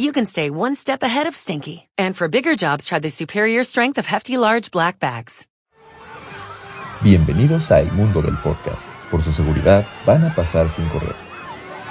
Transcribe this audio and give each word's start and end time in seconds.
you 0.00 0.12
can 0.12 0.24
stay 0.24 0.50
one 0.50 0.74
step 0.74 1.02
ahead 1.02 1.26
of 1.26 1.36
stinky. 1.36 1.88
And 1.98 2.16
for 2.16 2.28
bigger 2.28 2.56
jobs, 2.56 2.86
try 2.86 3.00
the 3.00 3.10
superior 3.10 3.62
strength 3.64 3.98
of 3.98 4.06
Hefty 4.06 4.36
Large 4.36 4.70
Black 4.70 4.98
Bags. 4.98 5.46
Bienvenidos 7.02 7.70
a 7.70 7.80
El 7.80 7.90
Mundo 7.92 8.22
del 8.22 8.36
Podcast. 8.38 8.88
Por 9.10 9.22
su 9.22 9.32
seguridad, 9.32 9.86
van 10.06 10.24
a 10.24 10.34
pasar 10.34 10.68
sin 10.68 10.88
correr. 10.88 11.14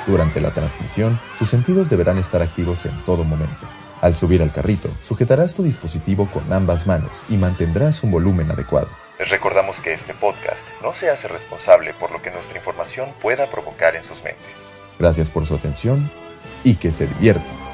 Durante 0.05 0.39
la 0.41 0.53
transmisión, 0.53 1.19
sus 1.37 1.49
sentidos 1.49 1.89
deberán 1.89 2.17
estar 2.17 2.41
activos 2.41 2.85
en 2.85 2.97
todo 3.05 3.23
momento. 3.23 3.67
Al 4.01 4.15
subir 4.15 4.41
al 4.41 4.51
carrito, 4.51 4.89
sujetarás 5.03 5.55
tu 5.55 5.63
dispositivo 5.63 6.29
con 6.31 6.51
ambas 6.53 6.87
manos 6.87 7.25
y 7.29 7.37
mantendrás 7.37 8.03
un 8.03 8.11
volumen 8.11 8.49
adecuado. 8.49 8.89
Les 9.19 9.29
recordamos 9.29 9.79
que 9.79 9.93
este 9.93 10.13
podcast 10.13 10.61
no 10.81 10.95
se 10.95 11.09
hace 11.09 11.27
responsable 11.27 11.93
por 11.93 12.11
lo 12.11 12.21
que 12.21 12.31
nuestra 12.31 12.57
información 12.57 13.09
pueda 13.21 13.47
provocar 13.47 13.95
en 13.95 14.03
sus 14.03 14.23
mentes. 14.23 14.45
Gracias 14.97 15.29
por 15.29 15.45
su 15.45 15.55
atención 15.55 16.09
y 16.63 16.75
que 16.75 16.91
se 16.91 17.07
diviertan. 17.07 17.68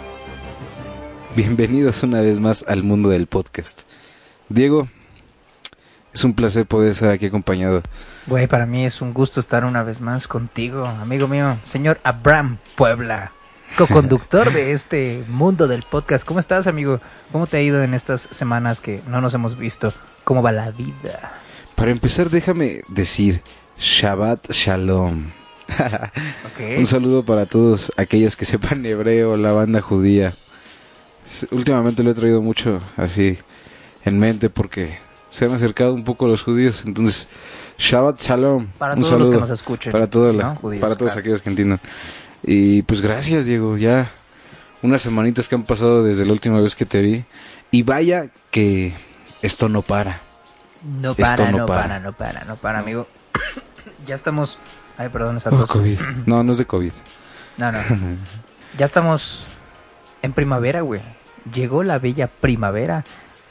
Bienvenidos 1.36 2.02
una 2.02 2.22
vez 2.22 2.40
más 2.40 2.64
al 2.66 2.84
mundo 2.84 3.10
del 3.10 3.28
podcast. 3.28 3.82
Diego, 4.48 4.88
es 6.14 6.24
un 6.24 6.34
placer 6.34 6.66
poder 6.66 6.94
estar 6.94 7.12
aquí 7.12 7.26
acompañado. 7.26 7.82
Güey, 8.28 8.48
para 8.48 8.66
mí 8.66 8.86
es 8.86 9.02
un 9.02 9.14
gusto 9.14 9.42
estar 9.42 9.66
una 9.66 9.84
vez 9.84 10.00
más 10.00 10.30
contigo, 10.30 10.86
amigo 10.86 11.28
mío, 11.28 11.58
señor 11.66 12.00
Abraham 12.06 12.60
Puebla, 12.78 13.34
co-conductor 13.78 14.54
de 14.54 14.72
este 14.72 15.26
mundo 15.28 15.68
del 15.68 15.84
podcast. 15.84 16.26
¿Cómo 16.26 16.40
estás, 16.40 16.68
amigo? 16.68 17.02
¿Cómo 17.34 17.48
te 17.48 17.58
ha 17.58 17.62
ido 17.62 17.84
en 17.84 17.94
estas 17.94 18.30
semanas 18.32 18.80
que 18.80 19.02
no 19.06 19.20
nos 19.20 19.34
hemos 19.34 19.58
visto? 19.58 19.92
¿Cómo 20.24 20.42
va 20.42 20.54
la 20.54 20.72
vida? 20.72 21.34
Para 21.76 21.92
empezar, 21.92 22.30
déjame 22.30 22.80
decir 22.88 23.42
Shabbat 23.78 24.52
Shalom. 24.52 25.26
Un 26.78 26.88
saludo 26.88 27.26
para 27.26 27.46
todos 27.46 27.92
aquellos 27.98 28.38
que 28.38 28.46
sepan 28.46 28.86
hebreo, 28.86 29.36
la 29.36 29.52
banda 29.52 29.82
judía. 29.82 30.34
Últimamente 31.52 32.04
lo 32.04 32.12
he 32.12 32.14
traído 32.14 32.42
mucho 32.42 32.82
así 32.98 33.38
en 34.04 34.20
mente 34.20 34.50
porque 34.50 34.98
se 35.30 35.46
han 35.46 35.54
acercado 35.54 35.94
un 35.94 36.04
poco 36.04 36.28
los 36.28 36.44
judíos. 36.44 36.84
Entonces, 36.86 37.28
Shabbat 37.78 38.22
Shalom. 38.22 38.68
Para 38.78 38.94
un 38.96 39.02
todos 39.02 39.20
los 39.20 39.30
que 39.30 39.38
nos 39.38 39.50
escuchen, 39.50 39.92
Para, 39.92 40.10
toda 40.10 40.32
la- 40.34 40.44
¿no? 40.44 40.56
Judíos, 40.56 40.82
para 40.82 40.96
todos 40.96 41.12
claro. 41.14 41.20
aquellos 41.22 41.42
que 41.42 41.50
entiendan. 41.50 41.80
Y 42.44 42.82
pues 42.84 43.02
gracias, 43.02 43.46
Diego. 43.46 43.78
Ya 43.78 44.12
unas 44.82 45.02
semanitas 45.02 45.48
que 45.48 45.56
han 45.56 45.64
pasado 45.64 46.04
desde 46.04 46.26
la 46.26 46.32
última 46.34 46.60
vez 46.62 46.76
que 46.76 46.86
te 46.86 47.02
vi. 47.02 47.26
Y 47.72 47.84
vaya 47.84 48.30
que 48.52 48.94
esto 49.42 49.68
no 49.68 49.82
para. 49.82 50.22
No 51.02 51.12
Esto 51.12 51.24
para, 51.24 51.52
no 51.52 51.58
no 51.60 51.66
para. 51.66 51.82
para, 51.82 52.00
no 52.00 52.14
para, 52.14 52.46
no 52.46 52.56
para, 52.56 52.80
amigo. 52.80 53.08
ya 54.08 54.14
estamos... 54.16 54.60
Ay, 54.98 55.10
perdón, 55.10 55.38
esa 55.38 55.50
tos. 55.50 55.70
No, 56.26 56.44
no 56.44 56.52
es 56.52 56.58
de 56.60 56.66
COVID. 56.66 56.92
No, 57.58 57.72
no. 57.72 57.80
Ya 58.78 58.86
estamos 58.86 59.46
en 60.22 60.34
primavera, 60.34 60.82
güey. 60.82 61.02
Llegó 61.54 61.84
la 61.84 62.00
bella 62.00 62.28
primavera 62.28 63.04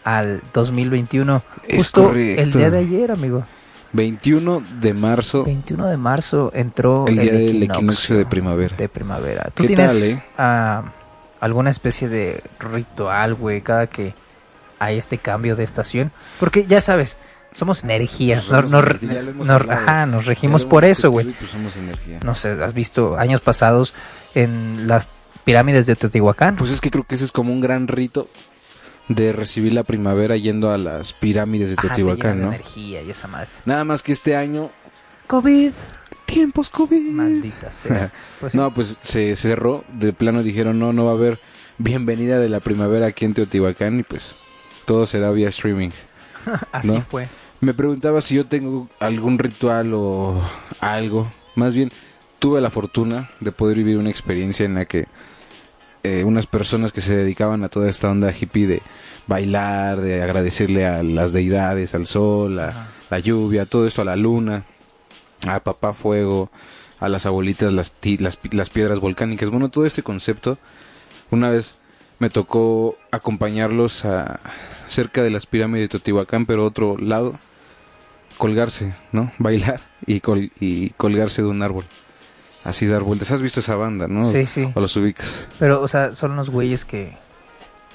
al 0.04 0.40
2021. 0.52 1.42
Es 1.66 1.78
Justo 1.78 2.04
correcto. 2.08 2.42
el 2.42 2.52
día 2.52 2.70
de 2.70 2.78
ayer, 2.78 3.10
amigo. 3.12 3.42
21 3.92 4.62
de 4.80 4.92
marzo. 4.94 5.44
21 5.44 5.86
de 5.86 5.96
marzo 5.96 6.50
entró 6.54 7.04
El 7.06 7.18
día 7.18 7.32
del 7.32 7.62
equinoccio 7.62 8.16
de 8.16 8.26
primavera. 8.26 8.76
De 8.76 8.88
primavera. 8.88 9.50
¿Tú 9.54 9.62
¿Qué 9.62 9.68
tienes 9.68 9.86
tal, 9.92 10.02
eh? 10.02 10.22
ah, 10.36 10.82
alguna 11.40 11.70
especie 11.70 12.08
de 12.08 12.42
ritual, 12.58 13.34
güey, 13.34 13.60
cada 13.60 13.86
que 13.86 14.14
hay 14.80 14.98
este 14.98 15.18
cambio 15.18 15.54
de 15.54 15.62
estación? 15.62 16.10
Porque 16.40 16.66
ya 16.66 16.80
sabes, 16.80 17.16
somos 17.52 17.84
energías. 17.84 18.46
Pues 18.46 18.68
somos 18.68 18.70
nos- 18.72 18.84
energía, 19.02 19.32
nos- 19.36 19.50
ajá, 19.70 20.06
nos 20.06 20.26
regimos 20.26 20.64
por 20.64 20.84
eso, 20.84 21.12
güey. 21.12 21.26
pues. 21.32 21.50
No 22.24 22.34
sé, 22.34 22.50
has 22.64 22.74
visto 22.74 23.16
años 23.16 23.40
pasados 23.40 23.94
en 24.34 24.88
las 24.88 25.08
pirámides 25.44 25.86
de 25.86 25.96
Teotihuacán. 25.96 26.56
Pues 26.56 26.70
es 26.70 26.80
que 26.80 26.90
creo 26.90 27.04
que 27.04 27.14
ese 27.14 27.24
es 27.24 27.32
como 27.32 27.52
un 27.52 27.60
gran 27.60 27.88
rito 27.88 28.28
de 29.08 29.32
recibir 29.32 29.72
la 29.72 29.82
primavera 29.82 30.36
yendo 30.36 30.70
a 30.70 30.78
las 30.78 31.12
pirámides 31.12 31.70
de 31.70 31.76
Teotihuacán, 31.76 32.36
llenas 32.36 32.38
de 32.38 32.44
¿no? 32.44 32.52
energía 32.54 33.02
y 33.02 33.10
esa 33.10 33.28
madre. 33.28 33.48
Nada 33.64 33.84
más 33.84 34.02
que 34.02 34.12
este 34.12 34.34
año, 34.34 34.70
COVID. 35.26 35.72
tiempos 36.24 36.70
COVID. 36.70 37.10
Maldita 37.10 37.70
sea. 37.70 38.10
Pues. 38.40 38.54
No, 38.54 38.72
pues 38.72 38.98
se 39.02 39.36
cerró, 39.36 39.84
de 39.92 40.12
plano 40.12 40.42
dijeron, 40.42 40.78
no, 40.78 40.92
no 40.92 41.04
va 41.04 41.12
a 41.12 41.14
haber 41.14 41.38
bienvenida 41.78 42.38
de 42.38 42.48
la 42.48 42.60
primavera 42.60 43.06
aquí 43.06 43.24
en 43.24 43.34
Teotihuacán 43.34 44.00
y 44.00 44.02
pues 44.02 44.36
todo 44.86 45.06
será 45.06 45.30
vía 45.30 45.48
streaming. 45.48 45.90
así 46.72 46.88
¿no? 46.88 47.02
fue. 47.02 47.28
Me 47.60 47.72
preguntaba 47.72 48.20
si 48.20 48.34
yo 48.34 48.46
tengo 48.46 48.88
algún 49.00 49.38
ritual 49.38 49.92
o 49.94 50.40
algo. 50.80 51.28
Más 51.54 51.74
bien, 51.74 51.90
tuve 52.38 52.60
la 52.60 52.70
fortuna 52.70 53.30
de 53.40 53.52
poder 53.52 53.78
vivir 53.78 53.96
una 53.96 54.10
experiencia 54.10 54.66
en 54.66 54.74
la 54.74 54.84
que 54.84 55.06
eh, 56.04 56.22
unas 56.24 56.46
personas 56.46 56.92
que 56.92 57.00
se 57.00 57.16
dedicaban 57.16 57.64
a 57.64 57.68
toda 57.68 57.88
esta 57.90 58.10
onda 58.10 58.32
hippie 58.32 58.66
de 58.68 58.82
bailar, 59.26 60.00
de 60.00 60.22
agradecerle 60.22 60.86
a 60.86 61.02
las 61.02 61.32
deidades, 61.32 61.94
al 61.94 62.06
sol, 62.06 62.58
a 62.60 62.88
la 63.10 63.18
lluvia, 63.18 63.66
todo 63.66 63.86
esto 63.86 64.02
a 64.02 64.04
la 64.04 64.14
luna, 64.16 64.64
a 65.48 65.60
papá 65.60 65.92
fuego, 65.94 66.50
a 67.00 67.08
las 67.08 67.26
abuelitas, 67.26 67.72
las, 67.72 67.92
ti- 67.92 68.18
las, 68.18 68.38
las 68.52 68.70
piedras 68.70 69.00
volcánicas. 69.00 69.50
Bueno, 69.50 69.68
todo 69.70 69.84
este 69.86 70.02
concepto, 70.02 70.58
una 71.30 71.50
vez 71.50 71.78
me 72.18 72.30
tocó 72.30 72.96
acompañarlos 73.10 74.04
a 74.04 74.38
cerca 74.86 75.22
de 75.22 75.30
las 75.30 75.46
pirámides 75.46 75.84
de 75.86 75.88
Teotihuacán, 75.88 76.46
pero 76.46 76.64
otro 76.66 76.96
lado, 76.98 77.34
colgarse, 78.38 78.94
¿no? 79.12 79.32
Bailar 79.38 79.80
y, 80.06 80.20
col- 80.20 80.52
y 80.60 80.90
colgarse 80.90 81.42
de 81.42 81.48
un 81.48 81.62
árbol. 81.62 81.84
Así 82.64 82.86
dar 82.86 83.02
vueltas. 83.02 83.30
¿Has 83.30 83.42
visto 83.42 83.60
esa 83.60 83.76
banda, 83.76 84.08
no? 84.08 84.24
Sí, 84.24 84.46
sí. 84.46 84.70
O 84.74 84.80
los 84.80 84.96
ubicas. 84.96 85.48
Pero, 85.58 85.80
o 85.82 85.88
sea, 85.88 86.12
son 86.12 86.34
los 86.36 86.50
güeyes 86.50 86.84
que 86.84 87.16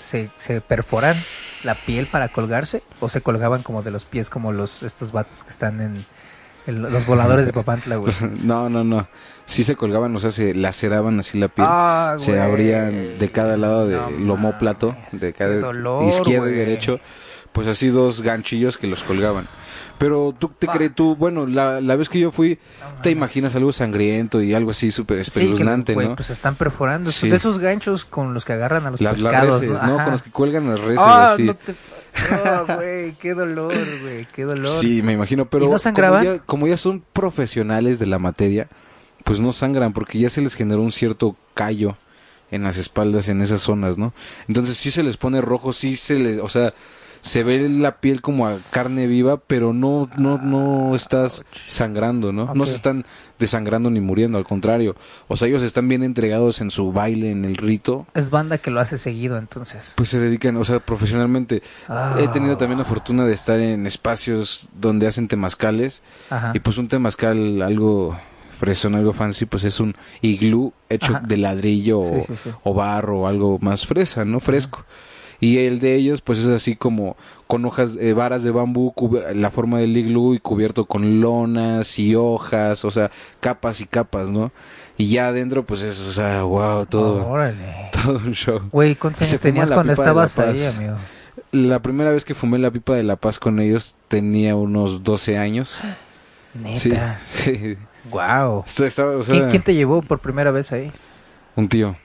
se, 0.04 0.30
se 0.38 0.62
perforan 0.62 1.16
la 1.64 1.76
piel 1.76 2.08
para 2.08 2.30
colgarse 2.30 2.84
o 3.00 3.10
se 3.10 3.22
colgaban 3.22 3.64
como 3.64 3.84
de 3.84 3.92
los 3.92 4.06
pies 4.06 4.30
como 4.30 4.52
los 4.54 4.84
estos 4.84 5.12
vatos 5.12 5.44
que 5.44 5.50
están 5.50 5.82
en, 5.82 5.94
en 6.68 6.82
los 6.84 7.06
voladores 7.06 7.48
de 7.48 7.54
Papantla, 7.54 7.96
güey. 7.98 8.14
No, 8.44 8.70
no, 8.70 8.84
no. 8.84 9.08
Sí 9.46 9.64
se 9.64 9.76
colgaban, 9.76 10.16
o 10.16 10.20
sea, 10.20 10.30
se 10.32 10.54
laceraban 10.54 11.20
así 11.20 11.40
la 11.40 11.48
piel. 11.48 11.68
Ah, 11.70 12.16
se 12.20 12.34
güey. 12.34 12.44
abrían 12.44 13.18
de 13.18 13.32
cada 13.32 13.58
lado 13.58 13.88
del 13.88 14.26
No 14.26 14.34
homóplato, 14.34 14.96
de 15.12 15.34
cada 15.34 15.56
dolor, 15.60 16.04
izquierdo 16.08 16.48
y 16.50 16.54
derecho, 16.54 17.00
pues 17.52 17.68
así 17.68 17.88
dos 17.88 18.22
ganchillos 18.22 18.78
que 18.78 18.86
los 18.86 19.02
colgaban. 19.04 19.48
Pero 20.00 20.34
tú 20.38 20.50
te 20.58 20.66
crees, 20.68 20.96
tú, 20.96 21.16
bueno, 21.16 21.46
la, 21.46 21.82
la 21.82 21.96
vez 21.96 22.10
que 22.10 22.20
yo 22.20 22.32
fui, 22.32 22.58
No 22.82 23.02
te 23.04 23.12
imaginas 23.12 23.54
algo 23.54 23.72
sangriento 23.72 24.42
y 24.42 24.54
algo 24.54 24.72
así 24.72 24.92
súper 24.92 25.24
Sí, 25.26 25.32
que, 25.32 25.40
espeluznante, 25.42 25.94
güey, 25.94 26.08
¿no? 26.08 26.16
pues 26.16 26.30
están 26.32 26.56
perforando. 26.56 27.12
Sí. 27.12 27.30
De 27.30 27.36
esos 27.36 27.60
ganchos 27.60 28.06
con 28.06 28.34
los 28.34 28.46
que 28.46 28.54
agarran 28.54 28.88
a 28.88 28.92
los 28.92 29.02
las, 29.02 29.20
las 29.20 29.32
pescados, 29.34 29.62
reses, 29.62 29.82
¿no? 29.84 29.98
¿no? 29.98 30.04
Con 30.04 30.12
los 30.14 30.22
que 30.24 30.32
cuelgan 30.32 30.68
las 30.70 30.80
reses, 30.80 31.00
Ah, 31.06 31.34
así. 31.34 31.44
no 31.44 31.54
te... 31.54 31.76
Güey, 32.76 33.14
qué 33.14 33.34
dolor, 33.34 33.74
güey, 34.02 34.26
qué 34.34 34.44
dolor. 34.44 34.72
Sí, 34.82 35.02
me 35.04 35.14
imagino, 35.14 35.46
pero 35.46 35.66
¿Y 35.66 35.68
no 35.70 35.78
como 35.78 36.24
ya, 36.24 36.40
como 36.40 36.68
ya 36.68 36.78
son 36.78 37.04
profesionales 37.14 38.00
de 38.00 38.08
la 38.08 38.20
materia, 38.20 38.68
pues 39.24 39.40
no 39.40 39.52
sangran 39.52 39.94
porque 39.94 40.20
ya 40.20 40.30
se 40.30 40.42
les 40.42 40.56
generó 40.56 40.82
un 40.82 40.92
cierto 40.92 41.36
callo 41.54 41.98
en 42.52 42.64
las 42.64 42.78
espaldas 42.78 43.30
en 43.30 43.42
esas 43.42 43.62
zonas, 43.62 43.98
¿no? 43.98 44.14
Entonces 44.48 44.78
sí 44.78 44.92
se 44.92 45.04
les 45.04 45.18
pone 45.18 45.42
rojo, 45.42 45.72
sí 45.74 45.96
se 45.96 46.16
les, 46.16 46.40
o 46.40 46.50
sea, 46.50 46.74
se 47.22 47.44
ve 47.44 47.68
la 47.70 48.00
piel 48.00 48.22
como 48.22 48.48
a 48.48 48.58
carne 48.72 49.08
viva, 49.08 49.38
pero 49.38 49.74
no 49.74 50.10
no 50.18 50.38
no 50.38 50.96
estás 50.96 51.44
sangrando, 51.68 52.32
¿no? 52.32 52.54
No 52.54 52.66
se 52.66 52.76
están 52.76 53.06
desangrando 53.38 53.90
ni 53.90 54.02
muriendo, 54.02 54.38
al 54.38 54.44
contrario. 54.46 54.96
O 55.28 55.38
sea, 55.38 55.48
ellos 55.48 55.64
están 55.64 55.88
bien 55.88 56.04
entregados 56.04 56.60
en 56.62 56.72
su 56.72 56.92
baile, 56.92 57.32
en 57.32 57.46
el 57.46 57.56
rito, 57.56 58.06
Es 58.14 58.30
banda 58.30 58.58
que 58.58 58.70
lo 58.72 58.80
hace 58.82 58.98
seguido, 58.98 59.38
entonces. 59.38 59.94
pues 59.96 60.10
se 60.10 60.20
dedican, 60.20 60.58
o 60.58 60.66
sea, 60.66 60.80
profesionalmente. 60.80 61.62
Ah. 61.88 62.16
He 62.20 62.28
tenido 62.30 62.58
también 62.58 62.80
la 62.80 62.86
fortuna 62.86 63.26
de 63.26 63.34
estar 63.34 63.60
en 63.60 63.86
espacios 63.88 64.68
donde 64.74 65.08
hacen 65.08 65.28
temazcales 65.28 66.02
Ajá. 66.30 66.52
y 66.54 66.60
pues 66.60 66.78
un 66.78 66.88
temazcal 66.88 67.62
algo 67.62 68.18
fresón, 68.60 68.96
algo 68.96 69.14
fancy, 69.14 69.46
pues 69.46 69.64
es 69.64 69.80
un 69.80 69.96
iglú 70.22 70.74
hecho 70.90 71.16
Ajá. 71.16 71.26
de 71.26 71.38
ladrillo 71.38 72.04
Sí, 72.04 72.12
o, 72.16 72.22
sí, 72.26 72.34
sí. 72.44 72.50
o 72.64 72.74
barro 72.74 73.20
o 73.22 73.28
algo 73.28 73.58
más 73.62 73.86
fresa, 73.88 74.26
¿no? 74.26 74.42
Fresco. 74.42 74.84
Y 75.40 75.60
el 75.60 75.80
de 75.80 75.96
ellos, 75.96 76.22
pues 76.22 76.40
es 76.40 76.48
así 76.48 76.76
como 76.76 77.16
con 77.48 77.66
hojas, 77.66 77.98
eh, 78.00 78.14
varas 78.14 78.44
de 78.44 78.52
bambú, 78.52 78.94
la 79.34 79.52
forma 79.52 79.80
del 79.80 79.96
iglú 79.96 80.34
y 80.34 80.40
cubierto 80.40 80.86
con 80.86 81.22
lonas 81.22 81.98
y 81.98 82.16
hojas, 82.16 82.84
o 82.84 82.92
sea, 82.92 83.10
capas 83.40 83.82
y 83.82 83.86
capas, 83.86 84.30
¿no? 84.30 84.52
Y 84.98 85.10
ya 85.12 85.30
adentro, 85.30 85.64
pues 85.64 85.82
eso, 85.82 86.06
o 86.08 86.12
sea, 86.12 86.44
wow, 86.44 86.86
todo, 86.86 87.26
Órale. 87.28 87.90
todo 88.04 88.18
un 88.18 88.34
show. 88.34 88.62
Güey, 88.72 88.96
¿cuántos 88.96 89.22
años 89.22 89.40
tenías 89.40 89.70
la 89.70 89.76
cuando 89.76 89.94
estabas 89.94 90.38
ahí, 90.40 90.66
amigo? 90.66 90.96
La 91.52 91.82
primera 91.82 92.12
vez 92.12 92.26
que 92.26 92.36
fumé 92.36 92.60
la 92.60 92.70
pipa 92.70 92.96
de 92.96 93.04
la 93.04 93.16
paz 93.16 93.40
con 93.40 93.60
ellos 93.60 93.96
tenía 94.10 94.56
unos 94.56 95.04
12 95.04 95.38
años. 95.38 95.82
Sí, 96.76 96.90
Neta. 96.90 97.20
sí. 97.24 97.78
Wow. 98.10 98.64
Esto 98.66 98.86
estaba, 98.86 99.12
o 99.18 99.24
sea, 99.24 99.36
¿Quién, 99.36 99.50
quién 99.50 99.62
te 99.62 99.76
llevó 99.76 100.02
por 100.02 100.20
primera 100.20 100.52
vez 100.52 100.72
ahí? 100.72 100.92
Un 101.56 101.68
tío. 101.68 101.96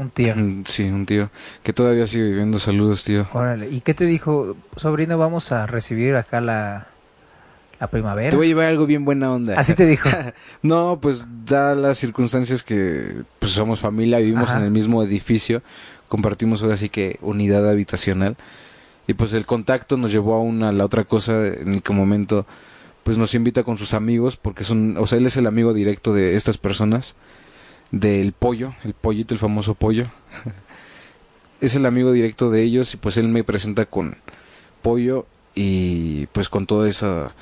Un 0.00 0.08
tío. 0.10 0.34
Sí, 0.64 0.84
un 0.84 1.04
tío. 1.04 1.28
Que 1.62 1.74
todavía 1.74 2.06
sigue 2.06 2.24
viviendo. 2.24 2.58
Saludos, 2.58 3.04
tío. 3.04 3.28
Órale. 3.34 3.68
¿Y 3.68 3.82
qué 3.82 3.92
te 3.92 4.06
dijo, 4.06 4.56
sobrino? 4.76 5.18
Vamos 5.18 5.52
a 5.52 5.66
recibir 5.66 6.16
acá 6.16 6.40
la, 6.40 6.86
la 7.78 7.86
primavera. 7.88 8.30
Te 8.30 8.36
voy 8.36 8.46
a 8.46 8.48
llevar 8.48 8.66
algo 8.66 8.86
bien 8.86 9.04
buena 9.04 9.30
onda. 9.30 9.60
Así 9.60 9.74
te 9.74 9.84
dijo. 9.84 10.08
No, 10.62 10.98
pues 11.02 11.26
da 11.44 11.74
las 11.74 11.98
circunstancias 11.98 12.62
que 12.62 13.24
pues 13.38 13.52
somos 13.52 13.80
familia, 13.80 14.18
vivimos 14.18 14.48
Ajá. 14.50 14.60
en 14.60 14.64
el 14.64 14.70
mismo 14.70 15.02
edificio, 15.02 15.62
compartimos 16.08 16.62
ahora 16.62 16.78
sí 16.78 16.88
que 16.88 17.18
unidad 17.20 17.68
habitacional 17.68 18.36
y 19.06 19.14
pues 19.14 19.32
el 19.32 19.44
contacto 19.44 19.96
nos 19.96 20.12
llevó 20.12 20.34
a 20.34 20.40
una 20.40 20.68
a 20.68 20.72
la 20.72 20.84
otra 20.84 21.04
cosa 21.04 21.46
en 21.46 21.74
el 21.74 21.82
que 21.82 21.92
momento 21.92 22.46
pues 23.02 23.18
nos 23.18 23.34
invita 23.34 23.64
con 23.64 23.76
sus 23.76 23.94
amigos 23.94 24.36
porque 24.36 24.64
son, 24.64 24.96
o 24.98 25.06
sea, 25.06 25.18
él 25.18 25.26
es 25.26 25.36
el 25.36 25.46
amigo 25.46 25.72
directo 25.72 26.12
de 26.12 26.36
estas 26.36 26.58
personas 26.58 27.16
del 27.90 28.32
pollo, 28.32 28.74
el 28.84 28.94
pollito, 28.94 29.34
el 29.34 29.40
famoso 29.40 29.74
pollo. 29.74 30.06
es 31.60 31.74
el 31.74 31.86
amigo 31.86 32.12
directo 32.12 32.50
de 32.50 32.62
ellos 32.62 32.94
y 32.94 32.96
pues 32.96 33.16
él 33.16 33.28
me 33.28 33.44
presenta 33.44 33.86
con 33.86 34.16
pollo 34.82 35.26
y 35.54 36.26
pues 36.28 36.48
con 36.48 36.66
toda 36.66 36.88
esa 36.88 37.34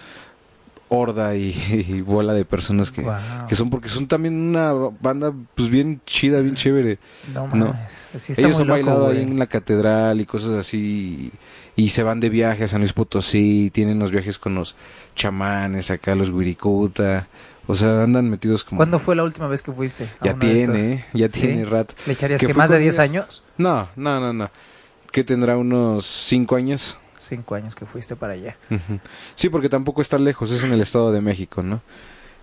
horda 0.89 1.37
y, 1.37 1.51
y 1.89 2.01
bola 2.01 2.33
de 2.33 2.45
personas 2.45 2.91
que, 2.91 3.07
que 3.49 3.55
son 3.55 3.71
porque 3.71 3.89
son 3.89 4.09
también 4.09 4.35
una 4.35 4.73
banda 4.73 5.33
pues 5.55 5.69
bien 5.69 6.01
chida, 6.07 6.41
bien 6.41 6.55
chévere. 6.55 6.99
No 7.33 7.49
No. 7.49 7.77
Sí 8.17 8.33
Ellos 8.37 8.61
han 8.61 8.67
loco, 8.67 8.73
bailado 8.73 9.09
ahí 9.09 9.23
en 9.23 9.39
la 9.39 9.47
catedral 9.47 10.21
y 10.21 10.27
cosas 10.27 10.51
así 10.51 11.33
y, 11.77 11.83
y 11.83 11.89
se 11.91 12.03
van 12.03 12.21
de 12.21 12.31
viaje 12.31 12.65
a 12.65 12.69
San 12.69 12.81
Luis 12.81 12.93
Potosí, 12.93 13.71
tienen 13.73 13.99
los 13.99 14.11
viajes 14.11 14.39
con 14.39 14.55
los 14.55 14.75
chamanes 15.15 15.91
acá, 15.91 16.15
los 16.15 16.33
guiricuta, 16.33 17.29
o 17.69 17.75
sea, 17.75 18.03
andan 18.03 18.29
metidos 18.31 18.65
como... 18.65 18.79
¿Cuándo 18.79 18.99
fue 18.99 19.15
la 19.15 19.23
última 19.23 19.47
vez 19.47 19.63
que 19.63 19.71
fuiste? 19.71 20.09
a 20.21 20.25
Ya 20.25 20.31
uno 20.33 20.41
tiene, 20.41 21.05
ya 21.13 21.29
¿Sí? 21.29 21.41
tiene 21.43 21.65
rato. 21.67 21.95
¿Le 22.07 22.15
echarías 22.15 22.41
¿Que 22.41 22.53
más 22.55 22.71
de 22.71 22.77
con 22.77 22.83
10 22.83 22.95
ellos? 22.95 22.99
años? 22.99 23.43
No, 23.59 23.89
no, 23.95 24.19
no, 24.21 24.33
no. 24.33 24.51
Que 25.13 25.23
tendrá 25.23 25.57
unos 25.57 26.07
cinco 26.07 26.57
años. 26.57 26.99
Cinco 27.21 27.55
años 27.55 27.75
que 27.75 27.85
fuiste 27.85 28.17
para 28.17 28.33
allá. 28.33 28.57
Sí, 29.35 29.51
porque 29.51 29.69
tampoco 29.69 30.01
está 30.01 30.19
lejos, 30.19 30.51
es 30.51 30.65
en 30.65 30.73
el 30.73 30.81
Estado 30.81 31.13
de 31.13 31.21
México, 31.21 31.63
¿no? 31.63 31.83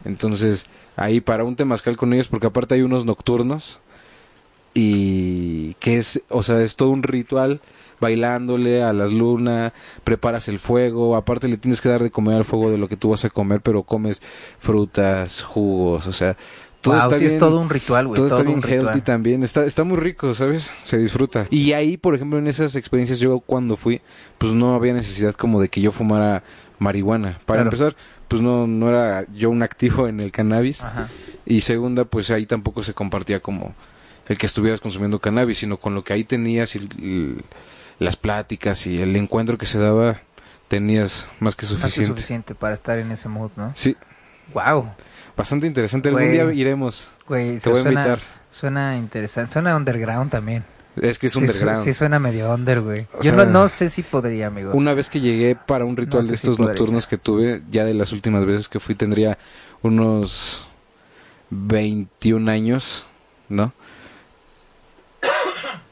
Entonces, 0.06 0.68
ahí 0.96 1.22
para 1.22 1.44
un 1.44 1.56
temazcal 1.56 1.98
con 1.98 2.14
ellos, 2.14 2.28
porque 2.28 2.46
aparte 2.46 2.76
hay 2.76 2.82
unos 2.84 3.04
nocturnos 3.06 3.80
y 4.76 5.74
que 5.76 5.98
es, 5.98 6.22
o 6.30 6.44
sea, 6.44 6.62
es 6.62 6.76
todo 6.76 6.90
un 6.90 7.02
ritual 7.02 7.62
bailándole 8.00 8.84
a 8.84 8.94
las 8.94 9.12
lunas, 9.12 9.74
preparas 10.04 10.48
el 10.48 10.60
fuego, 10.60 11.16
aparte 11.16 11.48
le 11.48 11.58
tienes 11.58 11.82
que 11.82 11.90
dar 11.90 12.02
de 12.04 12.12
comer 12.12 12.36
al 12.36 12.46
fuego 12.46 12.72
de 12.72 12.78
lo 12.78 12.88
que 12.88 12.98
tú 12.98 13.10
vas 13.10 13.26
a 13.26 13.30
comer, 13.30 13.62
pero 13.62 13.84
comes 13.84 14.22
frutas, 14.60 15.42
jugos, 15.44 16.08
o 16.08 16.14
sea, 16.14 16.36
todo 16.82 16.94
Wow, 16.96 17.04
está 17.04 17.16
sí 17.18 17.24
bien, 17.24 17.34
es 17.34 17.40
todo 17.40 17.60
un 17.60 17.70
ritual, 17.70 18.08
güey. 18.08 18.16
todo 18.16 18.28
todo 18.28 18.38
está 18.38 18.48
bien 18.48 18.58
un 18.58 18.64
ritual. 18.64 18.86
healthy 18.88 19.02
también, 19.02 19.44
está, 19.44 19.66
está 19.66 19.84
muy 19.84 19.98
rico, 19.98 20.34
¿sabes? 20.36 20.72
Se 20.84 20.98
disfruta. 20.98 21.48
Y 21.50 21.74
ahí, 21.74 21.98
por 21.98 22.14
ejemplo, 22.16 22.38
en 22.38 22.48
esas 22.48 22.76
experiencias, 22.76 23.20
yo 23.20 23.40
cuando 23.40 23.76
fui, 23.78 24.02
pues 24.38 24.54
no 24.54 24.76
había 24.76 24.94
necesidad 24.94 25.34
como 25.34 25.60
de 25.62 25.70
que 25.70 25.82
yo 25.82 25.92
fumara 25.92 26.44
marihuana. 26.78 27.40
Para 27.46 27.60
Claro. 27.60 27.64
empezar, 27.64 27.96
pues 28.28 28.42
no, 28.42 28.68
no 28.68 28.90
era 28.90 29.26
yo 29.34 29.50
un 29.50 29.64
activo 29.64 30.08
en 30.08 30.20
el 30.20 30.32
cannabis. 30.32 30.84
Ajá. 30.84 31.10
Y 31.48 31.62
segunda, 31.62 32.06
pues 32.06 32.30
ahí 32.32 32.46
tampoco 32.46 32.84
se 32.84 32.94
compartía 32.94 33.40
como 33.40 33.74
el 34.28 34.38
que 34.38 34.46
estuvieras 34.46 34.80
consumiendo 34.82 35.20
cannabis, 35.20 35.60
sino 35.60 35.78
con 35.78 35.96
lo 35.96 36.04
que 36.04 36.14
ahí 36.14 36.24
tenías 36.24 36.76
y 36.76 37.36
las 38.00 38.16
pláticas 38.16 38.86
y 38.88 39.02
el 39.02 39.16
encuentro 39.16 39.58
que 39.58 39.66
se 39.66 39.80
daba, 39.80 40.22
tenías 40.68 41.28
más 41.40 41.56
que 41.56 41.66
Más 41.66 41.94
que 41.94 42.06
suficiente. 42.06 42.56
para 42.56 42.74
estar 42.74 43.00
en 43.00 43.12
ese 43.12 43.30
mood, 43.30 43.52
¿no? 43.56 43.72
Sí, 43.76 43.96
Wow. 44.54 44.92
bastante 45.36 45.66
interesante. 45.68 46.10
Algún 46.10 46.24
Güey. 46.24 46.34
día 46.34 46.54
iremos. 46.54 47.10
Güey, 47.28 47.58
Te 47.60 47.70
voy 47.70 47.80
a 47.80 47.84
suena, 47.84 48.02
invitar. 48.02 48.20
Suena 48.50 48.98
interesante. 48.98 49.54
Suena 49.54 49.76
underground 49.76 50.32
también. 50.32 50.64
Es 51.02 51.20
que 51.20 51.28
es 51.28 51.34
Sí, 51.34 51.40
underground. 51.40 51.84
Sí, 51.84 51.94
suena 51.94 52.20
medio 52.20 52.54
under, 52.54 52.80
güey. 52.82 53.08
O 53.14 53.18
Yo 53.22 53.32
sea, 53.32 53.34
no, 53.34 53.46
no 53.46 53.68
sé 53.68 53.90
si 53.90 54.02
podría, 54.02 54.48
amigo. 54.48 54.72
Una 54.74 54.94
vez 54.94 55.10
que 55.10 55.20
llegué 55.20 55.56
para 55.56 55.84
un 55.84 55.98
ritual 55.98 56.22
No 56.22 56.24
sé 56.24 56.30
de 56.30 56.36
estos 56.36 56.58
nocturnos 56.60 57.06
que 57.06 57.18
tuve, 57.18 57.64
ya 57.70 57.84
de 57.84 57.94
las 57.94 58.12
últimas 58.14 58.46
veces 58.46 58.70
que 58.70 58.80
fui, 58.80 58.96
tendría 58.96 59.38
unos 59.82 60.68
21 61.50 62.50
años, 62.50 63.06
¿no? 63.50 63.74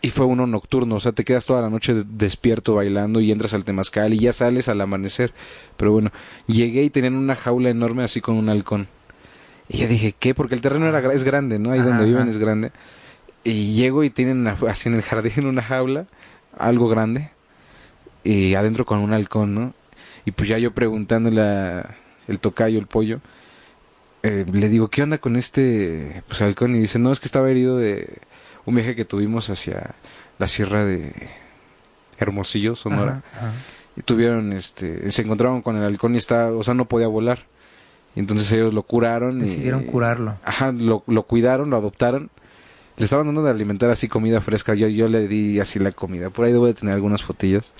Y 0.05 0.09
fue 0.09 0.25
uno 0.25 0.45
nocturno, 0.45 0.95
o 0.95 0.99
sea, 0.99 1.13
te 1.13 1.23
quedas 1.23 1.45
toda 1.45 1.61
la 1.61 1.69
noche 1.69 1.93
de- 1.93 2.03
despierto 2.05 2.75
bailando 2.75 3.21
y 3.21 3.31
entras 3.31 3.53
al 3.53 3.63
temazcal 3.63 4.13
y 4.13 4.19
ya 4.19 4.33
sales 4.33 4.67
al 4.67 4.81
amanecer. 4.81 5.33
Pero 5.77 5.93
bueno, 5.93 6.11
llegué 6.45 6.83
y 6.83 6.89
tenían 6.89 7.15
una 7.15 7.35
jaula 7.35 7.69
enorme 7.69 8.03
así 8.03 8.19
con 8.19 8.35
un 8.35 8.49
halcón. 8.49 8.89
Y 9.69 9.77
yo 9.77 9.87
dije, 9.87 10.13
¿qué? 10.19 10.35
Porque 10.35 10.55
el 10.55 10.61
terreno 10.61 10.87
era, 10.87 11.13
es 11.13 11.23
grande, 11.23 11.57
¿no? 11.57 11.71
Ahí 11.71 11.79
Ajá, 11.79 11.87
donde 11.87 12.03
viven 12.05 12.23
ajá. 12.23 12.31
es 12.31 12.37
grande. 12.37 12.71
Y 13.45 13.75
llego 13.75 14.03
y 14.03 14.09
tienen 14.09 14.45
así 14.45 14.89
en 14.89 14.95
el 14.95 15.03
jardín 15.03 15.45
una 15.45 15.63
jaula, 15.63 16.05
algo 16.57 16.89
grande, 16.89 17.31
y 18.25 18.55
adentro 18.55 18.85
con 18.85 18.99
un 18.99 19.13
halcón, 19.13 19.55
¿no? 19.55 19.73
Y 20.25 20.31
pues 20.31 20.49
ya 20.49 20.57
yo 20.57 20.73
preguntándole 20.73 21.39
a 21.41 21.95
el 22.27 22.39
tocayo, 22.39 22.77
el 22.77 22.87
pollo, 22.87 23.21
eh, 24.21 24.45
le 24.51 24.67
digo, 24.67 24.89
¿qué 24.89 25.03
onda 25.03 25.17
con 25.17 25.37
este 25.37 26.23
pues, 26.27 26.41
halcón? 26.41 26.75
Y 26.75 26.79
dice, 26.79 26.99
no, 26.99 27.11
es 27.13 27.21
que 27.21 27.25
estaba 27.25 27.49
herido 27.49 27.77
de 27.77 28.17
un 28.65 28.75
viaje 28.75 28.95
que 28.95 29.05
tuvimos 29.05 29.49
hacia 29.49 29.95
la 30.39 30.47
sierra 30.47 30.85
de 30.85 31.11
Hermosillo, 32.17 32.75
Sonora. 32.75 33.23
Ajá, 33.33 33.47
ajá. 33.47 33.53
Y 33.95 34.01
tuvieron, 34.01 34.53
este, 34.53 35.11
se 35.11 35.21
encontraron 35.21 35.61
con 35.61 35.75
el 35.77 35.83
halcón 35.83 36.15
y 36.15 36.17
está, 36.17 36.51
o 36.51 36.63
sea, 36.63 36.73
no 36.73 36.85
podía 36.87 37.07
volar. 37.07 37.45
Y 38.15 38.19
entonces 38.19 38.51
ellos 38.51 38.73
lo 38.73 38.83
curaron. 38.83 39.37
y- 39.37 39.41
Decidieron 39.41 39.83
curarlo. 39.83 40.37
Ajá, 40.43 40.71
lo, 40.71 41.03
lo 41.07 41.23
cuidaron, 41.23 41.69
lo 41.69 41.77
adoptaron. 41.77 42.29
Le 42.97 43.05
estaban 43.05 43.25
dando 43.25 43.43
de 43.43 43.49
alimentar 43.51 43.89
así 43.89 44.07
comida 44.07 44.39
fresca. 44.41 44.75
Yo, 44.75 44.87
yo 44.87 45.07
le 45.07 45.27
di 45.27 45.59
así 45.59 45.79
la 45.79 45.91
comida. 45.91 46.29
Por 46.29 46.45
ahí 46.45 46.51
debo 46.51 46.67
de 46.67 46.73
tener 46.75 46.93
algunas 46.93 47.23
fotillos. 47.23 47.73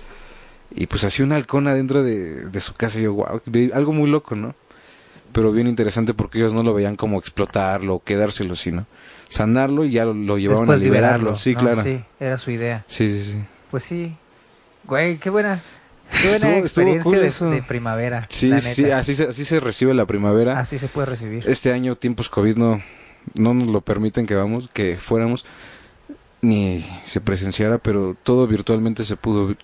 Y 0.74 0.86
pues 0.86 1.04
así 1.04 1.22
un 1.22 1.30
halcón 1.32 1.68
adentro 1.68 2.02
de, 2.02 2.46
de 2.46 2.60
su 2.60 2.74
casa. 2.74 2.98
Y 2.98 3.02
yo, 3.04 3.14
wow, 3.14 3.40
algo 3.74 3.92
muy 3.92 4.10
loco, 4.10 4.34
¿no? 4.34 4.54
Pero 5.34 5.52
bien 5.52 5.66
interesante 5.66 6.14
porque 6.14 6.38
ellos 6.38 6.54
no 6.54 6.62
lo 6.62 6.72
veían 6.72 6.96
como 6.96 7.18
explotarlo 7.18 7.96
o 7.96 8.02
quedárselo, 8.02 8.56
sino 8.56 8.86
sanarlo 9.28 9.84
y 9.84 9.90
ya 9.90 10.04
lo, 10.06 10.14
lo 10.14 10.38
llevaban 10.38 10.62
Después 10.62 10.80
a 10.80 10.82
liberarlo. 10.84 11.16
liberarlo. 11.32 11.36
Sí, 11.36 11.54
¿no? 11.54 11.60
claro. 11.60 11.82
Sí, 11.82 11.96
Sí, 11.98 12.04
era 12.20 12.38
su 12.38 12.50
idea. 12.52 12.84
sí, 12.86 13.22
sí. 13.22 13.38
Pues 13.70 13.82
sí. 13.84 14.14
Güey, 14.84 15.18
qué 15.18 15.28
buena. 15.30 15.60
Qué 16.10 16.28
buena 16.28 16.36
Estuvo- 16.36 16.58
experiencia 17.00 17.50
de, 17.50 17.62
primavera. 17.62 18.26
Sí, 18.30 18.48
la 18.48 18.60
sí, 18.60 18.90
así 18.90 19.14
se, 19.16 19.24
así 19.24 19.44
se 19.44 19.58
recibe 19.58 19.92
la 19.94 20.06
primavera. 20.06 20.58
Así 20.60 20.78
se 20.78 20.86
puede 20.88 21.06
recibir. 21.06 21.42
Este 21.48 21.72
año, 21.72 21.96
tiempos 21.96 22.28
COVID, 22.28 22.56
no, 22.56 22.80
no 23.36 23.54
nos 23.54 23.68
lo 23.68 23.80
permiten 23.80 24.26
que 24.26 24.34
vamos, 24.36 24.68
que 24.72 24.96
fuéramos, 24.98 25.44
ni 26.42 26.84
se 27.02 27.20
presenciara, 27.20 27.78
pero 27.78 28.16
todo 28.22 28.46
virtualmente 28.46 29.04
se 29.04 29.16
pudo. 29.16 29.56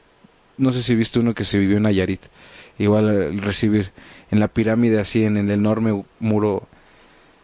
No 0.57 0.73
sé 0.73 0.83
si 0.83 0.95
viste 0.95 1.21
uno 1.21 1.35
que 1.35 1.45
se 1.45 1.59
vivió 1.59 1.77
en 1.77 1.85
Nayarit. 1.85 2.23
Igual 2.81 3.09
el 3.11 3.43
recibir 3.43 3.91
en 4.31 4.41
la 4.41 4.49
pirámide, 4.49 4.99
así 5.01 5.25
en 5.25 5.37
el 5.37 5.51
enorme 5.51 6.03
muro 6.19 6.67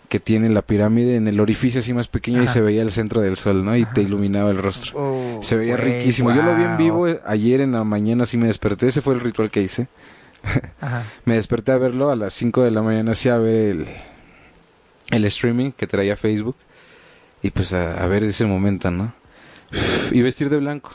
que 0.08 0.18
tiene 0.18 0.48
la 0.48 0.62
pirámide, 0.62 1.16
en 1.16 1.28
el 1.28 1.40
orificio 1.40 1.80
así 1.80 1.92
más 1.92 2.08
pequeño 2.08 2.42
y 2.42 2.46
se 2.48 2.60
veía 2.60 2.80
el 2.82 2.90
centro 2.92 3.20
del 3.20 3.36
sol, 3.36 3.64
¿no? 3.64 3.76
Y 3.76 3.82
Ajá. 3.82 3.92
te 3.92 4.02
iluminaba 4.02 4.50
el 4.50 4.58
rostro. 4.58 4.92
Oh, 4.96 5.42
Se 5.42 5.56
veía 5.56 5.76
riquísimo. 5.76 6.32
Yo 6.34 6.42
lo 6.42 6.54
vi 6.56 6.62
en 6.62 6.76
vivo 6.76 7.06
eh, 7.08 7.20
ayer 7.26 7.60
en 7.60 7.72
la 7.72 7.84
mañana, 7.84 8.22
así 8.22 8.36
me 8.36 8.46
desperté. 8.46 8.86
Ese 8.88 9.02
fue 9.02 9.14
el 9.14 9.20
ritual 9.20 9.50
que 9.50 9.62
hice. 9.62 9.88
Ajá. 10.80 11.02
Me 11.24 11.34
desperté 11.34 11.72
a 11.72 11.78
verlo 11.78 12.08
a 12.10 12.16
las 12.16 12.32
5 12.34 12.62
de 12.62 12.70
la 12.70 12.80
mañana, 12.82 13.12
así 13.12 13.28
a 13.28 13.36
ver 13.36 13.54
el, 13.54 13.86
el 15.10 15.24
streaming 15.26 15.72
que 15.72 15.86
traía 15.86 16.16
Facebook. 16.16 16.56
Y 17.42 17.50
pues 17.50 17.72
a, 17.74 18.02
a 18.02 18.06
ver 18.06 18.22
ese 18.24 18.46
momento, 18.46 18.90
¿no? 18.90 19.12
Y 20.12 20.22
vestir 20.22 20.48
de 20.48 20.56
blanco. 20.58 20.92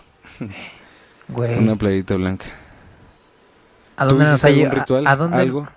Una 1.27 1.75
playerita 1.75 2.15
blanca. 2.15 2.45
¿A 4.01 4.05
¿Tú 4.07 4.15
dónde 4.15 4.25
nos 4.31 4.43
ha 4.43 4.47
algún 4.47 4.63
lle- 4.65 4.71
ritual? 4.71 5.07
¿A, 5.07 5.11
a 5.11 5.15
dónde? 5.15 5.37
¿Algo? 5.37 5.67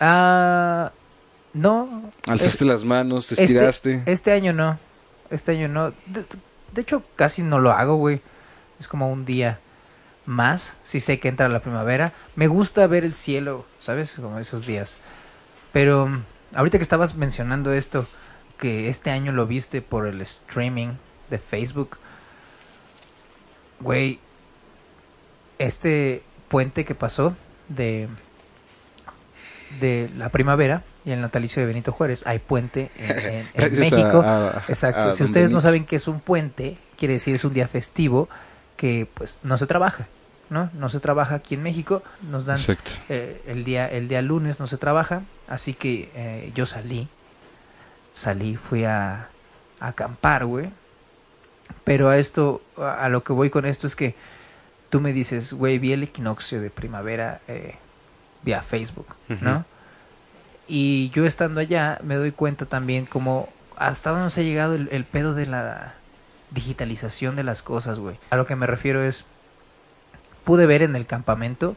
Ah, 0.00 0.92
no. 1.52 2.10
Alzaste 2.26 2.64
Es- 2.64 2.68
las 2.68 2.84
manos, 2.84 3.28
te 3.28 3.34
este- 3.34 3.44
estiraste. 3.44 4.02
Este 4.06 4.32
año 4.32 4.52
no. 4.52 4.78
Este 5.30 5.52
año 5.52 5.68
no. 5.68 5.92
De, 6.06 6.24
de 6.72 6.80
hecho, 6.82 7.02
casi 7.16 7.42
no 7.42 7.60
lo 7.60 7.72
hago, 7.72 7.96
güey. 7.96 8.20
Es 8.78 8.88
como 8.88 9.10
un 9.10 9.24
día 9.24 9.58
más. 10.26 10.76
Si 10.84 11.00
sé 11.00 11.20
que 11.20 11.28
entra 11.28 11.48
la 11.48 11.60
primavera. 11.60 12.12
Me 12.36 12.46
gusta 12.46 12.86
ver 12.86 13.04
el 13.04 13.14
cielo, 13.14 13.64
¿sabes? 13.80 14.12
Como 14.16 14.38
esos 14.38 14.66
días. 14.66 14.98
Pero 15.72 16.08
ahorita 16.54 16.78
que 16.78 16.82
estabas 16.84 17.14
mencionando 17.16 17.72
esto, 17.72 18.06
que 18.58 18.88
este 18.88 19.10
año 19.10 19.32
lo 19.32 19.46
viste 19.46 19.80
por 19.82 20.06
el 20.06 20.20
streaming 20.20 20.94
de 21.30 21.38
Facebook. 21.38 21.98
Güey, 23.80 24.18
este 25.58 26.22
puente 26.54 26.84
que 26.84 26.94
pasó 26.94 27.34
de 27.68 28.08
de 29.80 30.08
la 30.16 30.28
primavera 30.28 30.84
y 31.04 31.10
el 31.10 31.20
natalicio 31.20 31.60
de 31.60 31.66
Benito 31.66 31.90
Juárez, 31.90 32.24
hay 32.26 32.38
puente 32.38 32.90
en, 32.96 33.10
en- 33.10 33.34
en 33.40 33.46
Gracias 33.54 33.92
a- 33.92 33.96
México. 33.96 34.22
a- 34.24 34.62
Exacto. 34.68 35.00
a 35.00 35.12
si 35.14 35.24
ustedes 35.24 35.50
no 35.50 35.60
saben 35.60 35.84
qué 35.84 35.96
es 35.96 36.06
un 36.06 36.20
puente, 36.20 36.78
quiere 36.96 37.14
decir 37.14 37.34
es 37.34 37.44
un 37.44 37.54
día 37.54 37.66
festivo 37.66 38.28
que 38.76 39.08
pues 39.14 39.40
no 39.42 39.58
se 39.58 39.66
trabaja. 39.66 40.06
¿no? 40.50 40.70
No 40.74 40.88
se 40.90 41.00
trabaja 41.00 41.34
aquí 41.36 41.54
en 41.56 41.62
México, 41.64 42.02
nos 42.28 42.44
dan 42.46 42.60
eh, 43.08 43.42
el 43.48 43.64
día 43.64 43.88
el 43.88 44.06
día 44.08 44.22
lunes 44.22 44.60
no 44.60 44.66
se 44.68 44.76
trabaja, 44.76 45.22
así 45.48 45.74
que 45.74 46.10
eh, 46.14 46.52
yo 46.54 46.66
salí, 46.66 47.08
salí, 48.12 48.54
fui 48.56 48.84
a, 48.84 49.28
a 49.80 49.88
acampar, 49.88 50.44
güey. 50.44 50.70
Pero 51.82 52.10
a 52.10 52.18
esto, 52.18 52.60
a 52.78 53.04
a 53.04 53.08
lo 53.08 53.24
que 53.24 53.32
voy 53.32 53.48
con 53.50 53.64
esto 53.64 53.86
es 53.88 53.96
que 53.96 54.14
tú 54.94 55.00
me 55.00 55.12
dices, 55.12 55.52
güey, 55.52 55.80
vi 55.80 55.92
el 55.92 56.04
equinoccio 56.04 56.60
de 56.60 56.70
primavera 56.70 57.40
eh, 57.48 57.74
vía 58.44 58.62
Facebook, 58.62 59.16
¿no? 59.40 59.64
Y 60.68 61.10
yo 61.10 61.26
estando 61.26 61.58
allá 61.58 61.98
me 62.04 62.14
doy 62.14 62.30
cuenta 62.30 62.64
también 62.66 63.04
como 63.04 63.48
hasta 63.74 64.10
dónde 64.10 64.26
nos 64.26 64.38
ha 64.38 64.42
llegado 64.42 64.76
el, 64.76 64.88
el 64.92 65.04
pedo 65.04 65.34
de 65.34 65.46
la 65.46 65.94
digitalización 66.52 67.34
de 67.34 67.42
las 67.42 67.60
cosas, 67.60 67.98
güey. 67.98 68.20
A 68.30 68.36
lo 68.36 68.46
que 68.46 68.54
me 68.54 68.68
refiero 68.68 69.02
es, 69.02 69.26
pude 70.44 70.64
ver 70.64 70.82
en 70.82 70.94
el 70.94 71.08
campamento 71.08 71.74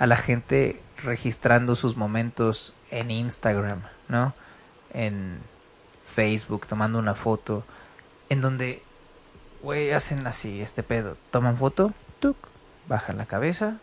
a 0.00 0.06
la 0.08 0.16
gente 0.16 0.82
registrando 1.04 1.76
sus 1.76 1.96
momentos 1.96 2.74
en 2.90 3.12
Instagram, 3.12 3.82
¿no? 4.08 4.34
En 4.92 5.38
Facebook, 6.12 6.66
tomando 6.66 6.98
una 6.98 7.14
foto, 7.14 7.62
en 8.28 8.40
donde, 8.40 8.82
güey, 9.62 9.92
hacen 9.92 10.26
así 10.26 10.60
este 10.60 10.82
pedo. 10.82 11.16
Toman 11.30 11.58
foto, 11.58 11.94
tuc, 12.24 12.38
bajan 12.88 13.18
la 13.18 13.26
cabeza, 13.26 13.76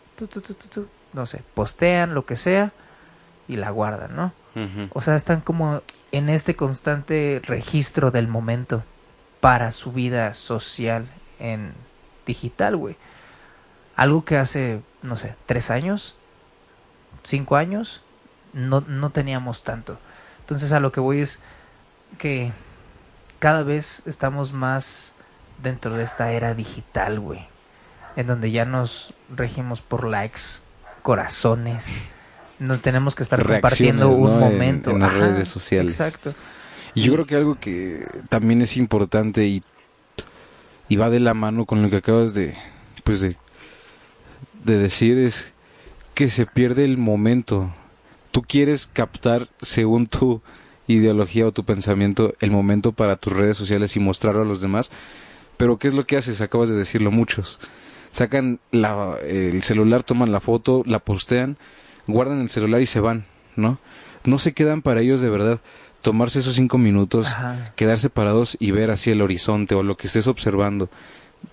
no 1.12 1.26
sé, 1.26 1.42
postean 1.54 2.12
lo 2.12 2.26
que 2.26 2.34
sea 2.34 2.72
y 3.46 3.54
la 3.54 3.70
guardan, 3.70 4.16
¿no? 4.16 4.32
O 4.92 5.00
sea, 5.00 5.14
están 5.14 5.40
como 5.42 5.82
en 6.10 6.28
este 6.28 6.56
constante 6.56 7.40
registro 7.44 8.10
del 8.10 8.26
momento 8.26 8.82
para 9.40 9.70
su 9.70 9.92
vida 9.92 10.34
social 10.34 11.06
en 11.38 11.72
digital, 12.26 12.76
güey. 12.76 12.96
Algo 13.94 14.24
que 14.24 14.38
hace, 14.38 14.82
no 15.02 15.16
sé, 15.16 15.36
tres 15.46 15.70
años, 15.70 16.16
cinco 17.22 17.54
años, 17.54 18.02
no, 18.52 18.80
no 18.80 19.10
teníamos 19.10 19.62
tanto. 19.62 19.98
Entonces 20.40 20.72
a 20.72 20.80
lo 20.80 20.90
que 20.90 20.98
voy 21.00 21.20
es 21.20 21.38
que 22.18 22.50
cada 23.38 23.62
vez 23.62 24.02
estamos 24.04 24.52
más 24.52 25.12
dentro 25.62 25.94
de 25.94 26.02
esta 26.02 26.32
era 26.32 26.54
digital, 26.54 27.20
güey. 27.20 27.51
En 28.16 28.26
donde 28.26 28.50
ya 28.50 28.64
nos 28.64 29.14
regimos 29.34 29.80
por 29.80 30.06
likes, 30.06 30.40
corazones. 31.02 31.86
No 32.58 32.78
tenemos 32.78 33.14
que 33.14 33.22
estar 33.22 33.44
compartiendo 33.44 34.08
un 34.10 34.24
¿no? 34.24 34.34
En- 34.34 34.40
momento. 34.52 34.90
en 34.90 35.00
las 35.00 35.12
Ajá, 35.12 35.20
redes 35.20 35.48
sociales. 35.48 35.98
Exacto. 35.98 36.34
Y 36.94 37.02
yo 37.02 37.14
creo 37.14 37.26
que 37.26 37.36
algo 37.36 37.54
que 37.56 38.06
también 38.28 38.60
es 38.62 38.76
importante 38.76 39.46
y, 39.46 39.62
y 40.88 40.96
va 40.96 41.08
de 41.10 41.20
la 41.20 41.32
mano 41.34 41.64
con 41.64 41.82
lo 41.82 41.88
que 41.90 41.96
acabas 41.96 42.34
de, 42.34 42.54
pues 43.02 43.20
de, 43.20 43.36
de 44.64 44.76
decir 44.78 45.16
es 45.18 45.52
que 46.14 46.28
se 46.30 46.44
pierde 46.46 46.84
el 46.84 46.98
momento. 46.98 47.74
Tú 48.30 48.42
quieres 48.42 48.86
captar, 48.92 49.48
según 49.62 50.06
tu 50.06 50.42
ideología 50.86 51.46
o 51.46 51.52
tu 51.52 51.64
pensamiento, 51.64 52.34
el 52.40 52.50
momento 52.50 52.92
para 52.92 53.16
tus 53.16 53.32
redes 53.32 53.56
sociales 53.56 53.96
y 53.96 54.00
mostrarlo 54.00 54.42
a 54.42 54.46
los 54.46 54.60
demás. 54.60 54.90
Pero 55.56 55.78
¿qué 55.78 55.88
es 55.88 55.94
lo 55.94 56.06
que 56.06 56.16
haces? 56.18 56.40
Acabas 56.42 56.68
de 56.68 56.76
decirlo 56.76 57.10
muchos. 57.10 57.58
Sacan 58.12 58.60
la, 58.70 59.16
el 59.26 59.62
celular, 59.62 60.02
toman 60.04 60.30
la 60.32 60.40
foto, 60.40 60.82
la 60.86 60.98
postean, 61.00 61.56
guardan 62.06 62.40
el 62.40 62.50
celular 62.50 62.80
y 62.80 62.86
se 62.86 63.00
van, 63.00 63.24
¿no? 63.56 63.78
No 64.24 64.38
se 64.38 64.52
quedan 64.52 64.82
para 64.82 65.00
ellos 65.00 65.20
de 65.20 65.30
verdad 65.30 65.60
tomarse 66.02 66.40
esos 66.40 66.54
cinco 66.54 66.78
minutos, 66.78 67.28
Ajá. 67.28 67.72
quedarse 67.76 68.10
parados 68.10 68.56
y 68.60 68.70
ver 68.70 68.90
hacia 68.90 69.12
el 69.12 69.22
horizonte 69.22 69.74
o 69.74 69.82
lo 69.82 69.96
que 69.96 70.06
estés 70.08 70.26
observando. 70.26 70.90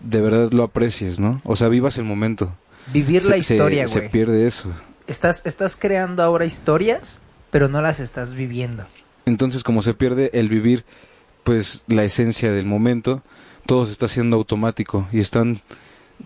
De 0.02 0.22
verdad 0.22 0.52
lo 0.52 0.64
aprecies, 0.64 1.20
¿no? 1.20 1.42
O 1.46 1.56
sea, 1.56 1.68
vivas 1.70 1.98
el 1.98 2.04
momento. 2.06 2.56
Vivir 2.94 3.24
la 3.26 3.36
Se- 3.38 3.42
se- 3.42 3.54
historia, 3.56 3.88
Se, 3.88 4.00
güey. 4.00 4.12
pierde 4.12 4.46
eso. 4.46 4.74
Estás, 5.08 5.46
estás 5.46 5.76
creando 5.76 6.22
ahora 6.24 6.46
historias, 6.46 7.20
pero 7.52 7.68
no 7.70 7.82
las 7.82 8.00
estás 8.00 8.34
viviendo. 8.34 8.86
Entonces, 9.26 9.64
como 9.64 9.82
se 9.82 9.94
pierde 9.94 10.30
el 10.34 10.50
vivir, 10.50 10.84
pues 11.44 11.84
la 11.88 12.04
esencia 12.04 12.52
del 12.52 12.66
momento, 12.66 13.24
todo 13.66 13.86
se 13.86 13.92
está 13.92 14.06
haciendo 14.08 14.36
automático 14.36 15.08
y 15.12 15.20
están 15.20 15.62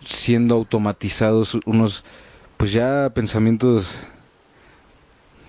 siendo 0.05 0.55
automatizados 0.55 1.57
unos, 1.65 2.03
pues 2.57 2.71
ya 2.71 3.11
pensamientos 3.13 4.07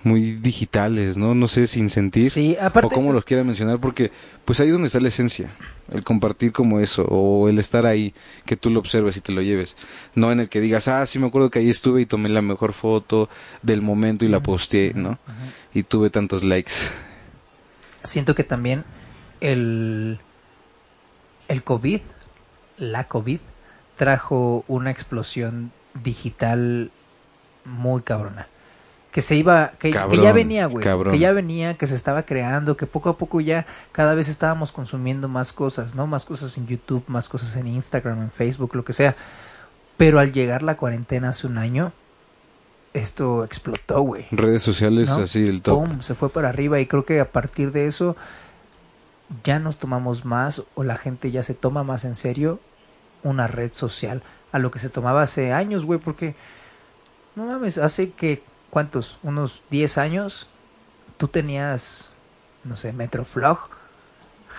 muy 0.05 0.35
digitales, 0.35 1.17
¿no? 1.17 1.33
No 1.33 1.47
sé, 1.47 1.65
sin 1.65 1.89
sentir. 1.89 2.29
Sí, 2.29 2.55
aparte. 2.61 2.87
o 2.87 2.89
cómo 2.89 3.11
los 3.11 3.25
quiera 3.25 3.43
mencionar, 3.43 3.79
porque 3.79 4.11
pues 4.45 4.59
ahí 4.59 4.67
es 4.67 4.73
donde 4.73 4.85
está 4.85 4.99
la 4.99 5.07
esencia, 5.07 5.51
el 5.91 6.03
compartir 6.03 6.51
como 6.51 6.79
eso, 6.79 7.03
o 7.09 7.49
el 7.49 7.57
estar 7.57 7.87
ahí, 7.87 8.13
que 8.45 8.55
tú 8.55 8.69
lo 8.69 8.79
observes 8.79 9.17
y 9.17 9.21
te 9.21 9.31
lo 9.31 9.41
lleves, 9.41 9.75
no 10.13 10.31
en 10.31 10.39
el 10.39 10.47
que 10.47 10.61
digas, 10.61 10.87
ah, 10.87 11.05
sí 11.07 11.17
me 11.17 11.25
acuerdo 11.25 11.49
que 11.49 11.59
ahí 11.59 11.69
estuve 11.69 12.01
y 12.01 12.05
tomé 12.05 12.29
la 12.29 12.43
mejor 12.43 12.73
foto 12.73 13.29
del 13.63 13.81
momento 13.81 14.25
y 14.25 14.27
la 14.27 14.41
posteé, 14.41 14.93
¿no? 14.93 15.17
Y 15.73 15.83
tuve 15.83 16.11
tantos 16.11 16.43
likes. 16.43 16.73
Siento 18.03 18.35
que 18.35 18.43
también 18.43 18.83
el, 19.41 20.19
el 21.47 21.63
COVID, 21.63 22.01
la 22.77 23.07
COVID, 23.07 23.39
trajo 23.95 24.63
una 24.67 24.91
explosión 24.91 25.71
digital 26.03 26.91
muy 27.63 28.01
cabrona. 28.01 28.47
Que 29.11 29.21
se 29.21 29.37
iba, 29.37 29.71
que, 29.79 29.91
ya 29.93 30.33
venía, 30.33 30.65
güey. 30.65 30.83
cabrón. 30.83 31.13
Que 31.13 31.19
ya 31.19 31.31
venía, 31.31 31.75
que 31.75 31.87
se 31.87 31.95
estaba 31.95 32.23
creando, 32.23 32.75
que 32.75 32.85
poco 32.85 33.09
a 33.09 33.17
poco 33.17 33.39
ya 33.39 33.65
cada 33.93 34.13
vez 34.13 34.27
estábamos 34.27 34.73
consumiendo 34.73 35.29
más 35.29 35.53
cosas, 35.53 35.95
¿no? 35.95 36.05
Más 36.05 36.25
cosas 36.25 36.57
en 36.57 36.67
YouTube, 36.67 37.05
más 37.07 37.29
cosas 37.29 37.55
en 37.55 37.67
Instagram, 37.67 38.21
en 38.21 38.31
Facebook, 38.31 38.75
lo 38.75 38.83
que 38.83 38.91
sea. 38.91 39.15
Pero 39.95 40.19
al 40.19 40.33
llegar 40.33 40.63
la 40.63 40.75
cuarentena 40.75 41.29
hace 41.29 41.47
un 41.47 41.57
año, 41.57 41.93
esto 42.93 43.45
explotó, 43.45 44.01
güey. 44.01 44.25
Redes 44.31 44.63
sociales 44.63 45.09
¿no? 45.17 45.23
así, 45.23 45.47
el 45.47 45.61
top. 45.61 45.85
Pum, 45.85 46.01
se 46.01 46.13
fue 46.13 46.27
para 46.29 46.49
arriba 46.49 46.81
y 46.81 46.85
creo 46.85 47.05
que 47.05 47.21
a 47.21 47.31
partir 47.31 47.71
de 47.71 47.87
eso 47.87 48.17
ya 49.45 49.59
nos 49.59 49.77
tomamos 49.77 50.25
más 50.25 50.63
o 50.75 50.83
la 50.83 50.97
gente 50.97 51.31
ya 51.31 51.41
se 51.41 51.53
toma 51.53 51.83
más 51.83 52.03
en 52.03 52.17
serio 52.17 52.59
una 53.25 53.47
red 53.47 53.73
social 53.73 54.23
a 54.53 54.59
lo 54.59 54.71
que 54.71 54.79
se 54.79 54.87
tomaba 54.89 55.23
hace 55.23 55.51
años, 55.51 55.83
güey, 55.83 55.99
porque 55.99 56.35
no 57.35 57.45
mames, 57.45 57.77
hace 57.77 58.11
que 58.11 58.41
cuántos, 58.69 59.17
unos 59.23 59.63
10 59.69 59.97
años 59.97 60.47
tú 61.17 61.27
tenías 61.27 62.13
no 62.63 62.75
sé, 62.77 62.93
Metroflog, 62.93 63.59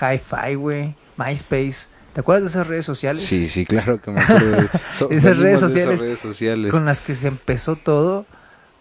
Hi-Fi, 0.00 0.54
güey, 0.54 0.94
MySpace, 1.16 1.86
¿te 2.12 2.20
acuerdas 2.20 2.44
de 2.44 2.48
esas 2.50 2.66
redes 2.66 2.84
sociales? 2.86 3.20
Sí, 3.24 3.48
sí, 3.48 3.64
claro 3.66 4.00
que 4.00 4.10
me 4.10 4.20
acuerdo. 4.20 4.68
so- 4.92 5.10
Esas 5.10 5.36
redes 5.38 5.60
de 5.60 5.68
sociales 5.68 5.98
redes 6.00 6.18
sociales. 6.20 6.70
con 6.72 6.84
las 6.84 7.00
que 7.00 7.14
se 7.16 7.28
empezó 7.28 7.76
todo, 7.76 8.26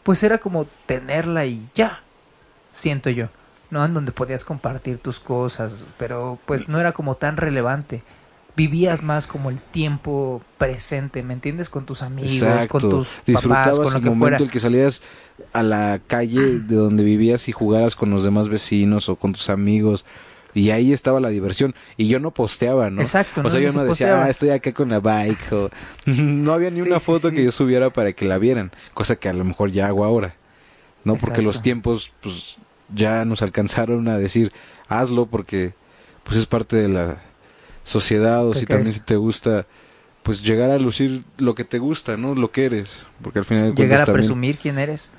pues 0.04 0.22
era 0.24 0.38
como 0.38 0.66
tenerla 0.86 1.46
y 1.46 1.68
ya, 1.74 2.02
siento 2.74 3.10
yo, 3.10 3.30
¿no? 3.72 3.84
En 3.84 3.94
donde 3.96 4.12
podías 4.12 4.44
compartir 4.46 5.00
tus 5.00 5.20
cosas, 5.20 5.86
pero 5.98 6.38
pues 6.46 6.70
no 6.70 6.80
era 6.80 6.92
como 6.92 7.16
tan 7.16 7.38
relevante. 7.38 8.04
Vivías 8.56 9.04
más 9.04 9.28
como 9.28 9.50
el 9.50 9.60
tiempo 9.60 10.42
presente, 10.58 11.24
¿me 11.24 11.34
entiendes? 11.34 11.68
Con 11.70 11.86
tus 11.86 12.02
amigos, 12.02 12.32
Exacto. 12.34 12.80
con 12.80 12.90
tus 12.90 13.08
papás, 13.08 13.26
Disfrutabas 13.26 13.76
con 13.80 13.84
lo 13.92 13.98
el 13.98 14.04
que 14.04 14.10
momento 14.10 14.20
fuera. 14.20 14.38
el 14.38 14.50
que 14.50 14.60
salías 14.62 15.02
a 15.52 15.62
la 15.64 16.00
calle 16.08 16.60
de 16.60 16.76
donde 16.76 17.04
vivías 17.04 17.50
y 17.50 17.52
jugaras 17.52 17.96
con 17.96 18.12
los 18.12 18.24
demás 18.24 18.48
vecinos 18.48 19.10
o 19.10 19.18
con 19.18 19.34
tus 19.34 19.50
amigos. 19.50 20.06
Y 20.54 20.70
ahí 20.70 20.94
estaba 20.94 21.20
la 21.20 21.28
diversión. 21.28 21.76
Y 21.98 22.08
yo 22.08 22.22
no 22.22 22.32
posteaba, 22.32 22.90
¿no? 22.90 23.02
Exacto, 23.02 23.42
O 23.42 23.44
no, 23.44 23.50
sea, 23.50 23.60
yo 23.60 23.74
no 23.74 23.82
decía, 23.84 23.88
posteaba. 23.90 24.24
ah, 24.24 24.30
estoy 24.30 24.50
acá 24.52 24.74
con 24.74 24.88
la 24.88 25.02
bike. 25.02 25.52
O... 25.52 25.70
no 26.06 26.54
había 26.54 26.70
ni 26.70 26.78
Sí, 26.78 26.82
una 26.84 27.02
foto 27.02 27.30
sí. 27.32 27.36
que 27.36 27.44
yo 27.44 27.52
subiera 27.52 27.90
para 27.90 28.14
que 28.14 28.24
la 28.24 28.38
vieran. 28.38 28.72
Cosa 28.94 29.18
que 29.18 29.28
a 29.28 29.34
lo 29.34 29.44
mejor 29.44 29.72
ya 29.74 29.88
hago 29.88 30.06
ahora. 30.06 30.36
¿No? 31.04 31.18
Porque 31.18 31.42
los 31.42 31.62
tiempos, 31.62 32.14
pues, 32.22 32.56
ya 32.96 33.26
nos 33.26 33.42
alcanzaron 33.42 34.08
a 34.08 34.18
decir, 34.18 34.54
hazlo 34.88 35.26
porque, 35.26 35.74
pues, 36.24 36.38
es 36.38 36.46
parte 36.46 36.78
de 36.78 36.88
la 36.88 37.22
sociedad. 37.86 38.46
O 38.46 38.52
¿Qué 38.52 38.60
si 38.60 38.66
también 38.66 38.94
si 38.94 39.00
te 39.00 39.16
gusta, 39.16 39.66
pues, 40.24 40.44
llegar 40.44 40.70
a 40.72 40.78
lucir 40.78 41.24
lo 41.38 41.56
que 41.56 41.64
te 41.64 41.80
gusta, 41.80 42.18
¿no? 42.18 42.36
Lo 42.36 42.52
que 42.52 42.66
eres. 42.66 43.06
Porque 43.22 43.40
al 43.40 43.46
final 43.46 43.74
de 43.74 43.82
Llegar 43.82 44.02
a 44.02 44.06
también- 44.06 44.22
presumir 44.26 44.58
quién 44.58 44.78
eres, 44.78 45.12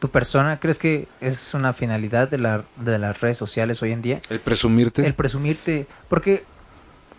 tu 0.00 0.10
persona. 0.10 0.60
¿Crees 0.60 0.76
que 0.78 1.08
es 1.22 1.54
una 1.54 1.72
finalidad 1.72 2.28
de, 2.28 2.38
la, 2.38 2.64
de 2.76 2.98
las 2.98 3.20
redes 3.22 3.38
sociales 3.38 3.82
hoy 3.82 3.92
en 3.92 4.02
día? 4.02 4.20
El 4.28 4.40
presumirte. 4.40 5.06
el 5.06 5.14
presumirte, 5.14 5.86
porque 6.08 6.44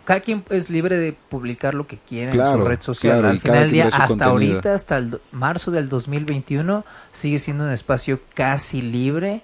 cada 0.04 0.18
quien 0.20 0.42
es 0.50 0.68
libre 0.68 0.96
de 0.98 1.12
publicar 1.12 1.74
lo 1.74 1.86
que 1.86 1.96
quiera 1.96 2.32
en 2.32 2.58
su 2.58 2.64
red 2.64 2.80
social. 2.80 3.12
claro, 3.20 3.28
Al 3.28 3.40
final 3.40 3.60
del 3.60 3.70
día, 3.70 3.84
hasta 3.86 4.06
contenido. 4.08 4.30
ahorita, 4.32 4.74
hasta 4.74 4.96
el 4.98 5.20
marzo 5.30 5.70
del 5.70 5.88
2021, 5.88 6.84
sigue 7.12 7.38
siendo 7.38 7.62
un 7.64 7.70
espacio 7.70 8.18
casi 8.34 8.82
libre 8.82 9.42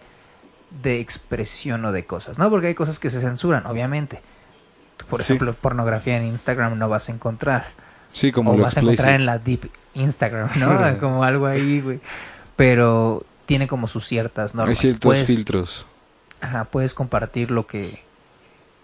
de 0.83 0.99
expresión 1.01 1.85
o 1.85 1.93
de 1.93 2.05
cosas, 2.05 2.39
¿no? 2.41 2.51
Porque 2.51 2.67
hay 2.67 2.75
cosas 2.75 2.99
que 2.99 3.09
se 3.09 3.21
censuran, 3.21 3.67
obviamente. 3.67 4.21
Por 5.09 5.21
Sí. 5.23 5.33
ejemplo, 5.33 5.55
pornografía 5.55 6.17
en 6.17 6.25
Instagram 6.25 6.79
no 6.79 6.89
vas 6.89 7.09
a 7.09 7.13
encontrar. 7.13 7.69
Sí, 8.13 8.33
como 8.33 8.53
o 8.53 8.57
lo 8.57 8.65
vas 8.65 8.77
a 8.77 8.81
encontrar 8.81 9.15
en 9.15 9.27
la 9.27 9.39
deep 9.39 9.71
Instagram, 9.95 10.51
¿no? 10.59 10.69
como 11.01 11.25
algo 11.25 11.47
ahí, 11.47 11.81
güey. 11.81 12.01
Pero 12.57 13.25
tiene 13.47 13.67
como 13.69 13.89
sus 13.89 14.07
ciertas 14.07 14.55
normas. 14.55 14.77
Hay 14.77 14.81
ciertos 14.81 15.01
Puedes- 15.09 15.27
filtros. 15.27 15.87
Ajá, 16.41 16.65
puedes 16.65 16.95
compartir 16.95 17.51
lo 17.51 17.67
que 17.67 18.03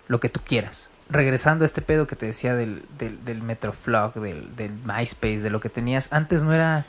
lo 0.08 0.20
que 0.20 0.28
tú 0.28 0.40
quieras. 0.44 0.88
regresando 1.08 1.64
a 1.64 1.66
este 1.66 1.82
pedo 1.82 2.06
que 2.06 2.16
te 2.16 2.26
decía 2.26 2.54
del, 2.54 2.82
del, 2.98 3.24
del 3.24 3.42
Metroflog, 3.42 4.14
del, 4.14 4.56
del 4.56 4.72
MySpace, 4.84 5.40
de 5.40 5.50
lo 5.50 5.60
que 5.60 5.68
tenías, 5.68 6.12
antes 6.12 6.42
no 6.42 6.52
era 6.54 6.86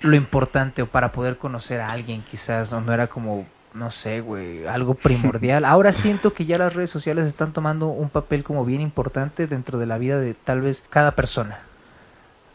lo 0.00 0.16
importante 0.16 0.82
o 0.82 0.86
para 0.86 1.12
poder 1.12 1.36
conocer 1.36 1.80
a 1.80 1.90
alguien 1.92 2.22
quizás, 2.22 2.72
o 2.72 2.80
no 2.80 2.92
era 2.92 3.06
como, 3.06 3.46
no 3.74 3.90
sé, 3.90 4.20
güey, 4.20 4.66
algo 4.66 4.94
primordial. 4.94 5.64
Ahora 5.66 5.92
siento 5.92 6.32
que 6.32 6.44
ya 6.46 6.58
las 6.58 6.74
redes 6.74 6.90
sociales 6.90 7.26
están 7.26 7.52
tomando 7.52 7.86
un 7.88 8.08
papel 8.10 8.42
como 8.44 8.64
bien 8.64 8.80
importante 8.80 9.46
dentro 9.46 9.78
de 9.78 9.86
la 9.86 9.98
vida 9.98 10.18
de 10.18 10.34
tal 10.34 10.60
vez 10.60 10.84
cada 10.90 11.12
persona. 11.12 11.60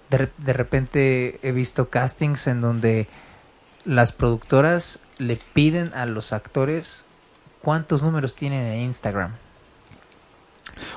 De, 0.10 0.30
de 0.38 0.54
repente 0.54 1.40
he 1.42 1.52
visto 1.52 1.90
castings 1.90 2.48
en 2.48 2.62
donde 2.62 3.08
las 3.86 4.12
productoras 4.12 5.00
le 5.18 5.40
piden 5.54 5.92
a 5.94 6.06
los 6.06 6.34
actores 6.34 7.06
cuántos 7.62 8.04
números 8.04 8.36
tienen 8.36 8.66
en 8.66 8.82
Instagram. 8.82 9.32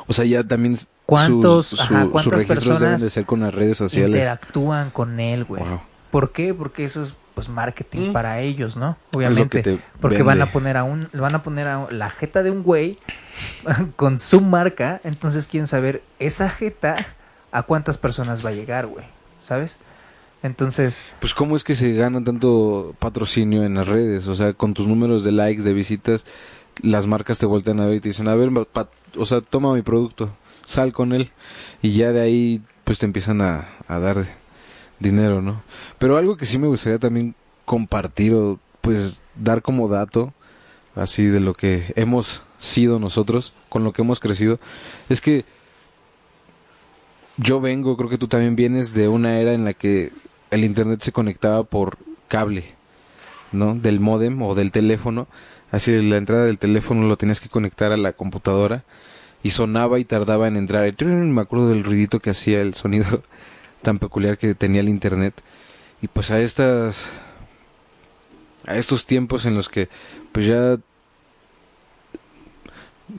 O 0.06 0.12
sea, 0.12 0.24
ya 0.24 0.42
también 0.44 0.76
¿Cuántos- 1.06 1.68
sus, 1.68 1.80
ajá, 1.80 2.02
su- 2.04 2.10
cuántas 2.10 2.24
sus 2.24 2.32
registros 2.32 2.58
personas 2.58 2.80
deben 2.80 3.00
de 3.00 3.10
ser 3.10 3.24
con 3.26 3.40
las 3.40 3.54
redes 3.54 3.76
sociales. 3.76 4.10
Interactúan 4.10 4.90
con 4.90 5.20
él, 5.20 5.44
güey. 5.44 5.62
Wow. 5.62 5.80
¿Por 6.10 6.32
qué? 6.32 6.52
Porque 6.54 6.84
eso 6.84 7.02
es 7.02 7.14
pues 7.38 7.48
marketing 7.48 8.08
Mm. 8.08 8.12
para 8.12 8.40
ellos, 8.40 8.76
¿no? 8.76 8.96
Obviamente. 9.14 9.62
que 9.62 9.76
te 9.76 9.80
Porque 10.00 10.24
van 10.24 10.42
a 10.42 10.46
poner 10.50 10.76
a 10.76 10.82
un, 10.82 11.08
van 11.12 11.36
a 11.36 11.44
poner 11.44 11.68
a 11.68 11.86
la 11.92 12.10
jeta 12.10 12.42
de 12.42 12.50
un 12.50 12.64
güey 12.64 12.98
con 13.94 14.18
su 14.18 14.40
marca, 14.40 15.00
entonces 15.04 15.46
quieren 15.46 15.68
saber 15.68 16.02
esa 16.18 16.50
jeta 16.50 16.96
a 17.52 17.62
cuántas 17.62 17.96
personas 17.96 18.44
va 18.44 18.50
a 18.50 18.54
llegar, 18.54 18.88
güey, 18.88 19.04
¿sabes? 19.40 19.76
Entonces, 20.42 21.04
Pues 21.20 21.32
cómo 21.32 21.54
es 21.54 21.62
que 21.62 21.76
se 21.76 21.92
gana 21.94 22.24
tanto 22.24 22.96
patrocinio 22.98 23.62
en 23.62 23.74
las 23.76 23.86
redes, 23.86 24.26
o 24.26 24.34
sea, 24.34 24.52
con 24.52 24.74
tus 24.74 24.88
números 24.88 25.22
de 25.22 25.30
likes, 25.30 25.62
de 25.62 25.72
visitas, 25.74 26.26
las 26.82 27.06
marcas 27.06 27.38
te 27.38 27.46
voltean 27.46 27.78
a 27.78 27.86
ver 27.86 27.94
y 27.98 28.00
te 28.00 28.08
dicen, 28.08 28.26
a 28.26 28.34
ver, 28.34 28.50
pa- 28.72 28.88
o 29.16 29.26
sea, 29.26 29.42
toma 29.42 29.72
mi 29.74 29.82
producto, 29.82 30.36
sal 30.64 30.92
con 30.92 31.12
él 31.12 31.30
y 31.82 31.92
ya 31.92 32.10
de 32.10 32.20
ahí 32.20 32.62
pues 32.82 32.98
te 32.98 33.06
empiezan 33.06 33.42
a, 33.42 33.68
a 33.86 34.00
dar 34.00 34.24
dinero, 34.98 35.42
¿no? 35.42 35.62
Pero 35.98 36.16
algo 36.16 36.36
que 36.36 36.46
sí 36.46 36.58
me 36.58 36.66
gustaría 36.66 36.98
también 36.98 37.34
compartir 37.64 38.34
o 38.34 38.58
pues 38.80 39.20
dar 39.34 39.62
como 39.62 39.88
dato 39.88 40.32
así 40.94 41.26
de 41.26 41.40
lo 41.40 41.54
que 41.54 41.92
hemos 41.96 42.42
sido 42.58 42.98
nosotros, 42.98 43.52
con 43.68 43.84
lo 43.84 43.92
que 43.92 44.02
hemos 44.02 44.20
crecido, 44.20 44.58
es 45.08 45.20
que 45.20 45.44
yo 47.36 47.60
vengo, 47.60 47.96
creo 47.96 48.10
que 48.10 48.18
tú 48.18 48.26
también 48.26 48.56
vienes 48.56 48.94
de 48.94 49.08
una 49.08 49.38
era 49.38 49.52
en 49.52 49.64
la 49.64 49.74
que 49.74 50.12
el 50.50 50.64
internet 50.64 51.00
se 51.02 51.12
conectaba 51.12 51.62
por 51.62 51.98
cable, 52.26 52.64
¿no? 53.52 53.74
Del 53.74 54.00
módem 54.00 54.42
o 54.42 54.54
del 54.54 54.72
teléfono. 54.72 55.28
Así 55.70 55.92
la 56.02 56.16
entrada 56.16 56.46
del 56.46 56.58
teléfono 56.58 57.06
lo 57.06 57.16
tenías 57.16 57.40
que 57.40 57.48
conectar 57.48 57.92
a 57.92 57.96
la 57.96 58.12
computadora 58.12 58.84
y 59.42 59.50
sonaba 59.50 59.98
y 60.00 60.04
tardaba 60.04 60.48
en 60.48 60.56
entrar. 60.56 60.92
Me 61.04 61.40
acuerdo 61.40 61.68
del 61.68 61.84
ruidito 61.84 62.20
que 62.20 62.30
hacía 62.30 62.60
el 62.60 62.74
sonido 62.74 63.22
tan 63.82 63.98
peculiar 63.98 64.38
que 64.38 64.54
tenía 64.54 64.80
el 64.80 64.88
internet. 64.88 65.34
Y 66.02 66.08
pues 66.08 66.30
a 66.30 66.40
estas 66.40 67.10
a 68.66 68.76
estos 68.76 69.06
tiempos 69.06 69.46
en 69.46 69.54
los 69.54 69.68
que 69.68 69.88
pues 70.32 70.46
ya 70.46 70.76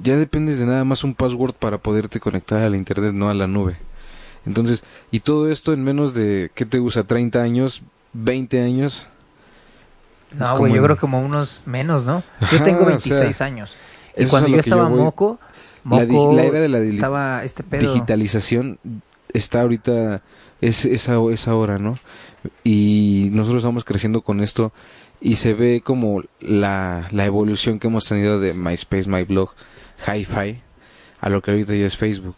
ya 0.03 0.17
dependes 0.17 0.59
de 0.59 0.65
nada 0.67 0.83
más 0.85 1.03
un 1.03 1.15
password 1.15 1.53
para 1.53 1.77
poderte 1.79 2.19
conectar 2.19 2.61
al 2.61 2.75
internet, 2.75 3.13
no 3.13 3.29
a 3.29 3.33
la 3.33 3.47
nube. 3.47 3.77
Entonces, 4.45 4.83
y 5.11 5.21
todo 5.21 5.51
esto 5.51 5.73
en 5.73 5.83
menos 5.83 6.13
de, 6.13 6.51
¿qué 6.53 6.65
te 6.65 6.79
gusta? 6.79 7.05
¿30 7.05 7.37
años? 7.41 7.81
¿20 8.15 8.63
años? 8.63 9.07
no, 10.31 10.57
güey, 10.59 10.71
yo 10.73 10.77
en- 10.77 10.83
creo 10.85 10.97
como 10.97 11.19
unos 11.21 11.61
menos, 11.65 12.05
¿no? 12.05 12.23
Yo 12.39 12.45
Ajá, 12.57 12.63
tengo 12.63 12.81
o 12.83 12.85
26 12.85 13.35
sea, 13.35 13.47
años. 13.47 13.75
Y 14.15 14.25
cuando 14.27 14.47
yo 14.47 14.55
yo 14.55 14.59
estaba 14.59 14.87
voy. 14.87 14.99
moco, 15.01 15.39
moco 15.83 16.33
la 16.35 16.43
era 16.43 16.59
de 16.59 16.69
la 16.69 16.79
estaba 16.79 17.43
este 17.43 17.63
pedo. 17.63 17.81
Digitalización 17.81 18.77
está 19.33 19.61
ahorita, 19.61 20.21
es 20.61 20.85
esa, 20.85 21.17
esa 21.31 21.55
hora, 21.55 21.79
¿no? 21.79 21.97
Y 22.63 23.29
nosotros 23.33 23.61
estamos 23.63 23.83
creciendo 23.85 24.21
con 24.21 24.41
esto 24.41 24.71
y 25.21 25.35
se 25.37 25.53
ve 25.53 25.81
como 25.83 26.23
la, 26.39 27.07
la 27.11 27.25
evolución 27.25 27.79
que 27.79 27.87
hemos 27.87 28.07
tenido 28.07 28.39
de 28.39 28.53
MySpace, 28.53 29.09
MyBlog, 29.09 29.51
Hi-Fi, 30.07 30.61
a 31.21 31.29
lo 31.29 31.41
que 31.41 31.51
ahorita 31.51 31.75
ya 31.75 31.85
es 31.85 31.97
Facebook. 31.97 32.35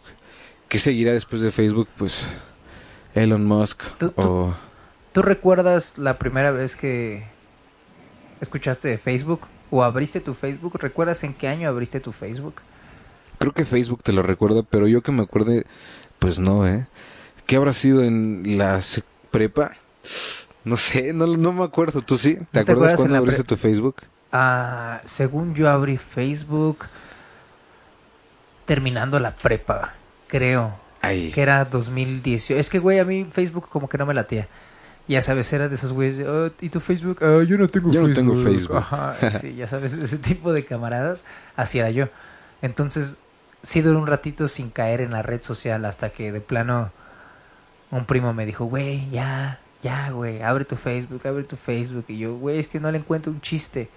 ¿Qué 0.68 0.78
seguirá 0.78 1.12
después 1.12 1.42
de 1.42 1.52
Facebook? 1.52 1.88
Pues 1.96 2.30
Elon 3.14 3.44
Musk 3.44 3.82
Tú- 3.98 4.10
tú- 4.10 4.20
o... 4.22 4.54
¿Tú 5.12 5.20
recuerdas 5.22 5.98
la 5.98 6.18
primera 6.18 6.50
vez 6.52 6.74
que 6.74 7.24
escuchaste 8.40 8.88
de 8.88 8.98
Facebook 8.98 9.42
o 9.70 9.82
abriste 9.84 10.20
tu 10.20 10.32
Facebook? 10.34 10.78
¿Recuerdas 10.80 11.22
en 11.24 11.34
qué 11.34 11.48
año 11.48 11.68
abriste 11.68 12.00
tu 12.00 12.12
Facebook? 12.12 12.62
Creo 13.38 13.52
que 13.52 13.64
Facebook 13.66 14.02
te 14.02 14.12
lo 14.12 14.22
recuerda, 14.22 14.62
pero 14.62 14.88
yo 14.88 15.02
que 15.02 15.12
me 15.12 15.22
acuerde, 15.22 15.66
pues 16.18 16.38
no, 16.38 16.66
¿eh? 16.66 16.86
¿Qué 17.46 17.56
habrá 17.56 17.72
sido 17.72 18.02
en 18.02 18.58
la 18.58 18.80
prepa? 19.30 19.72
No 20.64 20.76
sé, 20.76 21.12
no, 21.12 21.26
no 21.26 21.52
me 21.52 21.64
acuerdo. 21.64 22.02
¿Tú 22.02 22.16
sí? 22.18 22.34
¿Te 22.34 22.40
¿No 22.40 22.46
te 22.46 22.60
acuerdas 22.60 22.76
acuerdas 22.76 22.96
cuando 22.96 23.16
abriste 23.18 23.44
tu 23.44 23.56
Facebook? 23.56 23.96
Ah, 24.30 25.00
según 25.04 25.54
yo 25.54 25.68
abrí 25.68 25.98
Facebook 25.98 26.86
terminando 28.64 29.18
la 29.18 29.34
prepa, 29.36 29.94
creo. 30.28 30.74
Ay, 31.00 31.32
que 31.32 31.42
era 31.42 31.64
2018. 31.64 32.58
Es 32.60 32.70
que, 32.70 32.78
güey, 32.78 33.00
a 33.00 33.04
mí 33.04 33.26
Facebook 33.30 33.68
como 33.68 33.88
que 33.88 33.98
no 33.98 34.06
me 34.06 34.14
latía. 34.14 34.46
Ya 35.08 35.20
sabes, 35.20 35.52
era 35.52 35.68
de 35.68 35.74
esos 35.74 35.92
güeyes 35.92 36.24
"Oh, 36.26 36.50
¿y 36.60 36.68
tu 36.68 36.78
Facebook? 36.78 37.18
"Ah, 37.22 37.42
yo 37.46 37.58
no 37.58 37.66
tengo 37.66 37.90
Yo 37.92 38.02
no 38.02 38.06
Facebook. 38.06 38.34
tengo 38.34 38.42
Facebook. 38.42 38.76
Ajá, 38.76 39.38
sí, 39.40 39.56
ya 39.56 39.66
sabes, 39.66 39.94
ese 39.94 40.18
tipo 40.18 40.52
de 40.52 40.64
camaradas, 40.64 41.24
así 41.56 41.80
era 41.80 41.90
yo. 41.90 42.06
Entonces, 42.62 43.18
sí 43.64 43.82
duré 43.82 43.96
un 43.98 44.06
ratito 44.06 44.46
sin 44.46 44.70
caer 44.70 45.00
en 45.00 45.10
la 45.10 45.22
red 45.22 45.42
social 45.42 45.84
hasta 45.84 46.10
que 46.10 46.30
de 46.30 46.40
plano 46.40 46.92
un 47.92 48.04
primo 48.06 48.32
me 48.32 48.44
dijo, 48.44 48.64
güey, 48.64 49.08
ya, 49.10 49.60
ya, 49.82 50.10
güey, 50.10 50.42
abre 50.42 50.64
tu 50.64 50.74
Facebook, 50.76 51.24
abre 51.26 51.44
tu 51.44 51.56
Facebook. 51.56 52.06
Y 52.08 52.18
yo, 52.18 52.36
güey, 52.36 52.58
es 52.58 52.66
que 52.66 52.80
no 52.80 52.90
le 52.90 52.98
encuentro 52.98 53.30
un 53.30 53.40
chiste. 53.40 53.88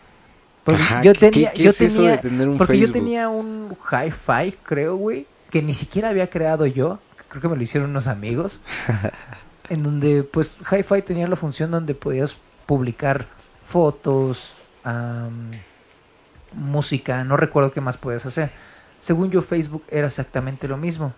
Porque 0.64 0.82
Ajá, 0.84 1.02
yo 1.02 1.14
¿qué- 1.14 1.32
tenía, 1.32 1.52
qué 1.54 1.64
yo 1.64 1.70
es 1.72 1.82
eso 1.82 1.96
tenía, 1.98 2.12
de 2.12 2.18
tener 2.20 2.48
un 2.50 2.58
porque 2.60 2.74
Facebook? 2.74 2.88
yo 2.88 2.94
tenía 2.94 3.30
un 3.30 3.76
hi-fi, 3.92 4.52
creo, 4.64 4.96
güey, 4.98 5.26
que 5.50 5.62
ni 5.64 5.74
siquiera 5.74 6.10
había 6.10 6.30
creado 6.30 6.66
yo. 6.68 7.00
Creo 7.30 7.42
que 7.42 7.48
me 7.48 7.56
lo 7.56 7.64
hicieron 7.64 7.90
unos 7.90 8.06
amigos. 8.08 8.62
en 9.70 9.82
donde, 9.82 10.24
pues, 10.24 10.60
hi-fi 10.72 11.02
tenía 11.02 11.28
la 11.28 11.36
función 11.36 11.72
donde 11.72 11.96
podías 11.96 12.36
publicar 12.66 13.26
fotos, 13.66 14.54
música, 16.54 17.24
no 17.24 17.38
recuerdo 17.38 17.72
qué 17.72 17.82
más 17.82 17.98
podías 17.98 18.26
hacer. 18.26 18.52
Según 19.00 19.32
yo, 19.32 19.42
Facebook 19.42 19.84
era 19.90 20.08
exactamente 20.08 20.68
lo 20.68 20.78
mismo. 20.78 21.14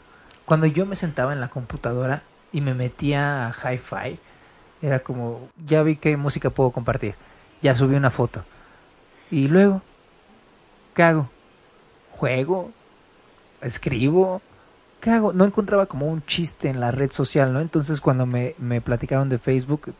Cuando 0.45 0.65
yo 0.65 0.85
me 0.85 0.95
sentaba 0.95 1.33
en 1.33 1.39
la 1.41 1.49
computadora 1.49 2.23
y 2.57 2.61
me 2.61 2.73
metía 2.73 3.47
a 3.47 3.51
hi-fi, 3.51 4.17
era 4.81 4.99
como, 5.01 5.47
ya 5.63 5.83
vi 5.83 5.95
qué 5.95 6.17
música 6.17 6.49
puedo 6.49 6.71
compartir. 6.71 7.13
Ya 7.61 7.75
subí 7.75 7.95
una 7.95 8.09
foto. 8.09 8.43
Y 9.29 9.47
luego, 9.47 9.83
¿qué 10.95 11.03
hago? 11.03 11.29
¿Juego? 12.13 12.71
¿Escribo? 13.61 14.41
¿Qué 15.01 15.11
hago? 15.11 15.33
No 15.33 15.45
encontraba 15.45 15.85
como 15.85 16.07
un 16.07 16.25
chiste 16.25 16.67
en 16.67 16.79
la 16.79 16.89
red 16.89 17.11
social, 17.11 17.53
¿no? 17.53 17.61
Entonces 17.61 18.01
cuando 18.01 18.25
me, 18.25 18.55
me 18.57 18.81
platicaron 18.81 19.29
de 19.29 19.37
Facebook, 19.37 19.93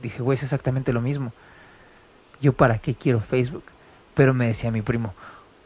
dije, 0.00 0.22
güey, 0.22 0.36
es 0.36 0.42
exactamente 0.42 0.94
lo 0.94 1.02
mismo. 1.02 1.34
¿Yo 2.40 2.54
para 2.54 2.78
qué 2.78 2.94
quiero 2.94 3.20
Facebook? 3.20 3.64
Pero 4.14 4.32
me 4.32 4.46
decía 4.46 4.70
mi 4.70 4.80
primo, 4.80 5.12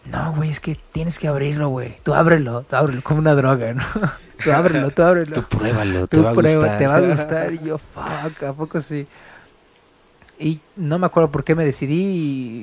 no, 0.07 0.33
güey, 0.35 0.51
es 0.51 0.61
que 0.61 0.79
tienes 0.93 1.19
que 1.19 1.29
abrirlo, 1.29 1.69
güey. 1.69 1.97
Tú 2.03 2.14
ábrelo, 2.14 2.62
tú 2.69 2.77
ábrelo, 2.77 3.03
como 3.03 3.21
una 3.21 3.35
droga, 3.35 3.73
¿no? 3.75 3.83
tú 4.45 4.53
ábrelo, 4.53 4.90
tú 4.90 5.03
ábrelo. 5.03 5.33
tú 5.35 5.43
pruébalo, 5.45 6.07
te 6.07 6.17
Tú 6.17 6.23
va 6.23 6.31
a 6.31 6.35
prueba, 6.35 6.57
gustar. 6.61 6.79
te 6.79 6.87
va 6.87 6.97
a 6.97 7.01
gustar. 7.11 7.55
Y 7.55 7.59
yo, 7.64 7.79
fuck, 7.79 8.43
¿a 8.43 8.53
poco 8.53 8.81
sí? 8.81 9.07
Y 10.38 10.61
no 10.77 10.99
me 10.99 11.07
acuerdo 11.07 11.31
por 11.31 11.45
qué 11.45 11.55
me 11.55 11.64
decidí 11.64 12.03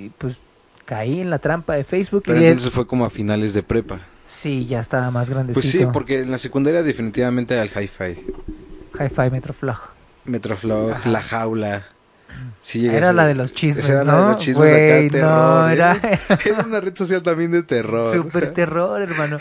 y 0.05 0.11
pues 0.17 0.37
caí 0.85 1.21
en 1.21 1.29
la 1.29 1.39
trampa 1.39 1.73
de 1.75 1.83
Facebook. 1.83 2.23
Pero 2.25 2.41
y 2.41 2.45
entonces 2.45 2.71
fue 2.71 2.85
como 2.85 3.05
a 3.05 3.09
finales 3.09 3.53
de 3.53 3.63
prepa. 3.63 4.01
Sí, 4.25 4.65
ya 4.65 4.79
estaba 4.79 5.09
más 5.11 5.29
grandecito. 5.29 5.61
Pues 5.61 5.71
sí, 5.71 5.85
porque 5.91 6.19
en 6.19 6.31
la 6.31 6.37
secundaria 6.37 6.83
definitivamente 6.83 7.53
era 7.53 7.63
el 7.63 7.69
hi-fi. 7.69 8.23
Hi-Fi 8.99 9.29
Metroflog. 9.31 9.77
Metroflog. 10.25 11.05
La 11.05 11.21
Jaula. 11.21 11.85
Sí 12.63 12.87
a 12.87 12.93
Era 12.93 13.11
la 13.11 13.25
de 13.25 13.33
los 13.33 13.53
chismes, 13.55 13.85
Esa 13.85 13.93
era 14.01 14.03
¿no? 14.03 14.11
la 14.11 14.17
de 14.27 14.33
los 14.33 14.41
chismes 14.41 14.57
Güey, 14.57 15.05
acá, 15.07 15.11
terror. 15.11 15.31
no, 15.31 15.69
¿eh? 15.69 15.73
era 15.73 15.99
Era 16.45 16.59
una 16.63 16.79
red 16.79 16.95
social 16.95 17.23
también 17.23 17.51
de 17.51 17.63
terror. 17.63 18.11
super 18.11 18.53
terror, 18.53 19.01
hermano. 19.01 19.37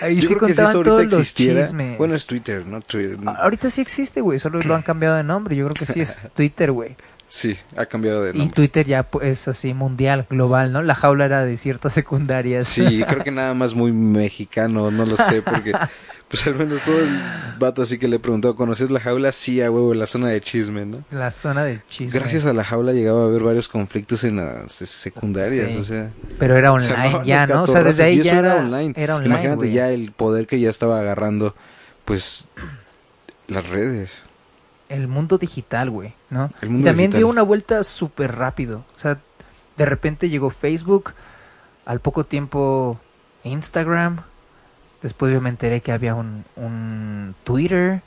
Ahí 0.00 0.16
Yo 0.16 0.20
sí 0.22 0.26
creo 0.28 0.40
que 0.40 0.46
si 0.46 0.52
contaban 0.52 0.70
eso 0.70 0.82
todos 0.84 1.12
los 1.12 1.34
chismes. 1.34 1.98
Bueno, 1.98 2.14
es 2.14 2.26
Twitter, 2.26 2.64
¿no? 2.66 2.80
Twitter. 2.80 3.18
Ahorita 3.26 3.70
sí 3.70 3.80
existe, 3.80 4.20
güey, 4.20 4.38
solo 4.38 4.60
lo 4.60 4.74
han 4.76 4.82
cambiado 4.82 5.16
de 5.16 5.24
nombre. 5.24 5.56
Yo 5.56 5.66
creo 5.68 5.74
que 5.74 5.92
sí 5.92 6.00
es 6.00 6.22
Twitter, 6.34 6.70
güey. 6.72 6.96
Sí, 7.26 7.56
ha 7.76 7.86
cambiado 7.86 8.22
de 8.24 8.30
Y 8.30 8.38
nombre. 8.38 8.54
Twitter 8.54 8.86
ya 8.86 9.08
pu- 9.08 9.22
es 9.22 9.46
así 9.46 9.72
mundial, 9.74 10.26
global, 10.30 10.72
¿no? 10.72 10.82
La 10.82 10.94
jaula 10.96 11.26
era 11.26 11.44
de 11.44 11.56
ciertas 11.56 11.92
secundarias. 11.92 12.66
Sí, 12.66 13.04
creo 13.08 13.22
que 13.22 13.30
nada 13.30 13.54
más 13.54 13.74
muy 13.74 13.92
mexicano, 13.92 14.90
no 14.90 15.04
lo 15.06 15.16
sé, 15.16 15.40
porque 15.42 15.72
Pues 16.30 16.46
al 16.46 16.54
menos 16.54 16.80
todo 16.84 17.00
el 17.00 17.20
vato 17.58 17.82
así 17.82 17.98
que 17.98 18.06
le 18.06 18.20
preguntó, 18.20 18.54
¿conoces 18.54 18.88
la 18.90 19.00
jaula? 19.00 19.32
Sí, 19.32 19.60
a 19.60 19.68
huevo, 19.70 19.94
la 19.94 20.06
zona 20.06 20.28
de 20.28 20.40
chisme, 20.40 20.86
¿no? 20.86 21.02
La 21.10 21.32
zona 21.32 21.64
del 21.64 21.82
chisme. 21.88 22.16
Gracias 22.20 22.46
a 22.46 22.52
la 22.52 22.62
jaula 22.62 22.92
llegaba 22.92 23.22
a 23.22 23.26
haber 23.26 23.42
varios 23.42 23.68
conflictos 23.68 24.22
en 24.22 24.36
las 24.36 24.70
secundarias, 24.70 25.72
Sí. 25.72 25.78
o 25.78 25.82
sea... 25.82 26.10
Pero 26.38 26.56
era 26.56 26.70
o 26.70 26.76
online 26.76 26.94
sea, 26.96 27.10
no, 27.10 27.24
ya, 27.24 27.46
¿no? 27.48 27.62
O 27.64 27.66
sea, 27.66 27.82
desde 27.82 28.04
ahí 28.04 28.20
y 28.20 28.22
ya 28.22 28.38
era 28.38 28.52
era 28.52 28.56
online. 28.60 28.94
Era 28.96 29.16
online, 29.16 29.34
Imagínate 29.34 29.56
güey. 29.56 29.72
ya 29.72 29.90
el 29.90 30.12
poder 30.12 30.46
que 30.46 30.60
ya 30.60 30.70
estaba 30.70 31.00
agarrando, 31.00 31.56
pues, 32.04 32.48
las 33.48 33.68
redes. 33.68 34.22
El 34.88 35.08
mundo 35.08 35.36
digital, 35.36 35.90
güey, 35.90 36.14
¿no? 36.30 36.50
El 36.62 36.68
Y 36.68 36.72
mundo 36.72 36.86
también 36.90 37.10
digital. 37.10 37.18
dio 37.20 37.28
una 37.28 37.42
vuelta 37.42 37.82
súper 37.82 38.36
rápido. 38.36 38.84
O 38.96 39.00
sea, 39.00 39.18
de 39.76 39.84
repente 39.84 40.28
llegó 40.28 40.50
Facebook, 40.50 41.12
al 41.86 41.98
poco 41.98 42.22
tiempo 42.24 43.00
Instagram, 43.42 44.22
después 45.02 45.32
yo 45.32 45.40
me 45.40 45.48
enteré 45.48 45.80
que 45.80 45.92
había 45.92 46.14
un, 46.14 46.44
un 46.56 47.34
Twitter 47.44 48.02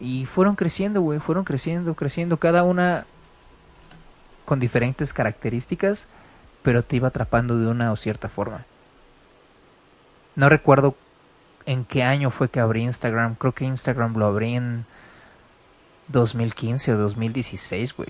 y 0.00 0.26
fueron 0.26 0.54
creciendo, 0.54 1.00
güey, 1.00 1.18
fueron 1.18 1.44
creciendo, 1.44 1.94
creciendo, 1.94 2.36
cada 2.38 2.64
una 2.64 3.04
con 4.44 4.60
diferentes 4.60 5.12
características, 5.12 6.08
pero 6.62 6.82
te 6.82 6.96
iba 6.96 7.08
atrapando 7.08 7.58
de 7.58 7.66
una 7.66 7.92
o 7.92 7.96
cierta 7.96 8.28
forma. 8.28 8.64
No 10.36 10.48
recuerdo 10.48 10.94
en 11.66 11.84
qué 11.84 12.02
año 12.02 12.30
fue 12.30 12.48
que 12.48 12.60
abrí 12.60 12.82
Instagram, 12.82 13.34
creo 13.34 13.52
que 13.52 13.64
Instagram 13.64 14.16
lo 14.16 14.26
abrí 14.26 14.54
en 14.54 14.86
2015 16.08 16.94
o 16.94 16.98
2016, 16.98 17.94
güey. 17.94 18.08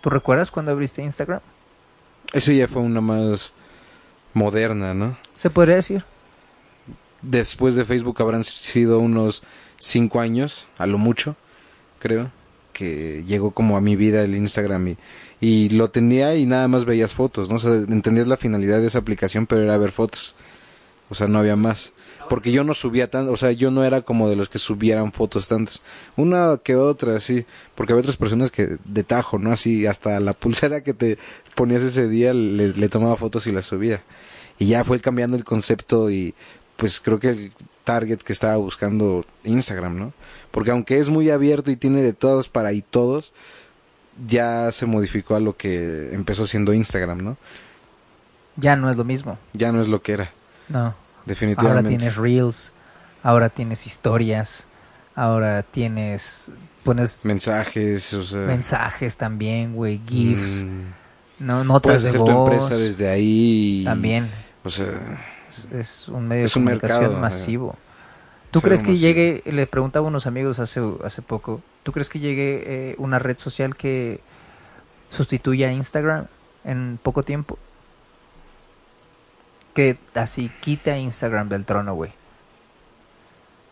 ¿Tú 0.00 0.10
recuerdas 0.10 0.50
cuando 0.50 0.70
abriste 0.70 1.02
Instagram? 1.02 1.40
Eso 2.32 2.52
ya 2.52 2.68
fue 2.68 2.82
una 2.82 3.00
más 3.00 3.52
moderna, 4.34 4.94
¿no? 4.94 5.16
Se 5.34 5.50
podría 5.50 5.76
decir. 5.76 6.04
Después 7.22 7.74
de 7.74 7.84
Facebook 7.84 8.20
habrán 8.22 8.44
sido 8.44 8.98
unos 8.98 9.42
cinco 9.78 10.20
años, 10.20 10.66
a 10.78 10.86
lo 10.86 10.98
mucho, 10.98 11.36
creo, 11.98 12.30
que 12.72 13.24
llegó 13.26 13.50
como 13.50 13.76
a 13.76 13.80
mi 13.80 13.96
vida 13.96 14.22
el 14.22 14.34
Instagram 14.34 14.96
y, 15.40 15.68
lo 15.70 15.90
tenía 15.90 16.34
y 16.36 16.46
nada 16.46 16.68
más 16.68 16.84
veías 16.84 17.12
fotos, 17.12 17.50
¿no? 17.50 17.56
O 17.56 17.74
entendías 17.74 18.26
la 18.26 18.36
finalidad 18.36 18.80
de 18.80 18.86
esa 18.86 18.98
aplicación, 18.98 19.46
pero 19.46 19.62
era 19.62 19.76
ver 19.76 19.92
fotos. 19.92 20.34
O 21.10 21.14
sea, 21.14 21.26
no 21.26 21.40
había 21.40 21.56
más. 21.56 21.92
Porque 22.28 22.52
yo 22.52 22.62
no 22.62 22.72
subía 22.72 23.10
tanto, 23.10 23.32
o 23.32 23.36
sea, 23.36 23.50
yo 23.50 23.72
no 23.72 23.84
era 23.84 24.02
como 24.02 24.30
de 24.30 24.36
los 24.36 24.48
que 24.48 24.58
subieran 24.60 25.12
fotos 25.12 25.48
tantas. 25.48 25.82
Una 26.16 26.60
que 26.62 26.76
otra, 26.76 27.18
sí. 27.18 27.44
Porque 27.74 27.92
había 27.92 28.02
otras 28.02 28.16
personas 28.16 28.52
que 28.52 28.76
de 28.84 29.02
tajo, 29.02 29.38
¿no? 29.38 29.50
Así, 29.50 29.86
hasta 29.86 30.20
la 30.20 30.34
pulsera 30.34 30.82
que 30.82 30.94
te 30.94 31.18
ponías 31.56 31.82
ese 31.82 32.08
día 32.08 32.32
le, 32.32 32.68
le 32.68 32.88
tomaba 32.88 33.16
fotos 33.16 33.46
y 33.46 33.52
las 33.52 33.66
subía. 33.66 34.02
Y 34.58 34.66
ya 34.66 34.84
fue 34.84 35.00
cambiando 35.00 35.36
el 35.36 35.44
concepto 35.44 36.10
y 36.10 36.34
pues 36.80 36.98
creo 36.98 37.20
que 37.20 37.28
el 37.28 37.52
target 37.84 38.20
que 38.20 38.32
estaba 38.32 38.56
buscando 38.56 39.22
Instagram, 39.44 39.98
¿no? 39.98 40.12
Porque 40.50 40.70
aunque 40.70 40.98
es 40.98 41.10
muy 41.10 41.28
abierto 41.28 41.70
y 41.70 41.76
tiene 41.76 42.00
de 42.00 42.14
todos 42.14 42.48
para 42.48 42.72
y 42.72 42.80
todos, 42.80 43.34
ya 44.26 44.72
se 44.72 44.86
modificó 44.86 45.34
a 45.34 45.40
lo 45.40 45.58
que 45.58 46.14
empezó 46.14 46.46
siendo 46.46 46.72
Instagram, 46.72 47.22
¿no? 47.22 47.36
Ya 48.56 48.76
no 48.76 48.90
es 48.90 48.96
lo 48.96 49.04
mismo. 49.04 49.38
Ya 49.52 49.72
no 49.72 49.82
es 49.82 49.88
lo 49.88 50.02
que 50.02 50.12
era, 50.12 50.32
No. 50.68 50.78
Ahora 50.78 50.96
definitivamente. 51.26 51.88
tienes 51.90 52.16
reels, 52.16 52.72
ahora 53.22 53.50
tienes 53.50 53.86
historias, 53.86 54.66
ahora 55.14 55.62
tienes 55.62 56.50
pones 56.82 57.26
mensajes, 57.26 58.14
o 58.14 58.24
sea, 58.24 58.40
mensajes 58.46 59.18
también, 59.18 59.74
güey, 59.74 60.00
GIFs, 60.06 60.64
mm, 60.64 61.44
no 61.44 61.62
notas 61.62 61.82
puedes 61.82 62.02
de 62.02 62.08
hacer 62.08 62.20
voz. 62.20 62.30
tu 62.30 62.38
empresa 62.38 62.74
desde 62.76 63.08
ahí. 63.10 63.82
También 63.84 64.30
O 64.64 64.70
sea, 64.70 64.94
es, 65.50 65.68
es 65.72 66.08
un 66.08 66.28
medio 66.28 66.46
Es 66.46 66.54
de 66.54 66.60
un 66.60 66.64
comunicación 66.64 67.00
mercado, 67.00 67.20
masivo. 67.20 67.76
¿Tú 68.50 68.60
Cero 68.60 68.68
crees 68.68 68.82
que 68.82 68.92
masivo. 68.92 69.06
llegue, 69.06 69.42
le 69.46 69.66
preguntaba 69.66 70.06
a 70.06 70.08
unos 70.08 70.26
amigos 70.26 70.58
hace, 70.58 70.80
hace 71.04 71.22
poco, 71.22 71.60
¿tú 71.82 71.92
crees 71.92 72.08
que 72.08 72.20
llegue 72.20 72.62
eh, 72.66 72.94
una 72.98 73.18
red 73.18 73.38
social 73.38 73.76
que 73.76 74.20
sustituya 75.10 75.68
a 75.68 75.72
Instagram 75.72 76.26
en 76.64 76.98
poco 77.02 77.22
tiempo? 77.22 77.58
Que 79.74 79.98
así 80.14 80.50
quite 80.60 80.90
a 80.90 80.98
Instagram 80.98 81.48
del 81.48 81.64
trono, 81.64 81.94
güey. 81.94 82.12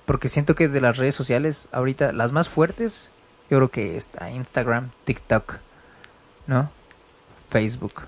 Porque 0.07 0.29
siento 0.29 0.55
que 0.55 0.69
de 0.69 0.81
las 0.81 0.97
redes 0.97 1.15
sociales, 1.15 1.69
ahorita, 1.73 2.13
las 2.13 2.33
más 2.33 2.49
fuertes, 2.49 3.11
yo 3.51 3.59
creo 3.59 3.71
que 3.71 3.97
está 3.97 4.31
Instagram, 4.31 4.91
TikTok, 5.05 5.57
¿no? 6.47 6.71
Facebook, 7.51 8.03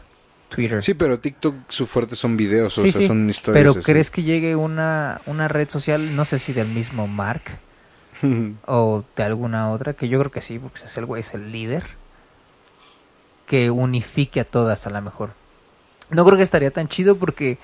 Twitter. 0.50 0.82
sí, 0.82 0.94
pero 0.94 1.18
TikTok 1.18 1.54
su 1.68 1.86
fuerte 1.86 2.16
son 2.16 2.36
videos, 2.36 2.76
o 2.76 2.82
sea, 2.82 2.92
sí, 2.92 3.06
son 3.06 3.30
historias. 3.30 3.62
Pero 3.62 3.70
así. 3.70 3.80
¿crees 3.82 4.10
que 4.10 4.22
llegue 4.22 4.56
una, 4.56 5.20
una 5.26 5.48
red 5.48 5.68
social, 5.70 6.14
no 6.14 6.24
sé 6.24 6.38
si 6.38 6.52
del 6.52 6.68
mismo 6.68 7.06
Mark 7.06 7.42
o 8.66 9.04
de 9.16 9.22
alguna 9.22 9.70
otra, 9.70 9.94
que 9.94 10.08
yo 10.08 10.18
creo 10.18 10.30
que 10.30 10.40
sí, 10.40 10.58
porque 10.58 10.84
es 10.84 10.96
el 10.98 11.06
güey, 11.06 11.20
es 11.20 11.32
el 11.34 11.52
líder, 11.52 11.84
que 13.46 13.70
unifique 13.70 14.40
a 14.40 14.44
todas 14.44 14.86
a 14.86 14.90
lo 14.90 15.00
mejor? 15.00 15.30
No 16.10 16.24
creo 16.24 16.36
que 16.36 16.42
estaría 16.42 16.70
tan 16.70 16.88
chido 16.88 17.16
porque 17.16 17.58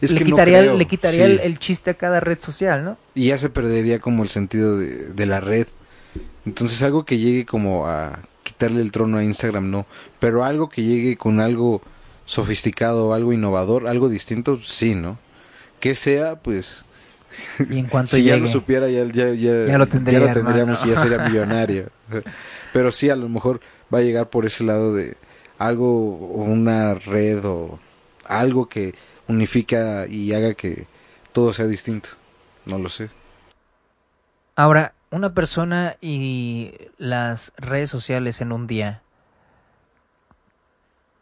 es 0.00 0.12
le, 0.12 0.18
que 0.18 0.24
quitaría, 0.24 0.62
le 0.62 0.86
quitaría 0.86 1.26
sí. 1.26 1.32
el, 1.32 1.40
el 1.40 1.58
chiste 1.58 1.90
a 1.90 1.94
cada 1.94 2.20
red 2.20 2.40
social, 2.40 2.84
¿no? 2.84 2.96
y 3.14 3.28
ya 3.28 3.38
se 3.38 3.50
perdería 3.50 4.00
como 4.00 4.22
el 4.22 4.30
sentido 4.30 4.78
de, 4.78 5.12
de 5.12 5.26
la 5.26 5.40
red. 5.40 5.66
Entonces 6.46 6.82
algo 6.82 7.04
que 7.04 7.18
llegue 7.18 7.46
como 7.46 7.86
a 7.86 8.18
quitarle 8.64 8.82
el 8.82 8.92
trono 8.92 9.18
a 9.18 9.24
Instagram, 9.24 9.70
no. 9.70 9.86
Pero 10.18 10.44
algo 10.44 10.68
que 10.68 10.82
llegue 10.82 11.16
con 11.16 11.40
algo 11.40 11.82
sofisticado, 12.24 13.12
algo 13.12 13.32
innovador, 13.32 13.86
algo 13.86 14.08
distinto, 14.08 14.56
sí, 14.56 14.94
¿no? 14.94 15.18
Que 15.80 15.94
sea, 15.94 16.36
pues... 16.36 16.84
Y 17.68 17.78
en 17.78 17.86
cuanto 17.86 18.12
si 18.16 18.22
ya 18.22 18.34
llegue, 18.34 18.46
lo 18.46 18.52
supiera, 18.52 18.88
ya, 18.88 19.04
ya, 19.04 19.32
ya, 19.34 19.66
Ya 19.66 19.78
lo 19.78 19.86
tendría, 19.86 20.20
ya 20.20 20.26
lo 20.26 20.32
tendríamos 20.32 20.84
y 20.86 20.90
ya 20.90 20.96
sería 20.96 21.18
millonario. 21.28 21.90
Pero 22.72 22.92
sí, 22.92 23.10
a 23.10 23.16
lo 23.16 23.28
mejor 23.28 23.60
va 23.92 23.98
a 23.98 24.02
llegar 24.02 24.30
por 24.30 24.46
ese 24.46 24.64
lado 24.64 24.94
de 24.94 25.16
algo, 25.58 26.16
o 26.16 26.42
una 26.44 26.94
red 26.94 27.44
o 27.44 27.78
algo 28.24 28.68
que 28.68 28.94
unifica 29.28 30.06
y 30.08 30.32
haga 30.32 30.54
que 30.54 30.86
todo 31.32 31.52
sea 31.52 31.66
distinto. 31.66 32.10
No 32.64 32.78
lo 32.78 32.88
sé. 32.88 33.10
Ahora, 34.56 34.94
una 35.14 35.32
persona 35.32 35.96
y 36.00 36.74
las 36.98 37.52
redes 37.56 37.88
sociales 37.88 38.40
en 38.40 38.50
un 38.50 38.66
día, 38.66 39.00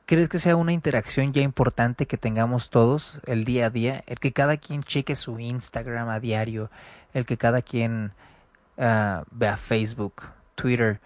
¿crees 0.07 0.31
que 0.31 0.39
sea 0.39 0.57
una 0.57 0.73
interacción 0.73 1.35
ya 1.35 1.43
importante 1.43 2.07
que 2.07 2.17
tengamos 2.17 2.71
todos 2.71 3.21
el 3.27 3.45
día 3.45 3.67
a 3.67 3.71
día? 3.71 4.03
El 4.07 4.19
que 4.19 4.33
cada 4.33 4.57
quien 4.57 4.83
cheque 4.83 5.15
su 5.15 5.39
Instagram 5.39 6.09
a 6.09 6.21
diario, 6.21 6.71
el 7.13 7.27
que 7.27 7.37
cada 7.37 7.61
quien 7.61 8.13
ah, 8.79 9.25
vea 9.31 9.59
Facebook, 9.59 10.23
Twitter. 10.55 11.01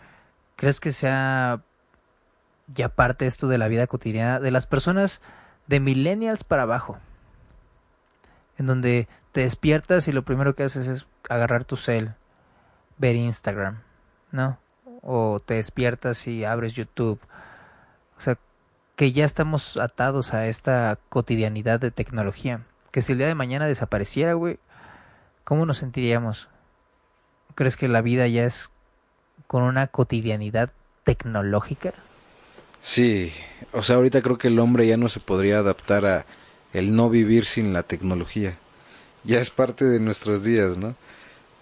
¿Crees 0.54 0.78
que 0.78 0.92
sea 0.92 1.62
ya 2.68 2.88
parte 2.88 3.26
esto 3.26 3.48
de 3.48 3.58
la 3.58 3.66
vida 3.66 3.88
cotidiana 3.88 4.38
de 4.38 4.52
las 4.52 4.68
personas 4.68 5.20
de 5.66 5.80
millennials 5.80 6.44
para 6.44 6.62
abajo? 6.62 6.98
En 8.58 8.66
donde 8.66 9.08
te 9.32 9.40
despiertas 9.40 10.06
y 10.06 10.12
lo 10.12 10.22
primero 10.22 10.54
que 10.54 10.62
haces 10.62 10.86
es 10.86 11.06
agarrar 11.28 11.64
tu 11.64 11.76
cel, 11.76 12.14
ver 12.98 13.16
Instagram, 13.16 13.82
¿no? 14.32 14.58
O 15.02 15.40
te 15.40 15.54
despiertas 15.54 16.26
y 16.26 16.44
abres 16.44 16.74
YouTube. 16.74 17.20
O 18.16 18.20
sea, 18.20 18.38
que 18.96 19.12
ya 19.12 19.24
estamos 19.24 19.76
atados 19.76 20.32
a 20.34 20.46
esta 20.46 20.98
cotidianidad 21.08 21.80
de 21.80 21.90
tecnología. 21.90 22.62
Que 22.90 23.02
si 23.02 23.12
el 23.12 23.18
día 23.18 23.26
de 23.26 23.34
mañana 23.34 23.66
desapareciera, 23.66 24.34
güey, 24.34 24.58
¿cómo 25.44 25.66
nos 25.66 25.78
sentiríamos? 25.78 26.48
¿Crees 27.54 27.76
que 27.76 27.88
la 27.88 28.02
vida 28.02 28.26
ya 28.26 28.44
es 28.44 28.70
con 29.46 29.62
una 29.62 29.86
cotidianidad 29.86 30.72
tecnológica? 31.04 31.92
Sí, 32.80 33.32
o 33.72 33.82
sea, 33.82 33.96
ahorita 33.96 34.22
creo 34.22 34.38
que 34.38 34.48
el 34.48 34.58
hombre 34.58 34.86
ya 34.86 34.96
no 34.96 35.08
se 35.08 35.20
podría 35.20 35.58
adaptar 35.58 36.06
a 36.06 36.26
el 36.72 36.94
no 36.94 37.10
vivir 37.10 37.44
sin 37.44 37.72
la 37.72 37.82
tecnología. 37.82 38.58
Ya 39.24 39.40
es 39.40 39.50
parte 39.50 39.84
de 39.84 39.98
nuestros 40.00 40.44
días, 40.44 40.78
¿no? 40.78 40.94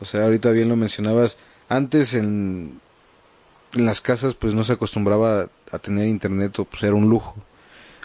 O 0.00 0.04
sea, 0.04 0.24
ahorita 0.24 0.50
bien 0.50 0.68
lo 0.68 0.76
mencionabas, 0.76 1.38
antes 1.68 2.14
en, 2.14 2.80
en 3.74 3.86
las 3.86 4.00
casas 4.00 4.34
pues 4.34 4.54
no 4.54 4.64
se 4.64 4.72
acostumbraba 4.74 5.48
a 5.70 5.78
tener 5.78 6.06
internet 6.08 6.58
o 6.58 6.64
pues 6.64 6.82
era 6.82 6.94
un 6.94 7.08
lujo. 7.08 7.36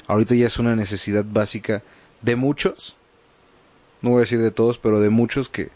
Ahorita 0.08 0.36
ya 0.36 0.47
es 0.47 0.58
una 0.60 0.75
necesidad 0.75 1.25
básica 1.28 1.84
de 2.21 2.36
muchos, 2.36 2.95
no 4.02 4.12
voy 4.12 4.17
a 4.19 4.21
decir 4.21 4.39
de 4.39 4.52
todos, 4.52 4.78
pero 4.78 4.99
de 4.99 5.10
muchos 5.10 5.49
que 5.49 5.69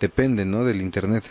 dependen, 0.00 0.50
¿no? 0.50 0.64
Del 0.64 0.80
internet. 0.80 1.24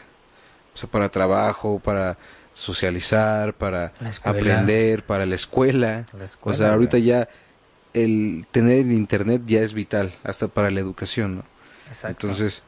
O 0.74 0.78
sea, 0.78 0.90
para 0.90 1.10
trabajo, 1.10 1.80
para 1.80 2.18
socializar, 2.54 3.54
para 3.54 3.94
aprender, 4.24 5.04
para 5.04 5.26
la 5.26 5.36
escuela. 5.36 6.06
La 6.14 6.24
O 6.24 6.26
escuela, 6.26 6.58
sea, 6.58 6.74
ahorita 6.74 7.00
ya 7.00 7.28
el 7.94 8.46
tener 8.52 8.80
el 8.80 8.92
internet 8.92 9.42
ya 9.46 9.62
es 9.62 9.74
vital, 9.74 10.14
hasta 10.24 10.48
para 10.48 10.70
la 10.70 10.80
educación, 10.80 11.38
¿no? 11.38 11.44
Exacto. 11.88 12.28
Entonces, 12.28 12.64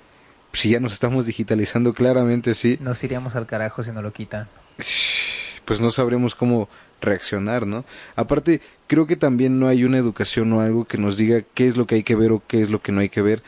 si 0.54 0.70
ya 0.70 0.80
nos 0.80 0.94
estamos 0.94 1.26
digitalizando 1.26 1.94
claramente, 1.94 2.56
sí, 2.56 2.78
Nos 2.82 3.04
iríamos 3.04 3.36
al 3.36 3.46
carajo 3.46 3.84
si 3.84 3.92
no 3.92 4.02
lo 4.02 4.12
quitan. 4.14 4.48
pues 5.66 5.82
no 5.82 5.92
sabremos 5.92 6.36
cómo 6.36 6.70
reaccionar, 7.02 7.68
¿no? 7.68 7.86
Aparte, 8.16 8.62
creo 8.88 9.08
que 9.08 9.16
también 9.16 9.60
no 9.60 9.68
hay 9.68 9.84
una 9.84 9.98
educación 9.98 10.52
o 10.54 10.62
algo 10.62 10.86
que 10.86 10.98
nos 10.98 11.16
diga 11.18 11.42
qué 11.54 11.68
es 11.68 11.78
lo 11.78 11.86
que 11.86 11.96
hay 11.96 12.04
que 12.04 12.16
ver 12.16 12.32
o 12.32 12.42
qué 12.46 12.62
es 12.62 12.70
lo 12.70 12.82
que 12.82 12.92
no 12.92 13.02
hay 13.02 13.10
que 13.10 13.22
ver 13.22 13.44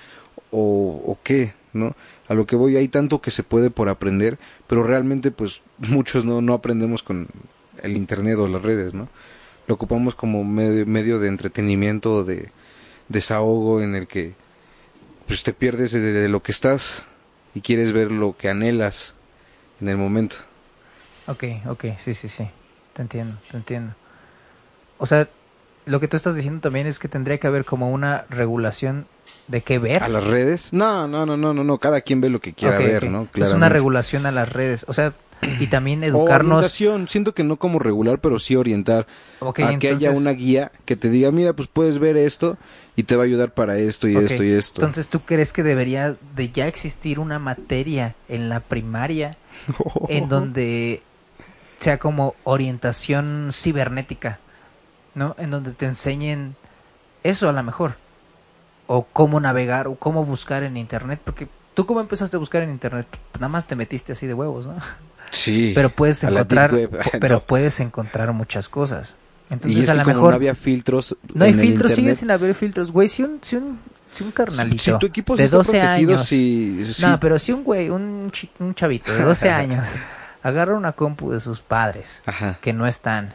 o, 0.52 1.02
o 1.06 1.18
qué. 1.24 1.54
¿no? 1.74 1.96
A 2.28 2.34
lo 2.34 2.46
que 2.46 2.56
voy, 2.56 2.76
hay 2.76 2.88
tanto 2.90 3.22
que 3.22 3.32
se 3.32 3.44
puede 3.44 3.70
por 3.70 3.88
aprender, 3.90 4.38
pero 4.68 4.84
realmente 4.84 5.32
pues 5.32 5.62
muchos 5.78 6.26
no, 6.26 6.42
no 6.42 6.54
aprendemos 6.54 7.02
con 7.04 7.28
el 7.82 7.96
internet 7.98 8.38
o 8.38 8.48
las 8.48 8.62
redes, 8.62 8.94
¿no? 8.94 9.08
Lo 9.68 9.76
ocupamos 9.76 10.16
como 10.16 10.44
medio, 10.44 10.86
medio 10.86 11.20
de 11.20 11.30
entretenimiento, 11.30 12.14
o 12.14 12.24
de 12.24 12.50
desahogo 13.08 13.82
en 13.82 13.96
el 13.96 14.08
que 14.08 14.34
pues 15.32 15.44
te 15.44 15.54
pierdes 15.54 15.94
de, 15.94 16.28
lo 16.28 16.44
que 16.44 16.52
estás 16.52 17.06
y 17.56 17.62
quieres 17.62 17.94
ver 17.94 18.12
lo 18.12 18.36
que 18.36 18.50
anhelas 18.50 19.16
en 19.80 19.88
el 19.88 19.96
momento. 19.96 20.36
Ok, 21.26 21.46
ok, 21.70 21.86
sí, 22.00 22.14
sí, 22.14 22.28
sí. 22.28 22.50
Te 22.92 23.02
entiendo, 23.02 23.38
te 23.50 23.56
entiendo. 23.56 23.96
O 24.98 25.08
sea, 25.08 25.30
lo 25.86 26.02
que 26.02 26.10
tú 26.10 26.18
estás 26.18 26.36
diciendo 26.36 26.60
también 26.60 26.86
es 26.86 27.00
que 27.00 27.08
tendría 27.08 27.38
que 27.38 27.48
haber 27.48 27.64
como 27.64 27.92
una 27.92 28.26
regulación 28.30 29.08
de 29.48 29.62
qué 29.62 29.80
ver. 29.80 30.04
¿A 30.04 30.10
las 30.10 30.26
redes? 30.26 30.74
No, 30.74 31.08
no, 31.08 31.26
no, 31.26 31.38
no, 31.38 31.54
no, 31.54 31.64
no. 31.64 31.78
Cada 31.78 32.02
quien 32.02 32.20
ve 32.20 32.28
lo 32.28 32.42
que 32.42 32.52
quiera 32.52 32.78
ver. 32.78 33.06
¿no? 33.06 33.22
Es 33.22 33.30
una 33.30 33.32
Claramente. 33.32 33.70
regulación 33.70 34.26
a 34.26 34.32
las 34.32 34.52
redes. 34.52 34.84
O 34.90 34.94
sea, 34.94 35.14
y 35.60 35.68
también 35.68 36.04
O 36.04 36.06
educarnos. 36.06 36.52
orientación. 36.52 37.08
Siento 37.08 37.34
que 37.34 37.44
no 37.44 37.58
como 37.58 37.80
regular, 37.80 38.20
pero 38.20 38.40
sí 38.40 38.56
orientar. 38.56 39.08
A 39.42 39.80
que 39.80 39.90
haya 39.90 40.12
una 40.12 40.32
guía 40.32 40.72
que 40.86 40.96
te 40.96 41.10
diga, 41.10 41.32
mira, 41.32 41.54
pues 41.54 41.68
puedes 41.68 42.00
ver 42.00 42.18
esto 42.18 42.58
y 42.96 43.04
te 43.04 43.16
va 43.16 43.24
a 43.24 43.26
ayudar 43.26 43.54
para 43.54 43.78
esto 43.78 44.08
y 44.08 44.16
esto 44.16 44.44
y 44.44 44.52
esto. 44.52 44.82
Entonces, 44.82 45.10
¿tú 45.10 45.22
crees 45.22 45.54
que 45.54 45.64
debería 45.64 46.16
de 46.36 46.52
ya 46.52 46.68
existir 46.68 47.20
una 47.20 47.40
materia 47.40 48.16
en 48.30 48.50
la 48.50 48.60
primaria 48.60 49.38
en 50.10 50.30
donde 50.30 51.02
sea 51.78 51.98
como 51.98 52.36
orientación 52.44 53.50
cibernética, 53.52 54.40
¿no? 55.16 55.36
En 55.40 55.50
donde 55.50 55.72
te 55.72 55.88
enseñen 55.88 56.56
eso 57.24 57.50
a 57.50 57.54
lo 57.54 57.64
mejor. 57.64 57.96
O 58.88 59.08
cómo 59.12 59.40
navegar, 59.40 59.88
o 59.88 59.96
cómo 59.96 60.24
buscar 60.26 60.64
en 60.64 60.78
internet, 60.78 61.20
porque 61.24 61.48
tú 61.74 61.86
cómo 61.86 62.02
empezaste 62.02 62.36
a 62.36 62.40
buscar 62.40 62.62
en 62.62 62.70
internet, 62.70 63.08
Pues 63.10 63.40
nada 63.42 63.48
más 63.48 63.66
te 63.66 63.76
metiste 63.76 64.12
así 64.12 64.28
de 64.28 64.34
huevos, 64.34 64.68
¿no? 64.68 64.76
Sí. 65.32 65.72
Pero 65.74 65.90
puedes 65.90 66.24
encontrar, 66.24 66.72
web. 66.74 66.92
pero 67.20 67.36
No. 67.36 67.44
puedes 67.44 67.80
encontrar 67.80 68.32
muchas 68.34 68.70
cosas. 68.70 69.16
Entonces 69.50 69.80
y 69.80 69.84
es 69.84 69.90
a 69.90 69.96
lo 69.96 70.06
mejor 70.06 70.30
no 70.30 70.36
había 70.36 70.56
filtros 70.56 71.18
no 71.34 71.44
hay 71.44 71.54
filtros, 71.54 71.92
sigue 71.94 72.16
sin 72.16 72.32
haber 72.32 72.54
filtros, 72.56 72.90
güey, 72.92 73.10
si 73.10 73.24
un, 73.24 73.40
si 73.42 73.58
un, 73.58 73.80
si 74.14 74.24
un 74.24 74.32
carnalito 74.32 74.82
si 74.82 74.98
tu 74.98 75.06
equipo 75.06 75.36
de 75.36 75.44
está 75.44 75.58
12 75.58 75.72
protegido, 75.72 76.14
años, 76.14 76.26
sí. 76.26 76.82
no, 77.02 77.20
pero 77.20 77.38
si 77.38 77.52
un 77.52 77.64
güey, 77.66 77.90
un, 77.90 78.32
un 78.60 78.76
chavito 78.76 79.14
de 79.14 79.24
12 79.24 79.50
años 79.50 79.90
agarra 80.42 80.76
una 80.78 80.94
compu 80.94 81.32
de 81.32 81.42
sus 81.42 81.60
padres 81.60 82.22
Ajá. 82.26 82.60
que 82.62 82.72
no 82.72 82.88
están 82.88 83.34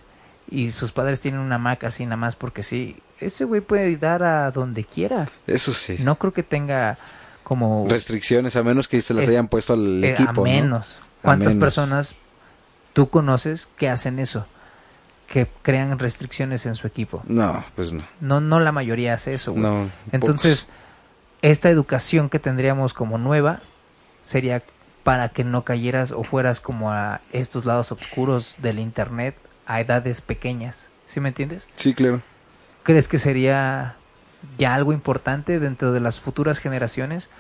y 0.51 0.71
sus 0.71 0.91
padres 0.91 1.21
tienen 1.21 1.41
una 1.41 1.59
Mac 1.59 1.85
así 1.85 2.05
nada 2.07 2.17
más 2.17 2.35
porque 2.35 2.63
sí, 2.63 2.97
ese 3.21 3.45
güey 3.45 3.61
puede 3.61 3.95
dar 3.99 4.23
a 4.23 4.51
donde 4.53 4.85
quiera. 4.85 5.29
Eso 5.47 5.75
sí. 5.75 5.99
No 6.01 6.17
creo 6.17 6.33
que 6.33 6.43
tenga 6.43 6.97
como 7.43 7.87
Restricciones, 7.91 8.57
a 8.57 8.63
menos 8.63 8.89
que 8.89 9.03
se 9.03 9.13
las 9.13 9.25
Es- 9.25 9.31
hayan 9.31 9.49
puesto 9.49 9.75
al 9.75 10.03
eh, 10.03 10.13
equipo, 10.13 10.31
a 10.31 10.33
¿no? 10.35 10.43
menos. 10.45 10.99
A 11.03 11.06
¿Cuántas 11.27 11.55
personas 11.55 12.15
tú 12.93 13.11
conoces 13.11 13.69
que 13.77 13.89
hacen 13.89 14.19
eso? 14.19 14.47
Que 15.29 15.49
crean 15.63 15.99
restricciones 15.99 16.67
en 16.67 16.75
su 16.75 16.87
equipo. 16.87 17.23
No, 17.27 17.65
pues 17.75 17.93
no. 17.93 18.05
No, 18.21 18.41
no 18.41 18.61
la 18.61 18.73
mayoría 18.73 19.15
hace 19.15 19.35
eso, 19.35 19.53
güey. 19.53 19.63
No, 19.63 19.91
Entonces, 20.13 20.69
esta 21.43 21.69
educación 21.69 22.29
que 22.29 22.39
tendríamos 22.39 22.95
como 22.95 23.19
nueva 23.19 23.61
sería 24.23 24.63
para 25.03 25.29
que 25.29 25.45
no 25.45 25.63
cayeras 25.63 26.11
o 26.11 26.25
fueras 26.25 26.61
como 26.61 26.93
a 26.93 27.21
estos 27.33 27.65
lados 27.65 27.93
oscuros 27.93 28.57
del 28.59 28.79
internet 28.79 29.37
a 29.67 29.81
edades 29.81 30.21
pequeñas. 30.21 30.89
¿Sí 31.07 31.21
me 31.21 31.29
entiendes? 31.29 31.69
Sí, 31.77 31.95
claro. 31.95 32.23
¿Crees 32.83 33.09
que 33.09 33.19
sería 33.19 33.97
ya 34.59 34.75
algo 34.75 34.93
importante 34.93 35.61
dentro 35.61 35.93
de 35.93 36.01
las 36.01 36.21
futuras 36.21 36.59
generaciones? 36.59 37.31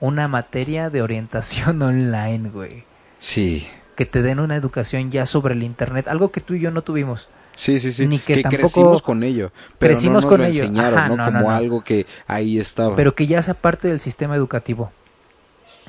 Una 0.00 0.28
materia 0.28 0.90
de 0.90 1.02
orientación 1.02 1.80
online, 1.82 2.50
güey. 2.50 2.84
Sí. 3.18 3.66
Que 3.96 4.06
te 4.06 4.22
den 4.22 4.38
una 4.40 4.56
educación 4.56 5.10
ya 5.10 5.26
sobre 5.26 5.54
el 5.54 5.62
internet, 5.62 6.08
algo 6.08 6.30
que 6.30 6.40
tú 6.40 6.54
y 6.54 6.60
yo 6.60 6.70
no 6.70 6.82
tuvimos. 6.82 7.28
Sí, 7.54 7.80
sí, 7.80 7.90
sí. 7.90 8.06
Ni 8.06 8.20
que 8.20 8.42
tampoco- 8.42 8.56
crecimos 8.62 9.02
con 9.02 9.24
ello. 9.24 9.50
Pero 9.78 9.92
Crecimos 9.94 10.12
no 10.12 10.20
nos 10.20 10.26
con 10.26 10.40
lo 10.40 10.46
ello. 10.46 10.62
enseñaron, 10.62 10.98
Ajá, 10.98 11.08
¿no? 11.08 11.16
no, 11.16 11.24
Como 11.24 11.50
algo 11.50 11.82
que 11.82 12.06
ahí 12.28 12.58
estaba. 12.60 12.94
Pero 12.94 13.16
que 13.16 13.26
ya 13.26 13.42
sea 13.42 13.54
parte 13.54 13.88
del 13.88 13.98
sistema 13.98 14.36
educativo. 14.36 14.92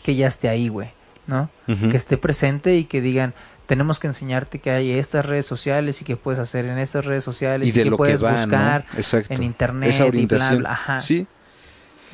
Que 0.02 0.16
ya 0.16 0.28
esté 0.28 0.50
ahí, 0.50 0.68
güey. 0.70 0.90
¿No? 1.28 1.52
Que 1.68 1.96
esté 1.96 2.18
presente 2.18 2.76
y 2.76 2.86
que 2.86 3.02
digan 3.02 3.36
tenemos 3.68 4.00
que 4.00 4.08
enseñarte 4.08 4.58
que 4.58 4.72
hay 4.72 4.90
estas 4.94 5.24
redes 5.28 5.46
sociales 5.46 6.02
y 6.02 6.06
que 6.06 6.16
puedes 6.18 6.40
hacer 6.40 6.66
en 6.66 6.80
estas 6.80 7.06
redes 7.06 7.24
sociales 7.24 7.68
y 7.68 7.70
y, 7.70 7.74
de 7.74 7.84
que 7.84 7.90
lo 7.92 7.98
puedes 7.98 8.18
que 8.20 8.26
va, 8.26 8.32
buscar 8.32 8.86
en 9.30 9.44
internet 9.44 9.92
Esa 9.92 10.08
y 10.08 10.26
bla, 10.26 10.56
bla, 10.56 10.72
ajá. 10.72 10.98
Sí. 11.00 11.28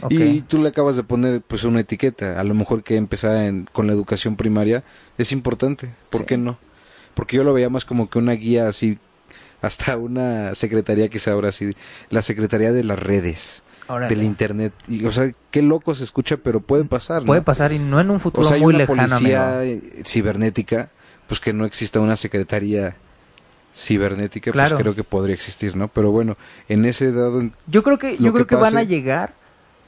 Y 0.10 0.41
tú 0.41 0.62
le 0.62 0.69
acabas 0.69 0.95
de 0.95 1.03
poner 1.03 1.41
pues 1.41 1.63
una 1.63 1.79
etiqueta. 1.79 2.39
A 2.39 2.43
lo 2.43 2.53
mejor 2.53 2.84
que 2.84 2.95
empezar 2.97 3.38
en- 3.38 3.67
con 3.71 3.88
la 3.88 3.93
educación 3.93 4.36
primaria 4.36 4.84
es 5.17 5.31
importante. 5.31 5.93
¿Por 6.10 6.21
Sí. 6.21 6.27
qué 6.27 6.38
no? 6.38 6.58
Porque 7.13 7.38
yo 7.38 7.43
lo 7.43 7.53
veía 7.53 7.69
más 7.69 7.86
como 7.86 8.10
que 8.10 8.19
una 8.19 8.34
guía 8.34 8.67
así, 8.67 8.99
hasta 9.62 9.97
una 9.97 10.53
secretaría 10.55 11.10
que 11.10 11.17
es 11.17 11.27
ahora 11.27 11.49
así, 11.49 11.73
la 12.10 12.21
secretaría 12.21 12.71
de 12.73 12.84
las 12.84 12.99
redes, 12.99 13.63
Órale. 13.88 14.13
del 14.13 14.23
internet. 14.25 14.73
Y, 14.89 15.05
o 15.05 15.12
sea, 15.12 15.31
qué 15.49 15.62
loco 15.62 15.95
se 15.95 16.03
escucha, 16.03 16.38
pero 16.38 16.60
puede 16.60 16.84
pasar. 16.86 17.21
¿no? 17.21 17.27
puede 17.27 17.41
pasar 17.41 17.71
y 17.71 17.79
no 17.79 17.99
en 18.01 18.10
un 18.10 18.17
O 18.17 18.19
futuro 18.19 18.45
sea, 18.47 18.55
hay 18.55 18.62
muy 18.62 18.75
una 18.75 18.79
lejano 18.86 19.08
policía 19.08 19.60
amigo. 19.62 19.81
cibernética, 20.03 20.89
pues 21.27 21.39
que 21.39 21.53
no 21.53 21.65
exista 21.65 21.99
una 22.01 22.17
secretaría 22.17 22.97
cibernética, 23.73 24.51
Claro. 24.51 24.71
pues 24.71 24.81
creo 24.84 24.95
que 24.95 25.03
podría 25.03 25.34
existir, 25.36 25.75
¿no? 25.75 25.88
Pero 25.88 26.12
bueno, 26.12 26.36
en 26.69 26.86
ese 26.86 27.12
dado, 27.12 27.41
yo 27.67 27.84
creo 27.84 27.97
que 27.97 28.17
yo 28.17 28.31
creo 28.34 28.45
que 28.47 28.55
que 28.55 28.62
van 28.62 28.77
a 28.77 28.84
llegar 28.84 29.34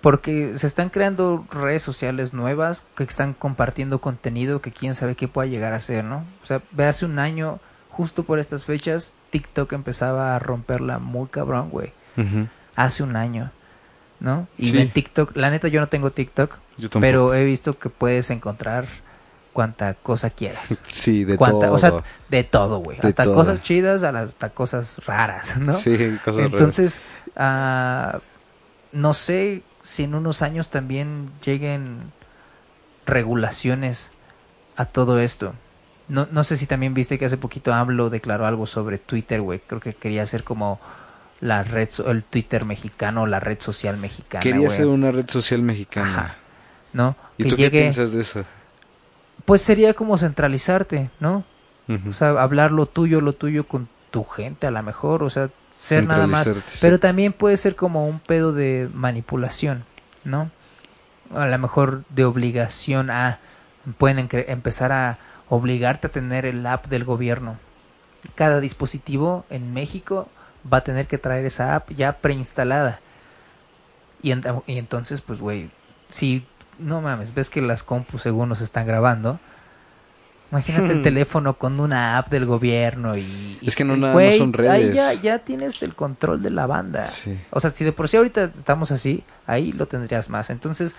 porque 0.10 0.58
se 0.58 0.68
están 0.68 0.90
creando 0.90 1.46
redes 1.52 1.84
sociales 1.84 2.34
nuevas 2.34 2.86
que 2.96 3.04
están 3.04 3.34
compartiendo 3.34 4.00
contenido 4.00 4.62
que 4.62 4.72
quién 4.72 4.96
sabe 4.96 5.16
qué 5.16 5.28
pueda 5.28 5.48
llegar 5.50 5.74
a 5.74 5.82
ser 5.82 6.06
no 6.06 6.24
o 6.44 6.46
sea 6.46 6.62
ve 6.72 6.86
hace 6.86 7.06
un 7.06 7.20
año 7.20 7.60
justo 7.90 8.24
por 8.24 8.40
estas 8.40 8.64
fechas 8.64 9.16
TikTok 9.32 9.74
empezaba 9.74 10.34
a 10.36 10.40
romperla 10.40 11.00
muy 11.00 11.28
cabrón 11.28 11.70
güey 11.70 11.92
hace 12.76 13.04
un 13.04 13.16
año, 13.16 13.52
¿no? 14.20 14.48
Y 14.58 14.72
Sí. 14.72 14.78
en 14.78 14.90
TikTok, 14.92 15.36
la 15.36 15.50
neta 15.50 15.68
yo 15.68 15.80
no 15.82 15.88
tengo 15.88 16.12
TikTok, 16.12 16.58
yo 16.78 16.90
pero 17.00 17.34
he 17.34 17.44
visto 17.44 17.78
que 17.78 17.90
puedes 17.90 18.30
encontrar 18.30 18.86
cuanta 19.52 19.96
cosa 19.96 20.30
quieras. 20.30 20.80
sí, 20.88 21.26
de 21.26 21.38
Cuanta- 21.38 21.68
todo. 21.68 21.74
O 21.74 21.80
sea, 21.80 21.92
de 22.30 22.44
todo, 22.44 22.78
güey. 22.80 23.00
Hasta 23.02 23.24
todo. 23.24 23.34
cosas 23.36 23.62
chidas 23.64 24.04
hasta 24.04 24.50
cosas 24.52 25.04
raras, 25.06 25.58
¿no? 25.58 25.74
Sí, 25.74 25.92
cosas 26.24 26.36
raras. 26.44 26.52
Entonces, 26.54 27.02
ah, 27.36 28.20
no 28.92 29.14
sé 29.14 29.64
si 29.82 30.04
en 30.04 30.16
unos 30.16 30.42
años 30.42 30.70
también 30.70 31.30
lleguen 31.46 32.12
regulaciones 33.06 34.12
a 34.76 34.86
todo 34.86 35.20
esto. 35.20 35.54
No, 36.08 36.28
no 36.32 36.44
sé 36.44 36.58
si 36.58 36.68
también 36.68 36.94
viste 36.94 37.18
que 37.18 37.26
hace 37.26 37.38
poquito 37.38 37.74
hablo 37.74 38.10
declaró 38.10 38.46
algo 38.46 38.66
sobre 38.68 38.98
Twitter, 38.98 39.42
güey. 39.42 39.60
Creo 39.60 39.82
que 39.82 39.94
quería 39.94 40.24
hacer 40.24 40.44
como 40.44 40.80
la 41.42 41.64
red, 41.64 41.90
el 42.08 42.24
Twitter 42.24 42.66
mexicano, 42.66 43.26
la 43.28 43.40
red 43.40 43.60
social 43.60 43.98
mexicana, 43.98 44.42
Quería 44.42 44.70
ser 44.70 44.88
una 44.88 45.12
red 45.12 45.30
social 45.30 45.62
mexicana. 45.62 46.10
Ajá. 46.10 46.36
¿No? 46.94 47.16
¿Y 47.38 47.44
que 47.44 47.50
tú 47.50 47.56
qué 47.58 47.70
piensas 47.70 48.14
de 48.14 48.22
eso? 48.22 48.46
pues 49.48 49.62
sería 49.62 49.94
como 49.94 50.18
centralizarte, 50.18 51.10
¿no? 51.22 51.46
O 52.10 52.12
sea, 52.12 52.32
hablar 52.32 52.74
lo 52.74 52.86
tuyo, 52.86 53.22
lo 53.22 53.32
tuyo 53.32 53.66
con 53.66 53.88
tu 54.12 54.24
gente 54.24 54.68
a 54.68 54.72
lo 54.72 54.82
mejor, 54.84 55.24
o 55.24 55.30
sea, 55.30 55.50
ser 55.72 56.06
nada 56.06 56.28
más. 56.28 56.50
Pero 56.82 57.00
también 57.00 57.34
puede 57.34 57.58
ser 57.58 57.76
como 57.76 58.08
un 58.08 58.20
pedo 58.20 58.54
de 58.54 58.90
manipulación, 58.94 59.84
¿no? 60.24 60.50
A 61.36 61.48
lo 61.48 61.58
mejor 61.58 62.04
de 62.10 62.26
obligación 62.26 63.10
a... 63.10 63.40
Pueden 63.98 64.28
empezar 64.32 64.92
a 64.92 65.18
obligarte 65.50 66.08
a 66.08 66.10
tener 66.10 66.46
el 66.46 66.66
app 66.66 66.88
del 66.88 67.06
gobierno. 67.06 67.58
Cada 68.36 68.60
dispositivo 68.60 69.46
en 69.50 69.74
México 69.74 70.28
va 70.72 70.80
a 70.80 70.84
tener 70.84 71.08
que 71.08 71.18
traer 71.18 71.46
esa 71.46 71.76
app 71.76 71.92
ya 71.92 72.14
preinstalada. 72.14 73.00
Y, 74.22 74.34
y 74.34 74.78
entonces, 74.78 75.22
pues, 75.22 75.40
güey, 75.40 75.70
si 76.10 76.46
no 76.80 77.02
mames, 77.02 77.34
ves 77.34 77.50
que 77.50 77.62
las 77.62 77.84
compus 77.84 78.24
según 78.24 78.50
nos 78.50 78.62
están 78.62 78.86
grabando, 78.86 79.40
imagínate 80.52 80.94
el 80.94 81.02
teléfono 81.04 81.54
con 81.58 81.80
una 81.80 82.18
app 82.18 82.30
del 82.30 82.46
gobierno 82.46 83.18
y... 83.18 83.22
y- 83.62 83.68
Es 83.68 83.76
que 83.76 83.84
no 83.84 83.98
nada 83.98 84.14
güey, 84.14 84.38
son 84.38 84.50
Ahí 84.60 84.84
redes. 84.92 84.96
ya, 84.96 85.14
ya 85.14 85.40
tienes 85.40 85.82
el 85.84 85.94
control 85.96 86.42
de 86.42 86.50
la 86.50 86.66
banda. 86.68 87.06
Sí. 87.06 87.38
O 87.52 87.60
sea, 87.60 87.70
si 87.70 87.84
de 87.86 87.92
por 87.92 88.08
sí 88.10 88.18
ahorita 88.18 88.46
estamos 88.46 88.92
así, 88.92 89.24
ahí 89.46 89.72
lo 89.72 89.86
tendrías 89.88 90.30
más. 90.30 90.50
Entonces, 90.50 90.96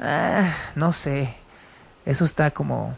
ah, 0.00 0.54
no 0.74 0.92
sé, 0.92 1.34
eso 2.04 2.24
está 2.24 2.50
como... 2.50 2.96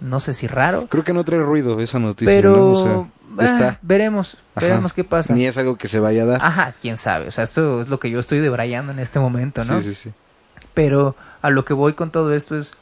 No 0.00 0.18
sé 0.18 0.32
si 0.32 0.46
raro, 0.46 0.86
Creo 0.88 1.04
que 1.04 1.12
no 1.12 1.24
trae 1.24 1.40
ruido 1.40 1.78
esa 1.80 1.98
noticia, 1.98 2.34
pero 2.34 2.56
¿no? 2.56 2.70
O 2.70 2.74
sea, 2.74 3.06
ah, 3.38 3.44
está. 3.44 3.78
veremos, 3.82 4.38
Ajá. 4.54 4.64
veremos 4.66 4.94
qué 4.94 5.04
pasa. 5.04 5.34
Ni 5.34 5.44
es 5.44 5.58
algo 5.58 5.76
que 5.76 5.88
se 5.88 6.00
vaya 6.00 6.22
a 6.22 6.26
dar. 6.26 6.40
Ajá, 6.42 6.74
quién 6.80 6.96
sabe. 6.96 7.28
O 7.28 7.30
sea, 7.30 7.44
esto 7.44 7.82
es 7.82 7.88
lo 7.90 8.00
que 8.00 8.08
yo 8.10 8.18
estoy 8.18 8.38
debrayando 8.38 8.92
en 8.92 8.98
este 8.98 9.18
momento, 9.20 9.62
¿no? 9.66 9.78
Sí, 9.82 9.88
sí, 9.88 9.94
sí. 9.94 10.10
Pero 10.72 11.16
a 11.42 11.50
lo 11.50 11.66
que 11.66 11.74
voy 11.74 11.92
con 11.92 12.10
todo 12.10 12.32
esto 12.32 12.56
es 12.56 12.72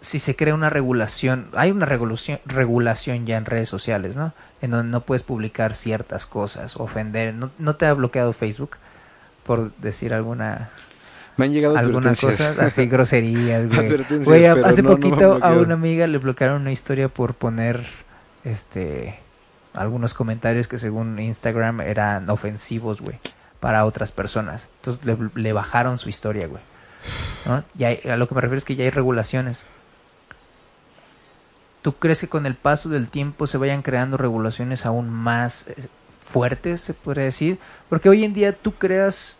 si 0.00 0.18
se 0.18 0.34
crea 0.36 0.54
una 0.54 0.70
regulación, 0.70 1.48
hay 1.54 1.70
una 1.70 1.86
regulación, 1.86 2.38
regulación 2.46 3.26
ya 3.26 3.36
en 3.36 3.44
redes 3.44 3.68
sociales, 3.68 4.16
¿no? 4.16 4.32
En 4.62 4.70
donde 4.70 4.90
no 4.90 5.02
puedes 5.02 5.22
publicar 5.22 5.74
ciertas 5.74 6.26
cosas, 6.26 6.76
ofender, 6.76 7.34
no, 7.34 7.50
no 7.58 7.76
te 7.76 7.86
ha 7.86 7.92
bloqueado 7.92 8.32
Facebook 8.32 8.76
por 9.44 9.74
decir 9.76 10.14
alguna 10.14 10.70
Me 11.36 11.46
han 11.46 11.52
llegado 11.52 11.76
alguna 11.76 12.10
advertencias. 12.10 12.48
cosa, 12.54 12.64
así 12.66 12.86
groserías, 12.88 13.68
güey. 13.74 14.44
Hace 14.64 14.82
no, 14.82 14.90
no 14.90 14.96
poquito 14.96 15.38
a 15.42 15.52
una 15.52 15.74
amiga 15.74 16.06
le 16.06 16.18
bloquearon 16.18 16.62
una 16.62 16.72
historia 16.72 17.08
por 17.08 17.34
poner 17.34 17.86
este 18.44 19.18
algunos 19.74 20.14
comentarios 20.14 20.66
que 20.66 20.78
según 20.78 21.18
Instagram 21.18 21.80
eran 21.82 22.28
ofensivos, 22.28 23.00
güey, 23.00 23.18
para 23.60 23.84
otras 23.84 24.10
personas. 24.12 24.66
Entonces 24.80 25.04
le, 25.04 25.16
le 25.34 25.52
bajaron 25.52 25.96
su 25.98 26.08
historia, 26.08 26.46
güey. 26.48 26.62
¿No? 27.46 27.62
Hay- 27.86 28.00
a 28.10 28.16
lo 28.16 28.26
que 28.28 28.34
me 28.34 28.40
refiero 28.40 28.58
es 28.58 28.64
que 28.64 28.76
ya 28.76 28.84
hay 28.84 28.90
regulaciones. 28.90 29.62
¿Tú 31.82 31.94
crees 31.94 32.20
que 32.20 32.28
con 32.28 32.44
el 32.46 32.54
paso 32.54 32.88
del 32.88 33.08
tiempo 33.08 33.46
se 33.46 33.58
vayan 33.58 33.82
creando 33.82 34.16
regulaciones 34.16 34.84
aún 34.84 35.08
más 35.10 35.66
eh, 35.68 35.74
fuertes, 36.26 36.80
se 36.82 36.94
podría 36.94 37.24
decir? 37.24 37.58
Porque 37.88 38.08
hoy 38.08 38.24
en 38.24 38.34
día 38.34 38.52
tú 38.52 38.72
creas 38.74 39.38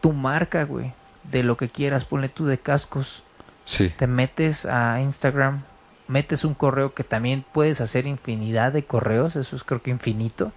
tu 0.00 0.12
marca, 0.12 0.64
güey, 0.64 0.92
de 1.24 1.42
lo 1.42 1.56
que 1.56 1.68
quieras, 1.68 2.04
ponle 2.04 2.28
tú 2.28 2.46
de 2.46 2.58
cascos, 2.58 3.22
Sí. 3.64 3.92
te 3.96 4.08
metes 4.08 4.66
a 4.66 5.00
Instagram, 5.00 5.62
metes 6.08 6.44
un 6.44 6.54
correo 6.54 6.94
que 6.94 7.04
también 7.04 7.44
puedes 7.52 7.80
hacer 7.80 8.06
infinidad 8.06 8.72
de 8.72 8.84
correos, 8.84 9.36
eso 9.36 9.54
es 9.54 9.62
creo 9.62 9.80
que 9.82 9.90
infinito, 9.90 10.50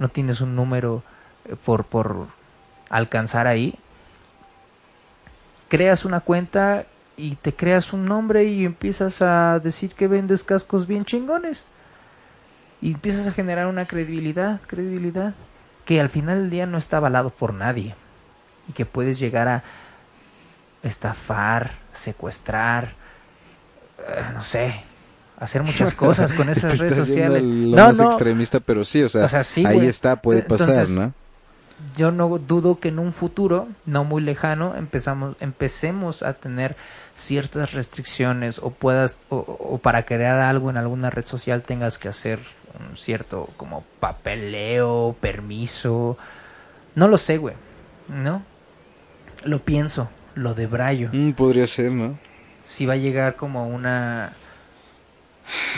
no 0.00 0.08
tienes 0.08 0.40
un 0.40 0.56
número 0.56 1.02
eh, 1.44 1.54
por, 1.56 1.84
por 1.84 2.26
alcanzar 2.88 3.46
ahí. 3.46 3.76
Creas 5.68 6.04
una 6.04 6.20
cuenta 6.20 6.86
y 7.20 7.36
te 7.36 7.52
creas 7.54 7.92
un 7.92 8.06
nombre 8.06 8.44
y 8.44 8.64
empiezas 8.64 9.20
a 9.22 9.58
decir 9.58 9.92
que 9.94 10.08
vendes 10.08 10.42
cascos 10.44 10.86
bien 10.86 11.04
chingones. 11.04 11.64
Y 12.82 12.92
empiezas 12.92 13.26
a 13.26 13.32
generar 13.32 13.66
una 13.66 13.84
credibilidad, 13.86 14.60
credibilidad, 14.66 15.34
que 15.84 16.00
al 16.00 16.08
final 16.08 16.38
del 16.40 16.50
día 16.50 16.66
no 16.66 16.78
está 16.78 16.96
avalado 16.96 17.30
por 17.30 17.52
nadie. 17.52 17.94
Y 18.68 18.72
que 18.72 18.86
puedes 18.86 19.18
llegar 19.18 19.48
a 19.48 19.62
estafar, 20.82 21.72
secuestrar, 21.92 22.92
eh, 24.08 24.24
no 24.32 24.42
sé, 24.42 24.82
hacer 25.38 25.62
muchas 25.62 25.92
cosas 25.94 26.32
con 26.32 26.48
esas 26.48 26.78
redes 26.78 26.96
sociales. 26.96 27.42
al- 27.42 27.70
lo 27.70 27.76
No, 27.76 27.86
más 27.88 27.98
no, 28.00 28.04
extremista, 28.06 28.60
pero 28.60 28.84
sí, 28.84 29.02
o 29.02 29.08
sea, 29.08 29.24
O 29.26 29.28
sea, 29.28 29.44
sí, 29.44 29.66
ahí 29.66 29.86
está, 29.86 30.16
puede 30.22 30.42
pasar, 30.42 30.68
Entonces, 30.70 30.90
¿no? 30.96 31.12
Yo 31.96 32.10
no 32.10 32.28
dudo 32.38 32.78
que 32.78 32.88
en 32.88 32.98
un 32.98 33.12
futuro 33.12 33.68
no 33.86 34.04
muy 34.04 34.22
lejano 34.22 34.74
empezamos 34.76 35.36
empecemos 35.40 36.22
a 36.22 36.34
tener 36.34 36.76
ciertas 37.16 37.72
restricciones 37.72 38.58
o 38.58 38.70
puedas 38.70 39.18
o, 39.28 39.36
o 39.38 39.78
para 39.78 40.04
crear 40.04 40.40
algo 40.40 40.70
en 40.70 40.76
alguna 40.76 41.10
red 41.10 41.24
social 41.26 41.62
tengas 41.62 41.98
que 41.98 42.08
hacer 42.08 42.38
un 42.88 42.96
cierto 42.96 43.48
como 43.56 43.84
papeleo 43.98 45.16
permiso. 45.20 46.16
No 46.94 47.08
lo 47.08 47.18
sé 47.18 47.38
güey 47.38 47.54
no 48.08 48.42
lo 49.44 49.60
pienso 49.60 50.08
lo 50.34 50.54
de 50.54 50.66
Brayo 50.66 51.08
Mm, 51.12 51.32
podría 51.32 51.66
ser, 51.66 51.90
¿no? 51.92 52.18
si 52.64 52.86
va 52.86 52.92
a 52.94 52.96
llegar 52.96 53.36
como 53.36 53.66
una 53.66 54.32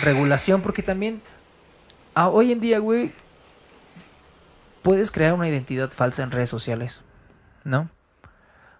regulación, 0.02 0.60
porque 0.62 0.82
también 0.82 1.22
a- 2.14 2.28
hoy 2.28 2.52
en 2.52 2.60
día, 2.60 2.78
güey, 2.78 3.12
puedes 4.82 5.10
crear 5.10 5.32
una 5.32 5.48
identidad 5.48 5.90
falsa 5.90 6.22
en 6.22 6.30
redes 6.30 6.50
sociales, 6.50 7.00
¿no? 7.64 7.88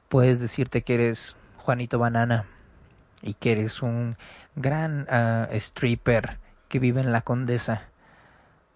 Puedes 0.09 0.41
decirte 0.41 0.83
que 0.83 0.95
eres 0.95 1.37
Juanito 1.59 1.99
Banana 1.99 2.45
y 3.23 3.35
que 3.35 3.53
eres 3.53 3.83
un 3.83 4.17
gran 4.57 5.07
ah, 5.09 5.49
stripper 5.53 6.39
que 6.69 6.79
vive 6.79 7.01
en 7.01 7.13
la 7.13 7.23
Condesa 7.23 7.85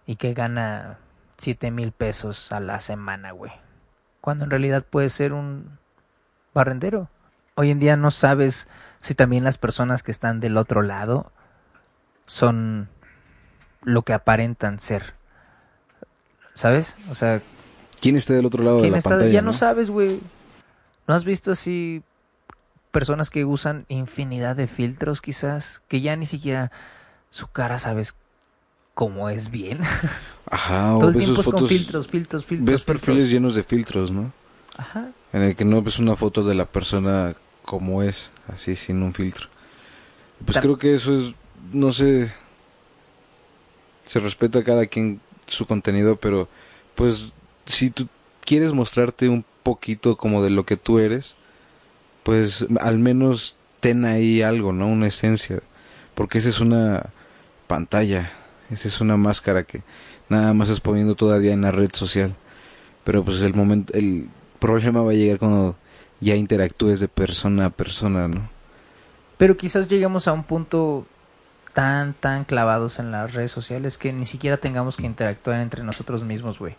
y 0.05 0.15
que 0.15 0.33
gana 0.33 0.97
siete 1.37 1.69
mil 1.69 1.91
pesos 1.91 2.51
a 2.51 2.59
la 2.59 2.79
semana, 2.79 3.31
güey. 3.31 3.51
Cuando 4.21 4.45
en 4.45 4.49
realidad 4.49 4.83
puede 4.83 5.09
ser 5.09 5.33
un 5.33 5.77
barrendero. 6.53 7.09
Hoy 7.55 7.71
en 7.71 7.79
día 7.79 7.97
no 7.97 8.11
sabes 8.11 8.67
si 9.01 9.13
también 9.13 9.43
las 9.43 9.57
personas 9.57 10.01
que 10.01 10.11
están 10.11 10.39
del 10.39 10.57
otro 10.57 10.81
lado 10.81 11.31
son 12.25 12.89
lo 13.83 14.01
que 14.01 14.13
aparentan 14.13 14.79
ser. 14.79 15.16
¿Sabes? 16.57 16.95
O 17.11 17.13
sea, 17.15 17.41
¿Quién 18.01 18.15
está 18.15 18.33
del 18.33 18.47
otro 18.47 18.63
lado 18.63 18.77
de 18.77 18.81
¿quién 18.81 18.93
la 18.93 18.97
está? 18.97 19.11
pantalla? 19.11 19.31
ya 19.31 19.41
no, 19.43 19.51
no? 19.51 19.53
sabes, 19.53 19.91
güey. 19.91 20.19
¿No 21.07 21.13
has 21.13 21.23
visto 21.23 21.51
así 21.51 22.01
personas 22.91 23.29
que 23.29 23.45
usan 23.45 23.85
infinidad 23.89 24.55
de 24.55 24.65
filtros 24.67 25.21
quizás? 25.21 25.81
Que 25.87 26.01
ya 26.01 26.15
ni 26.15 26.25
siquiera 26.25 26.71
su 27.29 27.45
cara 27.47 27.77
sabes 27.77 28.15
cómo 28.95 29.29
es 29.29 29.51
bien. 29.51 29.81
Ajá, 30.49 30.95
o 30.95 30.99
Todo 30.99 31.09
el 31.09 31.15
ves 31.15 31.25
tiempo 31.25 31.35
sus 31.35 31.45
es 31.45 31.51
con 31.51 31.53
fotos, 31.59 31.69
filtros, 31.69 32.07
filtros, 32.07 32.45
filtros. 32.45 32.65
ves 32.65 32.83
filtros. 32.83 33.01
perfiles 33.01 33.29
llenos 33.29 33.53
de 33.53 33.63
filtros, 33.63 34.09
¿no? 34.09 34.31
Ajá. 34.77 35.09
En 35.33 35.43
el 35.43 35.55
que 35.55 35.63
no 35.65 35.83
ves 35.83 35.99
una 35.99 36.15
foto 36.15 36.41
de 36.41 36.55
la 36.55 36.65
persona 36.65 37.35
como 37.63 38.01
es, 38.01 38.31
así 38.47 38.75
sin 38.75 39.03
un 39.03 39.13
filtro. 39.13 39.47
Pues 40.43 40.57
Tam- 40.57 40.61
creo 40.61 40.77
que 40.79 40.95
eso 40.95 41.15
es, 41.19 41.35
no 41.71 41.91
sé, 41.91 42.31
se 44.05 44.19
respeta 44.19 44.59
a 44.59 44.63
cada 44.63 44.85
quien 44.87 45.19
su 45.47 45.65
contenido, 45.65 46.17
pero 46.17 46.47
pues 46.95 47.33
si 47.65 47.89
tú 47.89 48.07
quieres 48.45 48.71
mostrarte 48.73 49.29
un 49.29 49.45
poquito 49.63 50.17
como 50.17 50.43
de 50.43 50.49
lo 50.49 50.65
que 50.65 50.77
tú 50.77 50.99
eres, 50.99 51.35
pues 52.23 52.65
al 52.79 52.99
menos 52.99 53.57
ten 53.79 54.05
ahí 54.05 54.41
algo, 54.41 54.73
¿no? 54.73 54.87
Una 54.87 55.07
esencia, 55.07 55.61
porque 56.15 56.39
esa 56.39 56.49
es 56.49 56.59
una 56.59 57.09
pantalla, 57.67 58.31
esa 58.69 58.87
es 58.87 59.01
una 59.01 59.17
máscara 59.17 59.63
que 59.63 59.83
nada 60.29 60.53
más 60.53 60.69
estás 60.69 60.81
poniendo 60.81 61.15
todavía 61.15 61.53
en 61.53 61.61
la 61.61 61.71
red 61.71 61.91
social. 61.93 62.35
Pero 63.03 63.23
pues 63.23 63.41
el 63.41 63.53
momento, 63.53 63.93
el 63.93 64.27
problema 64.59 65.01
va 65.01 65.11
a 65.11 65.15
llegar 65.15 65.39
cuando 65.39 65.75
ya 66.19 66.35
interactúes 66.35 66.99
de 66.99 67.07
persona 67.07 67.65
a 67.65 67.69
persona, 67.69 68.27
¿no? 68.27 68.49
Pero 69.37 69.55
quizás 69.55 69.87
lleguemos 69.87 70.27
a 70.27 70.33
un 70.33 70.43
punto 70.43 71.05
tan, 71.77 72.15
tan 72.15 72.43
clavados 72.43 72.97
en 72.97 73.11
las 73.11 73.35
redes 73.35 73.51
sociales 73.51 73.99
que 73.99 74.11
ni 74.11 74.25
siquiera 74.25 74.57
tengamos 74.57 74.97
que 74.97 75.05
interactuar 75.05 75.59
entre 75.59 75.83
nosotros 75.83 76.23
mismos, 76.23 76.57
güey. 76.57 76.75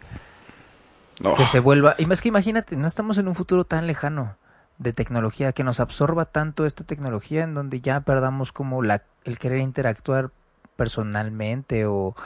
No. 1.21 1.37
Que 1.37 1.45
se 1.45 1.61
vuelva... 1.61 1.95
Y 1.99 2.07
más 2.07 2.21
que 2.21 2.27
imagínate, 2.27 2.75
no 2.75 2.89
estamos 2.89 3.17
en 3.17 3.29
un 3.29 3.37
futuro 3.37 3.63
tan 3.63 3.87
lejano 3.87 4.35
de 4.79 4.93
tecnología, 4.93 5.53
que 5.53 5.63
nos 5.63 5.79
absorba 5.79 6.25
tanto 6.25 6.67
esta 6.67 6.83
tecnología 6.83 7.45
en 7.45 7.55
donde 7.55 7.81
ya 7.81 8.01
perdamos 8.01 8.51
como 8.51 8.83
la, 8.83 9.05
el 9.23 9.39
querer 9.39 9.61
interactuar 9.61 10.33
personalmente 10.75 11.87
o 11.87 12.17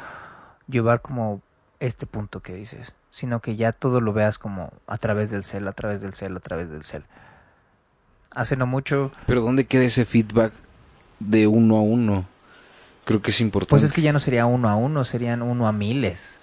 llevar 0.67 1.03
como 1.03 1.43
este 1.79 2.07
punto 2.07 2.41
que 2.41 2.55
dices, 2.55 2.95
sino 3.11 3.41
que 3.41 3.57
ya 3.57 3.73
todo 3.73 4.01
lo 4.01 4.15
veas 4.15 4.39
como 4.39 4.73
a 4.87 4.97
través 4.97 5.29
del 5.29 5.45
cel, 5.45 5.69
a 5.69 5.75
través 5.75 6.01
del 6.01 6.15
cel, 6.15 6.35
a 6.39 6.41
través 6.41 6.71
del 6.71 6.85
cel. 6.85 7.05
Hace 8.31 8.57
no 8.57 8.67
mucho 8.67 9.13
Pero 9.27 9.43
¿dónde 9.43 9.67
queda 9.67 9.85
ese 9.85 10.07
feedback 10.07 10.55
de 11.21 11.47
uno 11.47 11.77
a 11.77 11.83
uno? 11.83 12.32
Creo 13.05 13.21
que 13.21 13.33
es 13.33 13.41
importante. 13.41 13.71
Pues 13.71 13.83
es 13.83 13.93
que 13.93 14.01
ya 14.01 14.13
no 14.13 14.21
sería 14.21 14.47
uno 14.47 14.69
a 14.69 14.77
uno, 14.77 15.05
serían 15.05 15.43
uno 15.43 15.67
a 15.67 15.73
miles. 15.73 16.39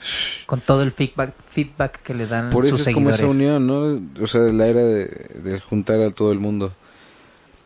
Con 0.45 0.59
todo 0.59 0.83
el 0.83 0.91
feedback, 0.91 1.33
feedback 1.49 2.01
que 2.01 2.13
le 2.13 2.27
dan 2.27 2.49
Por 2.49 2.65
eso 2.65 2.77
sus 2.77 2.87
es 2.87 2.93
como 2.93 3.13
seguidores. 3.13 3.19
esa 3.19 3.29
unión, 3.59 3.67
¿no? 3.67 4.23
O 4.23 4.27
sea, 4.27 4.41
la 4.41 4.67
era 4.67 4.81
de, 4.81 5.05
de 5.05 5.59
juntar 5.61 6.01
a 6.01 6.11
todo 6.11 6.31
el 6.33 6.39
mundo. 6.39 6.73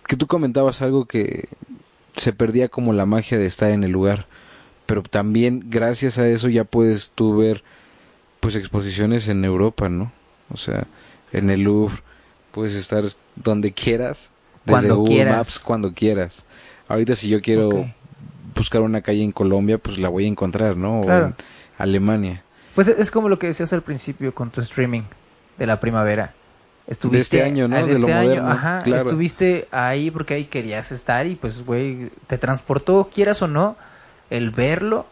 Que 0.08 0.16
tú 0.16 0.28
comentabas 0.28 0.82
algo 0.84 1.06
que 1.06 1.50
se 2.18 2.34
perdía 2.34 2.68
como 2.70 2.94
la 2.94 3.08
magia 3.08 3.38
de 3.40 3.48
estar 3.48 3.72
en 3.72 3.84
el 3.84 3.92
lugar. 3.92 4.28
Pero 4.86 5.02
también, 5.02 5.64
gracias 5.70 6.20
a 6.20 6.28
eso, 6.28 6.50
ya 6.50 6.64
puedes 6.64 7.12
tú 7.16 7.38
ver 7.38 7.64
pues 8.42 8.56
exposiciones 8.56 9.28
en 9.30 9.44
Europa, 9.46 9.90
¿no? 9.90 10.12
O 10.52 10.58
sea, 10.58 10.86
en 11.32 11.50
el 11.50 11.62
Louvre, 11.62 11.96
puedes 12.52 12.76
estar 12.76 13.06
donde 13.36 13.72
quieras, 13.72 14.30
desde 14.66 14.72
Cuando 14.72 14.96
Google 14.98 15.14
quieras. 15.16 15.38
Maps, 15.38 15.60
cuando 15.60 15.94
quieras. 15.94 16.46
Ahorita 16.90 17.16
si 17.16 17.30
yo 17.30 17.42
quiero 17.42 17.70
Ok. 17.70 17.88
Buscar 18.54 18.82
una 18.82 19.02
calle 19.02 19.24
en 19.24 19.32
Colombia, 19.32 19.78
pues 19.78 19.98
la 19.98 20.10
voy 20.10 20.26
a 20.26 20.28
encontrar, 20.28 20.78
¿no? 20.78 21.02
O 21.02 21.12
en 21.12 21.36
Alemania. 21.78 22.44
Pues 22.76 22.88
es 22.88 23.12
como 23.12 23.30
lo 23.30 23.40
que 23.40 23.48
decías 23.48 23.74
al 23.74 23.82
principio 23.82 24.34
con 24.34 24.50
tu 24.50 24.62
streaming 24.62 25.04
de 25.58 25.68
la 25.68 25.80
primavera. 25.80 26.34
Estuviste 26.88 27.38
este 27.38 27.44
año, 27.44 27.68
¿no? 27.68 27.76
De 27.78 28.00
lo 28.00 28.08
este 28.08 28.14
año, 28.14 28.28
moderno, 28.28 28.52
ajá, 28.52 28.82
claro. 28.84 29.04
estuviste 29.04 29.68
ahí 29.72 30.12
porque 30.12 30.34
ahí 30.34 30.46
querías 30.46 30.92
estar 30.92 31.26
y 31.28 31.36
pues 31.36 31.66
güey, 31.66 32.10
te 32.28 32.38
transportó, 32.38 33.10
quieras 33.14 33.42
o 33.42 33.48
no, 33.48 33.78
el 34.30 34.50
verlo 34.50 35.06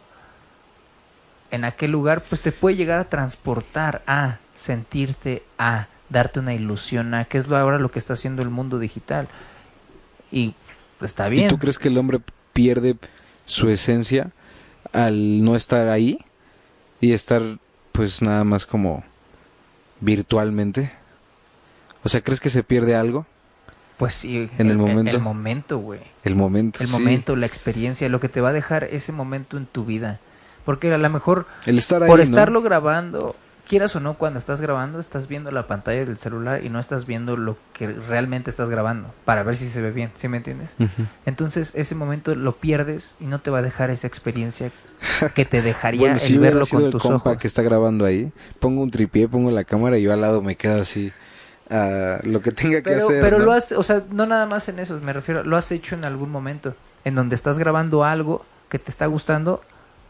en 1.50 1.64
aquel 1.64 1.92
lugar 1.92 2.22
pues 2.28 2.40
te 2.40 2.52
puede 2.52 2.76
llegar 2.76 2.98
a 2.98 3.04
transportar 3.04 4.02
a 4.06 4.38
sentirte 4.54 5.42
a 5.58 5.86
darte 6.08 6.40
una 6.40 6.54
ilusión 6.54 7.14
a 7.14 7.24
que 7.24 7.38
es 7.38 7.48
lo 7.48 7.56
ahora 7.56 7.78
lo 7.78 7.90
que 7.90 7.98
está 7.98 8.14
haciendo 8.14 8.42
el 8.42 8.50
mundo 8.50 8.78
digital. 8.78 9.28
Y 10.30 10.54
está 11.00 11.28
bien. 11.28 11.46
¿Y 11.46 11.48
tú 11.48 11.58
crees 11.58 11.78
que 11.78 11.88
el 11.88 11.98
hombre 11.98 12.20
pierde 12.52 12.96
su 13.44 13.68
esencia 13.70 14.30
al 14.92 15.42
no 15.44 15.56
estar 15.56 15.88
ahí 15.88 16.18
y 17.00 17.12
estar 17.12 17.42
pues 17.92 18.22
nada 18.22 18.44
más 18.44 18.66
como 18.66 19.04
virtualmente? 20.00 20.92
O 22.04 22.08
sea, 22.08 22.20
¿crees 22.20 22.40
que 22.40 22.50
se 22.50 22.62
pierde 22.62 22.96
algo? 22.96 23.26
Pues 23.96 24.14
sí, 24.14 24.50
En 24.58 24.70
el 24.70 24.78
momento. 24.78 25.14
El 25.14 25.22
momento, 25.22 25.78
güey. 25.78 26.00
El 26.24 26.34
momento. 26.34 26.80
El 26.82 26.88
sí. 26.88 26.92
momento, 26.92 27.36
la 27.36 27.46
experiencia, 27.46 28.08
lo 28.08 28.18
que 28.18 28.28
te 28.28 28.40
va 28.40 28.48
a 28.48 28.52
dejar 28.52 28.84
ese 28.84 29.12
momento 29.12 29.56
en 29.56 29.66
tu 29.66 29.84
vida. 29.84 30.18
Porque 30.64 30.92
a 30.92 30.98
lo 30.98 31.10
mejor 31.10 31.46
El 31.66 31.78
estar 31.78 32.02
ahí. 32.02 32.08
por 32.08 32.18
¿no? 32.18 32.24
estarlo 32.24 32.62
grabando, 32.62 33.36
quieras 33.68 33.94
o 33.96 34.00
no, 34.00 34.14
cuando 34.14 34.38
estás 34.38 34.60
grabando, 34.60 34.98
estás 34.98 35.28
viendo 35.28 35.50
la 35.50 35.66
pantalla 35.66 36.04
del 36.04 36.18
celular 36.18 36.64
y 36.64 36.68
no 36.68 36.78
estás 36.78 37.06
viendo 37.06 37.36
lo 37.36 37.56
que 37.72 37.86
realmente 37.88 38.50
estás 38.50 38.68
grabando 38.68 39.14
para 39.24 39.42
ver 39.42 39.56
si 39.56 39.68
se 39.68 39.80
ve 39.80 39.90
bien, 39.92 40.10
¿sí 40.14 40.28
me 40.28 40.36
entiendes? 40.38 40.74
Entonces, 41.26 41.72
ese 41.74 41.94
momento 41.94 42.34
lo 42.34 42.56
pierdes 42.56 43.16
y 43.20 43.24
no 43.24 43.40
te 43.40 43.50
va 43.50 43.58
a 43.58 43.62
dejar 43.62 43.90
esa 43.90 44.06
experiencia 44.06 44.70
que 45.34 45.44
te 45.44 45.62
dejaría 45.62 46.00
Bueno, 46.00 46.18
el 46.20 46.20
si 46.20 46.38
hubiera 46.38 46.54
verlo 46.54 46.66
sido 46.66 46.80
con 46.80 46.86
el 46.86 46.90
tus 46.90 47.02
compa 47.02 47.30
ojos. 47.30 47.40
que 47.40 47.46
está 47.48 47.62
grabando 47.62 48.04
ahí, 48.04 48.30
pongo 48.58 48.82
un 48.82 48.90
tripié, 48.90 49.28
pongo 49.28 49.50
la 49.50 49.64
cámara 49.64 49.96
y 49.98 50.02
yo 50.02 50.12
al 50.12 50.20
lado 50.20 50.42
me 50.42 50.56
quedo 50.56 50.80
así. 50.82 51.12
ah, 51.70 52.18
lo 52.24 52.42
que 52.42 52.52
tenga 52.52 52.82
que 52.82 52.90
Pero, 52.90 53.04
hacer. 53.06 53.20
pero 53.22 53.38
¿no? 53.38 53.44
lo 53.46 53.52
has, 53.52 53.72
o 53.72 53.82
sea, 53.82 54.02
no 54.10 54.26
nada 54.26 54.46
más 54.46 54.68
en 54.68 54.78
eso, 54.78 54.98
me 55.02 55.12
refiero, 55.12 55.42
lo 55.44 55.56
has 55.56 55.70
hecho 55.72 55.94
en 55.94 56.04
algún 56.04 56.30
momento, 56.30 56.74
en 57.04 57.14
donde 57.14 57.34
estás 57.36 57.58
grabando 57.58 58.04
algo 58.04 58.44
que 58.68 58.78
te 58.78 58.90
está 58.90 59.06
gustando, 59.06 59.60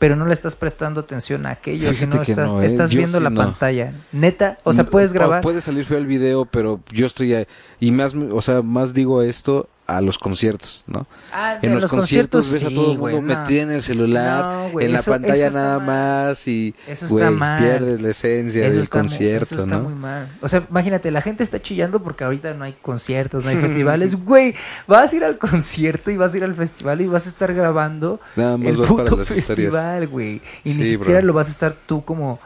pero 0.03 0.17
no 0.17 0.27
le 0.27 0.35
estás 0.35 0.57
prestando 0.57 1.03
atención 1.03 1.47
a 1.47 1.51
aquello, 1.51 1.89
Fíjate 1.91 2.11
sino 2.11 2.23
estás, 2.23 2.51
no, 2.51 2.61
¿eh? 2.61 2.67
estás 2.67 2.93
viendo 2.93 3.19
sí 3.19 3.23
la 3.23 3.31
no. 3.31 3.41
pantalla. 3.41 3.93
Neta, 4.11 4.59
o 4.65 4.73
sea, 4.73 4.83
puedes 4.83 5.13
grabar. 5.13 5.43
Puede 5.43 5.61
salir 5.61 5.85
feo 5.85 5.97
el 5.97 6.07
video, 6.07 6.45
pero 6.45 6.81
yo 6.91 7.07
estoy 7.07 7.35
ahí. 7.35 7.47
Y 7.79 7.93
más, 7.93 8.13
o 8.17 8.43
sea, 8.43 8.63
más 8.63 8.95
digo 8.95 9.23
esto 9.23 9.69
a 9.97 10.01
los 10.01 10.19
conciertos, 10.19 10.85
¿no? 10.87 11.07
Ah, 11.33 11.59
En 11.63 11.75
los, 11.75 11.91
conciertos, 11.91 12.51
ves 12.53 12.65
a 12.65 12.69
sí, 12.69 12.75
todo 12.75 12.93
el 12.93 12.99
güey, 12.99 13.15
mundo 13.17 13.35
no. 13.35 13.41
metido 13.41 13.63
en 13.63 13.71
el 13.71 13.83
celular, 13.83 14.45
No, 14.45 14.71
güey, 14.71 14.87
en 14.87 14.93
la 14.93 14.99
eso- 15.01 15.11
pantalla 15.11 15.35
eso 15.35 15.47
está 15.47 15.59
nada 15.59 15.79
mal. 15.79 15.87
más 16.29 16.49
y 16.49 16.75
Eso 16.87 17.07
está 17.07 17.31
mal. 17.31 17.63
pierdes 17.63 18.01
la 18.01 18.09
esencia 18.11 18.63
Eso 18.67 18.75
del 18.75 18.83
está 18.83 18.99
concierto, 18.99 19.55
eso 19.55 19.65
está 19.65 19.77
¿no? 19.77 19.83
muy 19.85 19.95
mal. 19.95 20.29
O 20.41 20.49
sea, 20.49 20.65
imagínate, 20.69 21.11
la 21.11 21.21
gente 21.21 21.43
está 21.43 21.61
chillando 21.61 22.03
porque 22.03 22.25
ahorita 22.25 22.55
no 22.55 22.65
hay 22.65 22.75
conciertos, 22.81 23.45
no 23.45 23.51
hay 23.51 23.57
festivales. 23.61 24.15
Güey, 24.25 24.55
vas 24.87 25.13
a 25.13 25.17
ir 25.17 25.25
al 25.25 25.39
concierto 25.39 26.11
y 26.11 26.17
vas 26.17 26.35
a 26.35 26.37
ir 26.39 26.45
al 26.45 26.55
festival 26.55 27.01
y 27.01 27.07
vas 27.07 27.27
a 27.27 27.29
estar 27.31 27.53
grabando 27.55 28.21
Nada 28.37 28.57
más 28.57 28.69
el 28.69 28.77
vas 28.79 28.89
puto 28.89 29.05
para 29.05 29.17
las 29.19 29.31
historias. 29.31 29.73
festival, 29.73 30.09
güey. 30.09 30.41
Y 30.65 30.75
ni 30.75 30.85
siquiera 30.85 31.21
bro. 31.21 31.27
lo 31.29 31.33
vas 31.35 31.49
a 31.49 31.51
estar 31.51 31.75
tú 31.87 32.05
como 32.05 32.41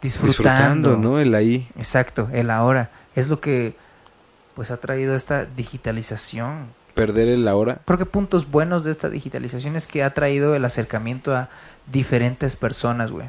disfrutando. 0.00 0.90
Disfrutando, 0.90 0.96
¿no? 0.96 1.18
El 1.18 1.34
ahí. 1.34 1.68
Exacto, 1.76 2.28
el 2.32 2.50
ahora. 2.50 2.90
Es 3.14 3.28
lo 3.28 3.40
que 3.40 3.76
pues 4.54 4.70
ha 4.70 4.76
traído 4.78 5.14
esta 5.14 5.44
digitalización. 5.44 6.66
Perder 6.94 7.28
el 7.28 7.48
ahora. 7.48 7.80
Creo 7.86 7.98
que 7.98 8.06
puntos 8.06 8.50
buenos 8.50 8.84
de 8.84 8.90
esta 8.90 9.08
digitalización 9.08 9.76
es 9.76 9.86
que 9.86 10.02
ha 10.02 10.12
traído 10.14 10.54
el 10.54 10.64
acercamiento 10.64 11.34
a 11.34 11.48
diferentes 11.90 12.54
personas, 12.56 13.10
güey. 13.10 13.28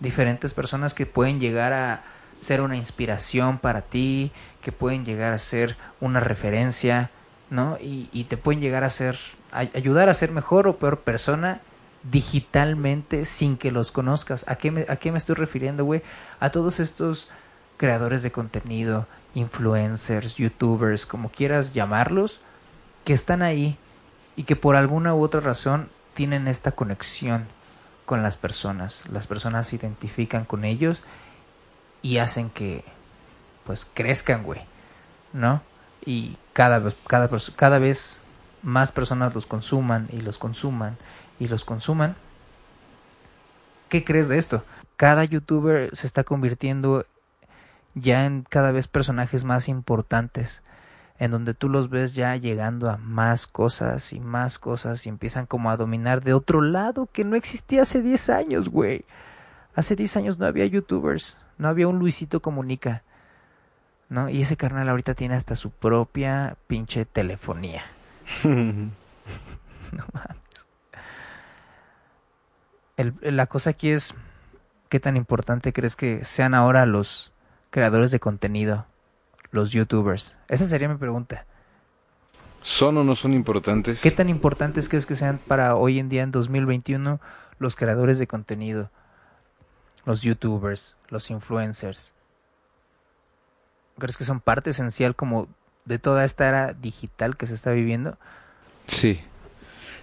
Diferentes 0.00 0.54
personas 0.54 0.94
que 0.94 1.06
pueden 1.06 1.40
llegar 1.40 1.72
a 1.72 2.02
ser 2.38 2.60
una 2.60 2.76
inspiración 2.76 3.58
para 3.58 3.80
ti, 3.82 4.32
que 4.62 4.70
pueden 4.72 5.04
llegar 5.04 5.32
a 5.32 5.38
ser 5.38 5.76
una 6.00 6.20
referencia, 6.20 7.10
¿no? 7.50 7.78
Y, 7.80 8.08
y 8.12 8.24
te 8.24 8.36
pueden 8.36 8.60
llegar 8.60 8.84
a 8.84 8.90
ser, 8.90 9.16
a- 9.52 9.60
ayudar 9.60 10.08
a 10.08 10.14
ser 10.14 10.30
mejor 10.32 10.66
o 10.68 10.76
peor 10.76 11.00
persona 11.00 11.60
digitalmente 12.28 13.24
sin 13.24 13.56
que 13.56 13.70
los 13.70 13.92
conozcas. 13.92 14.44
¿A 14.48 14.56
qué 14.56 14.70
me, 14.70 14.86
a 14.88 14.96
qué 14.96 15.12
me 15.12 15.18
estoy 15.18 15.34
refiriendo, 15.36 15.84
güey? 15.84 16.02
A 16.40 16.50
todos 16.50 16.80
estos 16.80 17.30
creadores 17.76 18.22
de 18.22 18.32
contenido, 18.32 19.06
influencers, 19.34 20.36
youtubers, 20.36 21.06
como 21.06 21.28
quieras 21.28 21.72
llamarlos, 21.72 22.40
que 23.04 23.12
están 23.12 23.42
ahí 23.42 23.76
y 24.36 24.44
que 24.44 24.56
por 24.56 24.76
alguna 24.76 25.14
u 25.14 25.22
otra 25.22 25.40
razón 25.40 25.88
tienen 26.14 26.48
esta 26.48 26.72
conexión 26.72 27.46
con 28.06 28.22
las 28.22 28.36
personas. 28.36 29.02
Las 29.10 29.26
personas 29.26 29.68
se 29.68 29.76
identifican 29.76 30.44
con 30.44 30.64
ellos 30.64 31.02
y 32.02 32.18
hacen 32.18 32.50
que 32.50 32.84
pues 33.64 33.86
crezcan, 33.92 34.42
güey, 34.42 34.60
¿no? 35.32 35.62
Y 36.04 36.36
cada 36.52 36.78
vez 36.78 36.94
cada 37.06 37.28
cada 37.56 37.78
vez 37.78 38.20
más 38.62 38.92
personas 38.92 39.34
los 39.34 39.46
consuman 39.46 40.08
y 40.12 40.20
los 40.20 40.38
consuman 40.38 40.96
y 41.38 41.48
los 41.48 41.64
consuman. 41.64 42.16
¿Qué 43.88 44.04
crees 44.04 44.28
de 44.28 44.38
esto? 44.38 44.64
Cada 44.96 45.24
youtuber 45.24 45.94
se 45.96 46.06
está 46.06 46.24
convirtiendo 46.24 47.06
ya 47.94 48.26
en 48.26 48.42
cada 48.48 48.70
vez 48.72 48.88
personajes 48.88 49.44
más 49.44 49.68
importantes 49.68 50.62
en 51.18 51.30
donde 51.30 51.54
tú 51.54 51.68
los 51.68 51.90
ves 51.90 52.14
ya 52.14 52.34
llegando 52.36 52.90
a 52.90 52.96
más 52.96 53.46
cosas 53.46 54.12
y 54.12 54.18
más 54.18 54.58
cosas 54.58 55.06
y 55.06 55.08
empiezan 55.08 55.46
como 55.46 55.70
a 55.70 55.76
dominar 55.76 56.24
de 56.24 56.34
otro 56.34 56.60
lado 56.60 57.08
que 57.12 57.24
no 57.24 57.36
existía 57.36 57.82
hace 57.82 58.02
10 58.02 58.30
años, 58.30 58.68
güey. 58.68 59.04
Hace 59.76 59.94
10 59.94 60.16
años 60.16 60.38
no 60.38 60.46
había 60.46 60.66
youtubers, 60.66 61.36
no 61.56 61.68
había 61.68 61.86
un 61.86 62.00
Luisito 62.00 62.40
Comunica, 62.40 63.02
¿no? 64.08 64.28
Y 64.28 64.42
ese 64.42 64.56
carnal 64.56 64.88
ahorita 64.88 65.14
tiene 65.14 65.36
hasta 65.36 65.54
su 65.54 65.70
propia 65.70 66.56
pinche 66.66 67.04
telefonía. 67.04 67.82
No 69.92 70.04
mames. 70.12 70.36
El- 72.96 73.14
la 73.36 73.46
cosa 73.46 73.70
aquí 73.70 73.90
es, 73.90 74.14
¿qué 74.88 74.98
tan 74.98 75.16
importante 75.16 75.72
crees 75.72 75.94
que 75.94 76.24
sean 76.24 76.54
ahora 76.54 76.86
los 76.86 77.32
creadores 77.74 78.12
de 78.12 78.20
contenido? 78.20 78.86
Los 79.50 79.72
youtubers. 79.72 80.36
Esa 80.46 80.64
sería 80.64 80.88
mi 80.88 80.94
pregunta. 80.94 81.44
¿Son 82.62 82.96
o 82.98 83.02
no 83.02 83.16
son 83.16 83.32
importantes? 83.34 84.00
¿Qué 84.00 84.12
tan 84.12 84.28
importantes 84.28 84.88
crees 84.88 85.06
que 85.06 85.16
sean 85.16 85.38
para 85.38 85.74
hoy 85.74 85.98
en 85.98 86.08
día, 86.08 86.22
en 86.22 86.30
2021, 86.30 87.18
los 87.58 87.74
creadores 87.74 88.20
de 88.20 88.28
contenido? 88.28 88.92
Los 90.06 90.22
youtubers, 90.22 90.94
los 91.08 91.32
influencers. 91.32 92.12
¿Crees 93.98 94.16
que 94.16 94.24
son 94.24 94.38
parte 94.38 94.70
esencial 94.70 95.16
como 95.16 95.48
de 95.84 95.98
toda 95.98 96.24
esta 96.24 96.46
era 96.46 96.74
digital 96.74 97.36
que 97.36 97.48
se 97.48 97.54
está 97.54 97.72
viviendo? 97.72 98.18
Sí. 98.86 99.20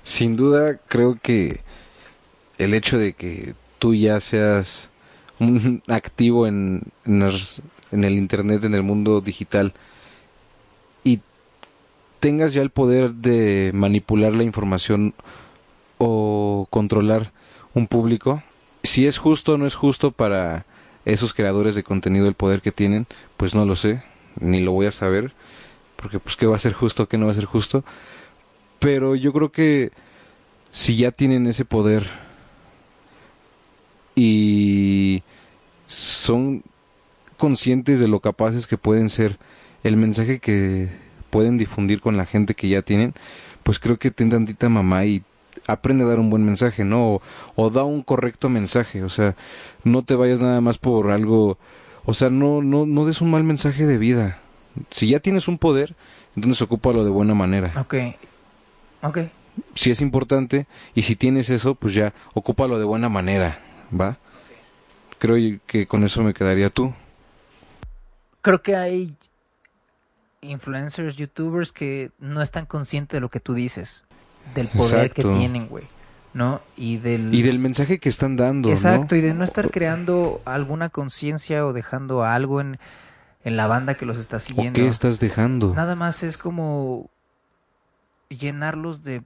Sin 0.04 0.36
duda, 0.36 0.78
creo 0.90 1.18
que 1.22 1.62
el 2.58 2.74
hecho 2.74 2.98
de 2.98 3.14
que 3.14 3.56
tú 3.80 3.96
ya 3.96 4.20
seas 4.20 4.91
un 5.42 5.82
activo 5.88 6.48
en, 6.48 6.84
en, 7.06 8.04
el 8.04 8.14
Internet, 8.14 8.64
en 8.64 8.76
el 8.76 8.84
mundo 8.84 9.22
digital, 9.22 9.74
y 11.04 11.20
tengas 12.20 12.54
ya 12.54 12.62
el 12.62 12.70
poder 12.70 13.16
de 13.16 13.72
manipular 13.74 14.34
la 14.34 14.44
información 14.44 15.14
o 15.98 16.68
controlar 16.70 17.32
un 17.74 17.88
público, 17.88 18.44
si 18.84 19.08
es 19.08 19.18
justo 19.18 19.54
o 19.54 19.58
no 19.58 19.66
es 19.66 19.76
justo 19.76 20.12
para 20.12 20.66
esos 21.06 21.34
creadores 21.34 21.76
de 21.76 21.84
contenido 21.84 22.28
el 22.28 22.36
poder 22.36 22.62
que 22.62 22.72
tienen, 22.72 23.08
pues 23.38 23.56
no 23.56 23.66
lo 23.66 23.76
sé, 23.76 24.04
ni 24.40 24.60
lo 24.60 24.72
voy 24.72 24.86
a 24.86 24.92
saber, 24.92 25.34
porque 25.96 26.20
pues 26.20 26.36
qué 26.36 26.46
va 26.46 26.56
a 26.56 26.60
ser 26.60 26.74
justo, 26.74 27.08
qué 27.08 27.18
no 27.18 27.26
va 27.26 27.32
a 27.32 27.36
ser 27.36 27.46
justo, 27.46 27.84
pero 28.80 29.16
yo 29.16 29.34
creo 29.34 29.52
que 29.52 29.92
si 30.72 30.98
ya 30.98 31.12
tienen 31.12 31.48
ese 31.48 31.66
poder 31.66 32.10
y 34.16 35.24
son 35.92 36.64
conscientes 37.38 38.00
de 38.00 38.08
lo 38.08 38.20
capaces 38.20 38.68
que 38.68 38.78
pueden 38.78 39.10
ser, 39.10 39.38
el 39.84 39.98
mensaje 39.98 40.40
que 40.40 40.90
pueden 41.30 41.58
difundir 41.58 42.02
con 42.02 42.18
la 42.18 42.26
gente 42.26 42.54
que 42.54 42.70
ya 42.70 42.82
tienen, 42.82 43.14
pues 43.64 43.80
creo 43.80 43.98
que 43.98 44.12
ten 44.12 44.30
tantita 44.30 44.70
mamá 44.70 45.06
y 45.06 45.24
aprende 45.68 46.04
a 46.04 46.08
dar 46.08 46.20
un 46.20 46.30
buen 46.30 46.46
mensaje, 46.46 46.86
¿no? 46.86 47.16
O, 47.16 47.22
o 47.56 47.70
da 47.70 47.84
un 47.84 48.04
correcto 48.04 48.50
mensaje, 48.50 49.04
o 49.04 49.10
sea, 49.10 49.36
no 49.84 50.04
te 50.04 50.16
vayas 50.16 50.42
nada 50.42 50.62
más 50.62 50.78
por 50.78 51.12
algo, 51.12 51.58
o 52.06 52.14
sea, 52.14 52.30
no, 52.30 52.62
no, 52.62 52.86
no 52.86 53.06
des 53.06 53.22
un 53.22 53.32
mal 53.32 53.44
mensaje 53.44 53.86
de 53.86 53.98
vida. 53.98 54.40
Si 54.90 55.10
ya 55.10 55.20
tienes 55.20 55.48
un 55.48 55.58
poder, 55.58 55.96
entonces 56.36 56.62
ocúpalo 56.62 57.04
de 57.04 57.10
buena 57.10 57.34
manera 57.34 57.74
Ok. 57.78 57.96
Ok. 59.02 59.18
si 59.76 59.92
es 59.92 60.00
importante 60.00 60.66
y 60.96 61.02
si 61.02 61.16
tienes 61.18 61.50
eso, 61.50 61.76
pues 61.76 61.94
ya 61.94 62.14
ocúpalo 62.34 62.80
de 62.80 62.86
buena 62.86 63.10
manera, 63.10 63.60
¿va? 63.92 64.18
Creo 65.22 65.60
que 65.68 65.86
con 65.86 66.04
eso 66.04 66.24
me 66.24 66.34
quedaría 66.34 66.72
tú. 66.72 66.96
Creo 68.42 68.64
que 68.64 68.76
hay 68.76 69.16
influencers, 70.42 71.16
youtubers 71.16 71.72
que 71.72 72.10
no 72.18 72.42
están 72.42 72.66
conscientes 72.66 73.18
de 73.18 73.22
lo 73.22 73.30
que 73.30 73.40
tú 73.40 73.54
dices. 73.54 74.04
Del 74.56 74.68
poder 74.70 75.12
que 75.12 75.22
tienen, 75.22 75.68
güey. 75.68 75.84
¿No? 76.34 76.60
Y 76.76 76.98
del... 76.98 77.32
Y 77.36 77.44
del 77.44 77.60
mensaje 77.60 78.00
que 78.00 78.10
están 78.10 78.36
dando, 78.36 78.72
Exacto, 78.72 79.14
¿no? 79.14 79.20
y 79.20 79.22
de 79.22 79.36
no 79.36 79.44
estar 79.44 79.70
creando 79.70 80.42
alguna 80.44 80.90
conciencia 80.90 81.68
o 81.68 81.74
dejando 81.74 82.24
algo 82.24 82.60
en, 82.60 82.80
en 83.44 83.58
la 83.58 83.68
banda 83.68 83.94
que 83.94 84.08
los 84.08 84.18
está 84.18 84.38
¿O 84.38 84.40
siguiendo. 84.40 84.80
qué 84.80 84.88
estás 84.88 85.20
dejando? 85.20 85.76
Nada 85.76 85.94
más 85.94 86.24
es 86.24 86.40
como 86.40 87.12
llenarlos 88.30 89.04
de 89.04 89.22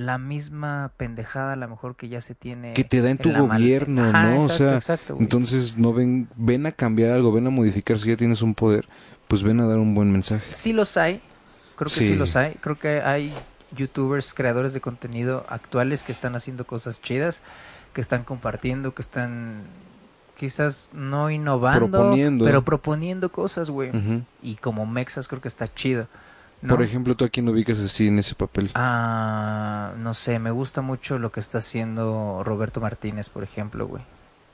la 0.00 0.18
misma 0.18 0.92
pendejada 0.96 1.52
a 1.52 1.56
lo 1.56 1.68
mejor 1.68 1.94
que 1.96 2.08
ya 2.08 2.20
se 2.20 2.34
tiene 2.34 2.72
Que 2.72 2.84
te 2.84 3.00
da 3.00 3.10
en 3.10 3.18
tu 3.18 3.32
gobierno, 3.32 4.04
Ajá, 4.08 4.30
¿no? 4.30 4.44
O 4.44 4.48
sea, 4.48 4.76
exacto. 4.76 5.16
Entonces 5.20 5.76
no 5.78 5.92
ven, 5.92 6.28
ven 6.36 6.66
a 6.66 6.72
cambiar 6.72 7.12
algo, 7.12 7.32
ven 7.32 7.46
a 7.46 7.50
modificar. 7.50 7.98
Si 7.98 8.08
ya 8.08 8.16
tienes 8.16 8.42
un 8.42 8.54
poder, 8.54 8.88
pues 9.28 9.42
ven 9.42 9.60
a 9.60 9.66
dar 9.66 9.78
un 9.78 9.94
buen 9.94 10.10
mensaje. 10.10 10.52
sí 10.52 10.72
los 10.72 10.96
hay 10.96 11.20
creo 11.76 11.86
que 11.86 11.94
sí. 11.94 12.06
Sí. 12.08 12.16
los 12.16 12.36
hay 12.36 12.54
creo 12.60 12.78
que 12.78 13.00
hay 13.00 13.32
youtubers 13.76 14.34
creadores 14.34 14.72
de 14.72 14.80
contenido 14.80 15.46
actuales 15.48 16.02
que 16.02 16.12
están 16.12 16.34
haciendo 16.34 16.66
cosas 16.66 17.00
chidas 17.00 17.42
que 17.94 18.00
están 18.00 18.24
compartiendo 18.24 18.94
que 18.94 19.02
están 19.02 19.62
quizás 20.36 20.90
no 20.92 21.30
innovando 21.30 21.88
Proponiendo. 21.90 22.44
pero 22.44 22.62
proponiendo 22.62 23.30
cosas 23.30 23.70
güey 23.70 23.92
y 24.42 24.56
como 24.56 24.86
mexas 24.86 25.28
creo 25.28 25.40
que 25.40 25.48
está 25.48 25.72
chido 25.72 26.06
¿no? 26.62 26.68
Por 26.74 26.82
ejemplo, 26.82 27.16
tú 27.16 27.24
a 27.24 27.28
quién 27.28 27.48
ubicas 27.48 27.78
así 27.78 28.08
en 28.08 28.18
ese 28.18 28.34
papel. 28.34 28.70
Ah, 28.74 29.92
no 29.98 30.14
sé, 30.14 30.38
me 30.38 30.50
gusta 30.50 30.82
mucho 30.82 31.18
lo 31.18 31.32
que 31.32 31.40
está 31.40 31.58
haciendo 31.58 32.42
Roberto 32.44 32.80
Martínez, 32.80 33.28
por 33.28 33.42
ejemplo, 33.42 33.86
güey. 33.86 34.02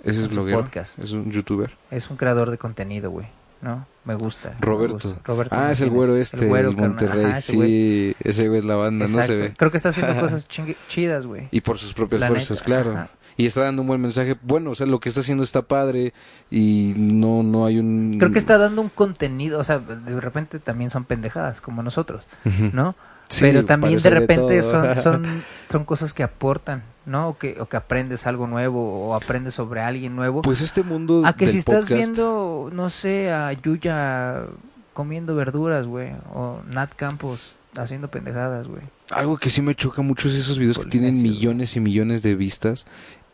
Ese 0.05 0.21
es 0.21 0.29
bloguero. 0.29 0.61
podcast. 0.63 0.99
Es 0.99 1.13
un 1.13 1.31
youtuber. 1.33 1.73
Es 1.91 2.11
un 2.11 2.17
creador 2.17 2.51
de 2.51 2.59
contenido, 2.59 3.11
güey. 3.11 3.27
¿No? 3.63 3.87
Me 4.05 4.15
gusta. 4.15 4.51
me 4.51 4.57
Roberto. 4.61 5.09
gusta. 5.09 5.21
Roberto 5.25 5.57
ah, 5.59 5.73
es 5.73 5.81
el 5.81 5.91
Martínez. 5.91 5.93
güero 5.95 6.17
este, 6.17 6.37
el, 6.43 6.49
güero, 6.49 6.71
carnal. 6.71 6.89
Monterrey. 6.91 7.25
Ajá, 7.25 7.39
ese 7.39 7.57
güey. 7.57 7.69
sí, 7.71 8.17
ese 8.23 8.49
güey 8.49 8.59
es 8.61 8.65
la 8.67 8.77
banda, 8.77 9.07
no 9.09 9.23
se 9.23 9.33
Exacto. 9.33 9.43
ve. 9.43 9.55
Creo 9.57 9.71
que 9.71 9.77
está 9.79 9.89
haciendo 9.89 10.21
cosas 10.21 10.47
chidas, 10.89 11.27
güey. 11.27 11.49
Y 11.51 11.61
por 11.63 11.79
sus 11.79 11.93
propias 11.95 12.21
La 12.21 12.29
fuerzas, 12.29 12.59
neta, 12.61 12.65
claro. 12.65 12.91
ajá. 12.93 13.09
Y 13.37 13.47
está 13.47 13.63
dando 13.63 13.83
un 13.83 13.89
buen 13.89 14.01
mensaje. 14.01 14.37
Bueno, 14.43 14.71
o 14.71 14.75
sea, 14.75 14.87
lo 14.87 14.99
que 14.99 15.09
está 15.09 15.21
haciendo 15.21 15.45
está 15.45 15.63
padre 15.63 16.15
y 16.51 16.95
no 16.97 17.43
no 17.43 17.67
hay 17.67 17.79
un... 17.79 18.17
Creo 18.19 18.33
que 18.33 18.39
está 18.39 18.57
dando 18.57 18.81
un 18.81 18.89
contenido, 18.89 19.61
o 19.61 19.65
sea, 19.65 19.79
de 19.79 20.21
repente 20.21 20.59
también 20.59 20.91
son 20.91 21.05
pendejadas, 21.05 21.61
como 21.61 21.83
nosotros. 21.83 22.27
¿no? 22.73 22.95
Sí, 23.29 23.41
Pero 23.41 23.65
también 23.65 23.99
de 23.99 24.11
repente 24.11 24.63
son, 24.63 24.97
son, 25.03 25.43
son 25.69 25.85
cosas 25.85 26.15
que 26.15 26.23
aportan, 26.23 26.85
¿no? 27.05 27.31
O 27.31 27.39
que, 27.39 27.61
o 27.61 27.67
que 27.67 27.77
aprendes 27.77 28.27
algo 28.27 28.47
nuevo 28.47 29.05
o 29.05 29.15
aprendes 29.15 29.55
sobre 29.55 29.81
alguien 29.81 30.15
nuevo. 30.15 30.43
Pues 30.43 30.61
este 30.61 30.83
mundo 30.83 31.23
a 31.27 31.35
que 31.35 31.47
del 31.47 31.53
si 31.53 31.59
estás 31.59 31.89
viendo, 31.89 32.71
no 32.73 32.89
sé, 32.89 33.33
a 33.33 33.53
Yuya 33.53 34.45
comiendo 34.93 35.35
verduras, 35.35 35.87
güey, 35.87 36.13
o 36.33 36.61
Nat 36.73 36.95
Campos 36.95 37.55
haciendo 37.77 38.09
pendejadas, 38.09 38.69
güey. 38.69 38.83
Algo 39.11 39.37
que 39.37 39.51
sí 39.51 39.61
me 39.61 39.75
choca 39.75 40.03
mucho 40.03 40.29
es 40.29 40.35
esos 40.35 40.59
videos 40.59 40.79
que 40.79 40.87
tienen 40.87 41.21
millones 41.23 41.77
y 41.77 41.81
millones 41.81 42.23
de 42.23 42.35
vistas 42.35 42.87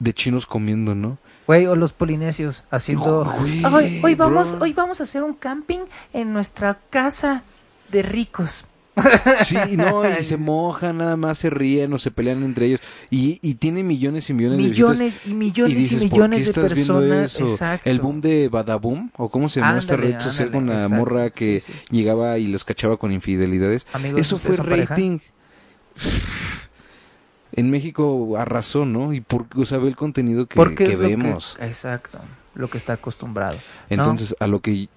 de 0.03 0.13
chinos 0.15 0.47
comiendo, 0.47 0.95
¿no? 0.95 1.19
Güey, 1.47 1.67
o 1.67 1.77
los 1.77 1.93
polinesios 1.93 2.65
haciendo... 2.71 3.25
No, 3.25 3.33
güey, 3.33 3.63
"Ay, 3.65 4.01
hoy, 4.03 4.15
vamos, 4.15 4.53
bro. 4.53 4.63
hoy 4.63 4.73
vamos 4.73 5.01
a 5.01 5.05
hacer 5.05 5.23
un 5.23 5.35
camping 5.35 5.81
en 6.13 6.33
nuestra 6.33 6.79
casa 6.91 7.43
de 7.91 8.03
ricos. 8.03 8.65
Sí, 9.45 9.57
no, 9.77 10.03
y 10.19 10.23
se 10.25 10.37
mojan, 10.37 10.99
nada 10.99 11.17
más 11.17 11.39
se 11.39 11.49
ríen 11.51 11.93
o 11.95 11.99
se 11.99 12.11
pelean 12.11 12.43
entre 12.43 12.67
ellos. 12.67 12.81
Y, 13.11 13.39
y 13.41 13.55
tiene 13.55 13.83
millones 13.83 14.29
y 14.29 14.35
millones, 14.35 14.59
de 14.59 14.65
millones 14.65 14.99
visitas. 15.01 15.27
y 15.27 15.35
millones 15.35 15.73
y, 15.73 15.77
dices, 15.77 15.99
¿por 16.01 16.09
qué 16.11 16.15
millones 16.15 16.39
de 16.41 16.45
estás 16.45 16.75
viendo 16.75 17.01
personas. 17.01 17.35
eso? 17.35 17.47
Exacto. 17.47 17.91
El 17.91 18.01
boom 18.01 18.21
de 18.21 18.49
Badaboom, 18.49 19.11
o 19.17 19.31
cómo 19.31 19.49
se 19.49 19.61
llamó 19.61 19.79
esta 19.79 19.97
red 19.97 20.21
social 20.21 20.51
con 20.51 20.67
la 20.67 20.75
exacto, 20.85 20.95
morra 20.97 21.31
que 21.31 21.61
sí, 21.61 21.73
sí. 21.73 21.79
llegaba 21.91 22.39
y 22.39 22.49
los 22.49 22.65
cachaba 22.65 22.97
con 22.99 23.13
infidelidades. 23.13 23.87
Amigos, 23.95 24.21
eso 24.21 24.37
¿ustedes 24.37 24.59
fue 24.59 24.77
rating. 24.77 25.19
En 27.55 27.71
México 27.71 28.37
arrasó, 28.39 28.85
¿no? 28.85 29.13
Y 29.13 29.21
porque, 29.21 29.61
o 29.61 29.67
sea, 29.67 29.79
ve 29.79 29.89
el 29.89 29.97
contenido 29.97 30.47
que, 30.47 30.57
Porque 30.57 30.85
que 30.85 30.93
es 30.93 30.99
lo 30.99 31.07
que- 31.09 31.17
vemos. 31.17 31.57
exacto, 31.61 32.19
lo 32.55 32.69
que 32.69 32.79
está 32.79 32.95
acostumbrado. 32.95 33.57
¿no? 33.57 33.61
Entonces, 33.91 34.35
a 34.41 34.47
lo 34.47 34.61
que 34.61 34.89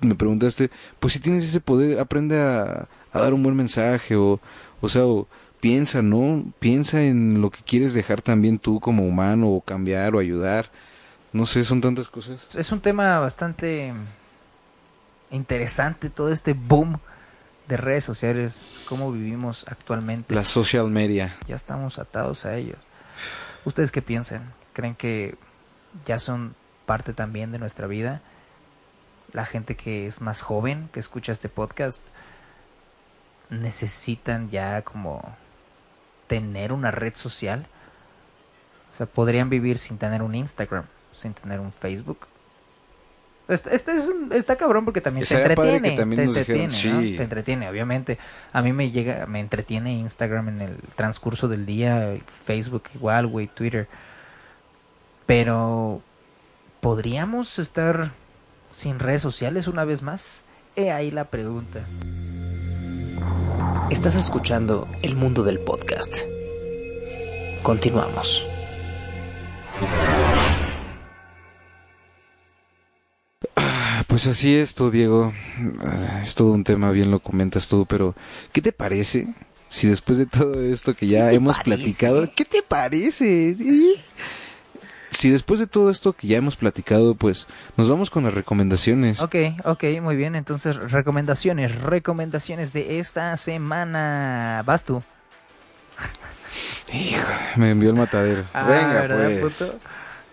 me 0.00 0.14
preguntaste, 0.14 0.70
pues 1.00 1.12
si 1.14 1.20
tienes 1.20 1.44
ese 1.44 1.60
poder, 1.60 1.98
aprende 1.98 2.40
a, 2.40 2.86
a 3.12 3.18
dar 3.20 3.34
un 3.34 3.42
buen 3.42 3.56
mensaje 3.56 4.16
o, 4.16 4.40
o 4.80 4.88
sea, 4.88 5.04
o 5.06 5.26
piensa, 5.60 6.02
¿no? 6.02 6.44
Piensa 6.58 7.02
en 7.02 7.40
lo 7.40 7.50
que 7.50 7.60
quieres 7.62 7.92
dejar 7.94 8.20
también 8.22 8.58
tú 8.58 8.78
como 8.80 9.06
humano 9.06 9.48
o 9.50 9.60
cambiar 9.60 10.14
o 10.14 10.18
ayudar. 10.18 10.70
No 11.32 11.44
sé, 11.44 11.64
son 11.64 11.80
tantas 11.82 12.08
cosas. 12.08 12.46
Es 12.54 12.72
un 12.72 12.80
tema 12.80 13.18
bastante 13.20 13.92
interesante 15.30 16.08
todo 16.10 16.30
este 16.30 16.52
boom 16.54 16.98
de 17.68 17.76
redes 17.76 18.04
sociales, 18.04 18.60
cómo 18.88 19.10
vivimos 19.12 19.64
actualmente. 19.68 20.34
La 20.34 20.44
social 20.44 20.88
media. 20.90 21.36
Ya 21.48 21.56
estamos 21.56 21.98
atados 21.98 22.46
a 22.46 22.56
ellos. 22.56 22.78
¿Ustedes 23.64 23.90
qué 23.90 24.02
piensan? 24.02 24.52
¿Creen 24.72 24.94
que 24.94 25.36
ya 26.04 26.18
son 26.18 26.54
parte 26.86 27.12
también 27.12 27.50
de 27.50 27.58
nuestra 27.58 27.86
vida? 27.86 28.20
La 29.32 29.44
gente 29.44 29.76
que 29.76 30.06
es 30.06 30.20
más 30.20 30.42
joven, 30.42 30.88
que 30.92 31.00
escucha 31.00 31.32
este 31.32 31.48
podcast, 31.48 32.06
necesitan 33.50 34.50
ya 34.50 34.82
como 34.82 35.36
tener 36.28 36.72
una 36.72 36.90
red 36.90 37.14
social. 37.14 37.66
O 38.94 38.96
sea, 38.96 39.06
podrían 39.06 39.50
vivir 39.50 39.78
sin 39.78 39.98
tener 39.98 40.22
un 40.22 40.34
Instagram, 40.34 40.84
sin 41.12 41.34
tener 41.34 41.60
un 41.60 41.72
Facebook. 41.72 42.28
Este, 43.48 43.74
este 43.76 43.92
es 43.92 44.06
un- 44.08 44.32
está 44.32 44.56
cabrón 44.56 44.84
porque 44.84 45.00
también 45.00 45.22
Estaría 45.22 45.48
te 45.48 45.54
padre 45.54 45.70
que 45.70 45.76
entretiene, 45.76 45.96
también 46.00 46.32
te 46.32 46.40
entretiene, 46.40 46.64
¿no? 46.64 47.00
sí. 47.02 47.14
te 47.16 47.22
entretiene, 47.22 47.68
obviamente. 47.70 48.18
A 48.52 48.60
mí 48.60 48.72
me 48.72 48.90
llega, 48.90 49.26
me 49.26 49.38
entretiene 49.40 49.92
Instagram 49.92 50.48
en 50.48 50.60
el 50.62 50.76
transcurso 50.96 51.46
del 51.46 51.64
día, 51.64 52.16
Facebook 52.44 52.84
igual, 52.94 53.28
güey, 53.28 53.46
Twitter. 53.46 53.86
Pero 55.26 56.02
¿podríamos 56.80 57.58
estar 57.58 58.12
sin 58.70 58.98
redes 58.98 59.22
sociales 59.22 59.68
una 59.68 59.84
vez 59.84 60.02
más? 60.02 60.42
He 60.74 60.90
ahí 60.90 61.10
la 61.10 61.24
pregunta. 61.24 61.80
Estás 63.90 64.16
escuchando 64.16 64.88
El 65.02 65.14
Mundo 65.14 65.44
del 65.44 65.60
Podcast. 65.60 66.22
Continuamos. 67.62 68.46
Pues 74.16 74.28
así 74.28 74.56
es 74.56 74.74
tú, 74.74 74.90
Diego. 74.90 75.34
Es 76.22 76.34
todo 76.34 76.52
un 76.52 76.64
tema, 76.64 76.90
bien 76.90 77.10
lo 77.10 77.20
comentas 77.20 77.68
tú, 77.68 77.84
pero 77.84 78.14
¿qué 78.50 78.62
te 78.62 78.72
parece 78.72 79.28
si 79.68 79.88
después 79.88 80.16
de 80.16 80.24
todo 80.24 80.58
esto 80.62 80.94
que 80.94 81.06
ya 81.06 81.32
hemos 81.32 81.58
platicado, 81.58 82.26
¿qué 82.34 82.46
te 82.46 82.62
parece? 82.62 83.54
¿Sí? 83.54 83.96
Si 85.10 85.28
después 85.28 85.60
de 85.60 85.66
todo 85.66 85.90
esto 85.90 86.14
que 86.14 86.28
ya 86.28 86.38
hemos 86.38 86.56
platicado, 86.56 87.14
pues 87.14 87.46
nos 87.76 87.90
vamos 87.90 88.08
con 88.08 88.24
las 88.24 88.32
recomendaciones. 88.32 89.20
Ok, 89.20 89.36
ok, 89.64 89.84
muy 90.00 90.16
bien. 90.16 90.34
Entonces, 90.34 90.76
recomendaciones, 90.76 91.78
recomendaciones 91.82 92.72
de 92.72 92.98
esta 92.98 93.36
semana. 93.36 94.62
Vas 94.64 94.82
tú. 94.82 95.02
Hijo, 96.90 97.32
me 97.56 97.72
envió 97.72 97.90
el 97.90 97.96
matadero. 97.96 98.46
Ah, 98.54 98.66
Venga, 98.66 99.02
¿verdad, 99.02 99.40
pues. 99.42 99.56
puto? 99.58 99.78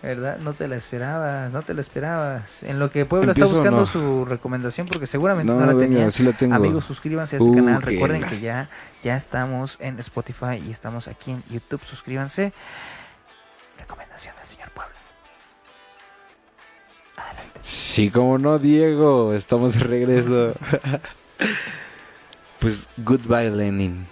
¿Verdad? 0.04 0.36
No 0.38 0.52
te 0.52 0.68
la 0.68 0.76
esperabas, 0.76 1.50
no 1.50 1.62
te 1.62 1.72
la 1.72 1.80
esperabas. 1.80 2.62
En 2.62 2.78
lo 2.78 2.90
que 2.90 3.06
Puebla 3.06 3.32
está 3.32 3.40
¿Empiezo 3.46 3.54
o 3.54 3.58
buscando 3.62 3.80
no? 3.80 3.86
su 3.86 4.24
recomendación, 4.26 4.86
porque 4.86 5.06
seguramente 5.06 5.50
no, 5.50 5.58
No, 5.60 5.64
la 5.66 5.72
venga, 5.72 5.94
tenía. 5.96 6.10
sí 6.10 6.22
la 6.22 6.32
tengo. 6.32 6.54
Amigos, 6.54 6.84
suscríbanse 6.84 7.36
a 7.36 7.38
este 7.38 7.48
Uh, 7.50 7.54
canal. 7.54 7.80
Recuerden 7.80 8.20
la- 8.20 8.28
que 8.28 8.38
ya, 8.40 8.68
ya 9.02 9.16
estamos 9.16 9.78
en 9.80 9.98
Spotify 10.00 10.62
y 10.66 10.70
estamos 10.70 11.08
aquí 11.08 11.30
en 11.30 11.42
YouTube. 11.48 11.80
Suscríbanse. 11.84 12.52
Recomendación 13.78 14.34
del 14.36 14.46
señor 14.48 14.68
Puebla. 14.72 14.92
Adelante. 17.16 17.60
Sí, 17.62 18.10
como 18.10 18.36
no, 18.38 18.58
Diego. 18.58 19.32
Estamos 19.32 19.72
de 19.74 19.80
regreso. 19.84 20.52
pues, 22.60 22.88
Goodbye 22.98 23.50
Lenin. 23.50 24.06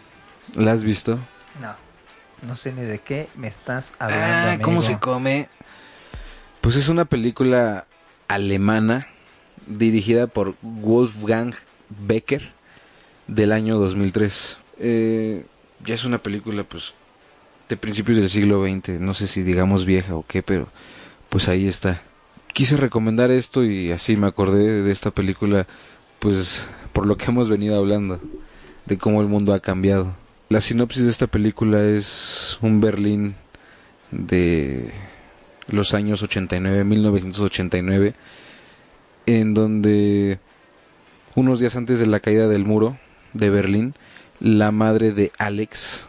¿La 0.54 0.72
has 0.72 0.82
visto? 0.84 1.18
No, 1.60 1.74
no 2.48 2.56
sé 2.56 2.72
ni 2.72 2.82
de 2.82 2.98
qué 2.98 3.28
me 3.36 3.48
estás 3.48 3.94
hablando. 3.98 4.62
Ah, 4.62 4.64
¿cómo 4.64 4.80
se 4.82 4.98
come? 4.98 5.48
Pues 6.62 6.76
es 6.76 6.88
una 6.88 7.06
película 7.06 7.88
alemana 8.28 9.08
dirigida 9.66 10.28
por 10.28 10.54
Wolfgang 10.62 11.54
Becker 12.06 12.52
del 13.26 13.50
año 13.50 13.80
2003. 13.80 14.58
Eh, 14.78 15.44
ya 15.84 15.94
es 15.96 16.04
una 16.04 16.18
película 16.18 16.62
pues 16.62 16.94
de 17.68 17.76
principios 17.76 18.18
del 18.18 18.30
siglo 18.30 18.64
XX, 18.64 19.00
no 19.00 19.12
sé 19.12 19.26
si 19.26 19.42
digamos 19.42 19.86
vieja 19.86 20.14
o 20.14 20.24
qué, 20.24 20.44
pero 20.44 20.68
pues 21.30 21.48
ahí 21.48 21.66
está. 21.66 22.00
Quise 22.54 22.76
recomendar 22.76 23.32
esto 23.32 23.64
y 23.64 23.90
así 23.90 24.16
me 24.16 24.28
acordé 24.28 24.84
de 24.84 24.92
esta 24.92 25.10
película 25.10 25.66
pues 26.20 26.68
por 26.92 27.06
lo 27.06 27.16
que 27.16 27.24
hemos 27.26 27.48
venido 27.48 27.76
hablando, 27.76 28.20
de 28.86 28.98
cómo 28.98 29.20
el 29.20 29.26
mundo 29.26 29.52
ha 29.52 29.58
cambiado. 29.58 30.14
La 30.48 30.60
sinopsis 30.60 31.02
de 31.02 31.10
esta 31.10 31.26
película 31.26 31.82
es 31.82 32.56
un 32.62 32.80
Berlín 32.80 33.34
de 34.12 34.92
los 35.72 35.94
años 35.94 36.22
89, 36.22 36.84
1989, 36.84 38.14
en 39.26 39.54
donde 39.54 40.38
unos 41.34 41.60
días 41.60 41.76
antes 41.76 41.98
de 41.98 42.06
la 42.06 42.20
caída 42.20 42.48
del 42.48 42.64
muro 42.64 42.98
de 43.32 43.50
Berlín, 43.50 43.94
la 44.40 44.70
madre 44.70 45.12
de 45.12 45.32
Alex, 45.38 46.08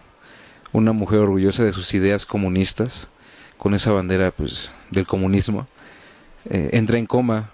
una 0.72 0.92
mujer 0.92 1.20
orgullosa 1.20 1.64
de 1.64 1.74
sus 1.74 1.94
ideas 1.94 2.26
comunistas, 2.26 3.10
con 3.58 3.74
esa 3.74 3.92
bandera 3.92 4.32
pues 4.32 4.74
del 4.92 5.08
comunismo, 5.08 5.68
eh, 6.50 6.72
entra 6.74 6.98
en 6.98 7.06
coma. 7.06 7.52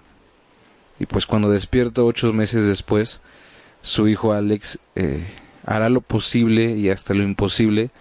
Y 1.00 1.06
pues 1.06 1.26
cuando 1.26 1.50
despierta 1.50 2.04
ocho 2.04 2.34
meses 2.34 2.66
después, 2.66 3.22
su 3.82 4.08
hijo 4.08 4.34
Alex 4.34 4.80
eh, 4.96 5.24
hará 5.66 5.90
lo 5.90 6.02
posible 6.02 6.72
y 6.76 6.90
hasta 6.90 7.14
lo 7.14 7.24
imposible 7.24 7.92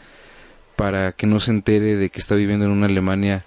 para 0.75 1.13
que 1.13 1.27
no 1.27 1.41
se 1.41 1.51
entere 1.51 1.97
de 1.97 2.09
que 2.09 2.21
está 2.21 2.35
viviendo 2.35 2.65
en 2.65 2.71
una 2.71 2.87
Alemania 2.87 3.45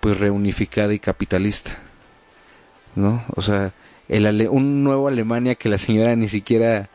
pues 0.00 0.18
reunificada 0.18 0.92
y 0.94 0.98
capitalista. 0.98 1.76
¿No? 2.96 3.22
O 3.36 3.42
sea, 3.42 3.72
el 4.08 4.26
ale- 4.26 4.48
un 4.48 4.82
nuevo 4.82 5.08
Alemania 5.08 5.54
que 5.54 5.68
la 5.68 5.78
señora 5.78 6.16
ni 6.16 6.28
siquiera 6.28 6.88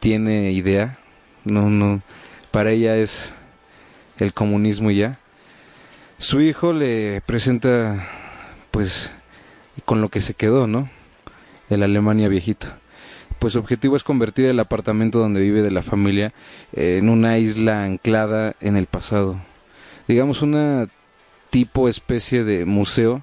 tiene 0.00 0.50
idea. 0.52 0.98
No, 1.44 1.70
no. 1.70 2.02
Para 2.50 2.72
ella 2.72 2.96
es 2.96 3.34
el 4.18 4.32
comunismo 4.32 4.90
ya. 4.90 5.18
Su 6.18 6.40
hijo 6.40 6.72
le 6.72 7.20
presenta 7.24 8.08
pues 8.72 9.12
con 9.84 10.00
lo 10.00 10.08
que 10.08 10.20
se 10.20 10.34
quedó, 10.34 10.66
¿no? 10.66 10.90
El 11.70 11.82
Alemania 11.84 12.28
viejito. 12.28 12.66
Pues 13.38 13.52
su 13.52 13.60
objetivo 13.60 13.96
es 13.96 14.02
convertir 14.02 14.46
el 14.46 14.58
apartamento 14.58 15.20
donde 15.20 15.40
vive 15.40 15.62
de 15.62 15.70
la 15.70 15.82
familia 15.82 16.32
en 16.72 17.08
una 17.08 17.38
isla 17.38 17.84
anclada 17.84 18.56
en 18.60 18.76
el 18.76 18.86
pasado. 18.86 19.36
Digamos 20.08 20.42
una 20.42 20.88
tipo 21.50 21.88
especie 21.88 22.44
de 22.44 22.64
museo 22.64 23.22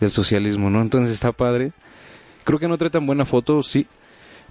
del 0.00 0.10
socialismo, 0.10 0.70
¿no? 0.70 0.80
Entonces 0.82 1.12
está 1.14 1.32
padre. 1.32 1.72
Creo 2.44 2.58
que 2.58 2.68
no 2.68 2.78
trae 2.78 2.90
tan 2.90 3.06
buena 3.06 3.24
foto, 3.24 3.62
sí, 3.62 3.86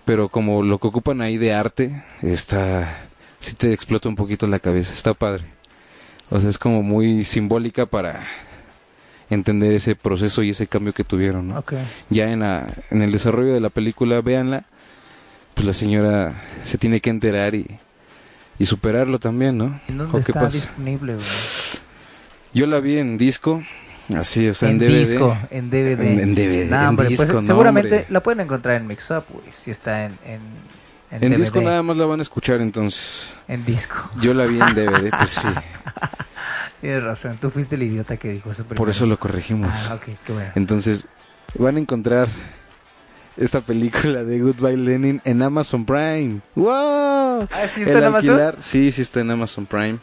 pero 0.04 0.30
como 0.30 0.64
lo 0.64 0.80
que 0.80 0.88
ocupan 0.88 1.22
ahí 1.22 1.38
de 1.38 1.54
arte, 1.54 2.04
está, 2.22 3.08
sí 3.40 3.56
te 3.56 3.72
explota 3.74 4.10
un 4.10 4.16
poquito 4.16 4.48
la 4.48 4.60
cabeza, 4.60 4.94
está 4.94 5.14
padre. 5.14 5.46
O 6.30 6.40
sea, 6.40 6.50
es 6.50 6.58
como 6.58 6.84
muy 6.84 7.24
simbólica 7.24 7.86
para 7.86 8.26
entender 9.30 9.74
ese 9.74 9.96
proceso 9.96 10.44
y 10.44 10.50
ese 10.52 10.68
cambio 10.68 10.94
que 10.94 11.04
tuvieron, 11.04 11.48
¿no? 11.48 11.60
Ok. 11.60 11.74
Ya 12.10 12.32
en, 12.32 12.42
la, 12.42 12.68
en 12.92 13.02
el 13.02 13.12
desarrollo 13.12 13.54
de 13.54 13.60
la 13.62 13.70
película, 13.70 14.22
véanla, 14.22 14.66
pues 15.54 15.66
la 15.66 15.74
señora 15.74 16.34
se 16.64 16.78
tiene 16.78 17.00
que 17.00 17.10
enterar 17.10 17.56
y, 17.56 17.66
y 18.60 18.66
superarlo 18.66 19.20
también, 19.20 19.58
¿no? 19.58 19.80
¿En 19.88 19.98
dónde 20.00 20.18
¿O 20.18 20.22
qué 20.22 20.32
está 20.32 20.42
pasa? 20.42 20.58
disponible, 20.58 21.16
güey? 21.16 21.26
Yo 22.56 22.66
la 22.66 22.80
vi 22.80 22.98
en 22.98 23.18
disco, 23.20 23.64
así, 24.16 24.48
o 24.48 24.54
sea, 24.56 24.70
en, 24.70 24.76
en 24.76 24.80
DVD. 24.90 24.98
disco, 25.00 25.38
en 25.52 25.70
DVD. 25.70 26.00
En- 26.02 26.20
en 26.22 26.36
DVD, 26.36 26.70
Nah, 26.72 26.82
en 26.84 26.88
hombre, 26.90 27.08
pues, 27.16 27.32
no, 27.34 27.42
seguramente 27.44 27.90
hombre. 27.96 28.06
la 28.10 28.24
pueden 28.24 28.40
encontrar 28.42 28.76
en 28.78 28.88
Mix 28.88 29.12
Up, 29.12 29.26
güey, 29.30 29.46
si 29.54 29.70
está 29.72 30.06
en, 30.06 30.14
en, 30.26 30.40
en, 31.12 31.34
En 31.34 31.40
disco 31.40 31.62
nada 31.62 31.84
más 31.84 31.96
la 31.98 32.06
van 32.08 32.20
a 32.20 32.24
escuchar, 32.24 32.62
entonces. 32.62 33.36
En 33.48 33.64
disco. 33.66 33.96
Yo 34.22 34.34
la 34.34 34.46
vi 34.46 34.60
en 34.60 34.74
DVD, 34.76 35.10
pues 35.18 35.32
sí. 35.32 35.48
Tienes 36.82 37.04
razón, 37.04 37.38
tú 37.42 37.50
fuiste 37.52 37.76
el 37.76 37.84
idiota 37.84 38.18
que 38.18 38.30
dijo 38.32 38.52
eso 38.52 38.64
primero. 38.64 38.78
Por 38.78 38.90
eso 38.90 39.06
lo 39.06 39.18
corregimos. 39.18 39.90
Ah, 39.90 39.96
ok, 39.96 40.10
qué 40.26 40.34
bueno. 40.34 40.52
Entonces, 40.56 41.08
van 41.58 41.78
a 41.78 41.80
encontrar 41.80 42.28
esta 43.38 43.62
película 43.62 44.24
de 44.24 44.40
Goodbye 44.40 44.78
Lenin 44.78 45.22
en 45.26 45.42
Amazon 45.42 45.86
Prime. 45.86 46.40
¡Wow! 46.56 46.70
Ah, 47.52 47.66
¿sí 47.74 47.82
está 47.82 47.92
El 47.92 47.98
en 47.98 48.04
Amazon? 48.06 48.40
alquiler, 48.40 48.56
sí, 48.64 48.92
sí 48.92 49.02
está 49.02 49.22
en 49.22 49.32
Amazon 49.32 49.66
Prime. 49.66 49.98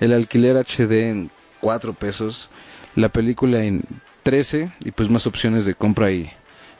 El 0.00 0.12
alquiler 0.12 0.56
HD 0.56 1.10
en 1.10 1.30
4 1.62 1.94
pesos. 1.94 2.50
La 2.94 3.08
película 3.08 3.62
en 3.62 3.82
13 4.24 4.70
y 4.84 4.90
pues 4.90 5.08
más 5.08 5.26
opciones 5.26 5.64
de 5.64 5.74
compra 5.74 6.10
y 6.10 6.30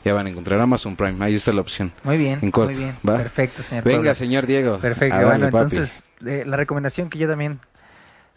ya 0.05 0.13
van 0.13 0.27
a 0.27 0.29
encontrar 0.29 0.59
Amazon 0.59 0.95
Prime. 0.95 1.23
Ahí 1.25 1.33
está 1.35 1.51
la 1.53 1.61
opción. 1.61 1.91
Muy 2.03 2.17
bien, 2.19 2.37
En 2.43 2.51
corto, 2.51 2.71
muy 2.73 2.83
bien. 2.83 2.95
¿va? 3.07 3.17
Perfecto, 3.17 3.63
señor. 3.63 3.83
Venga, 3.83 4.13
señor 4.13 4.45
Diego. 4.45 4.77
Perfecto, 4.79 5.15
a 5.15 5.21
darle, 5.23 5.45
bueno, 5.47 5.51
papi. 5.51 5.75
entonces 5.75 6.07
eh, 6.25 6.43
la 6.45 6.57
recomendación 6.57 7.09
que 7.09 7.17
yo 7.17 7.27
también 7.27 7.59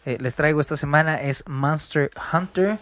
eh, 0.05 0.17
les 0.21 0.35
traigo 0.35 0.61
esta 0.61 0.77
semana 0.77 1.21
es 1.21 1.43
Monster 1.47 2.09
Hunter, 2.33 2.77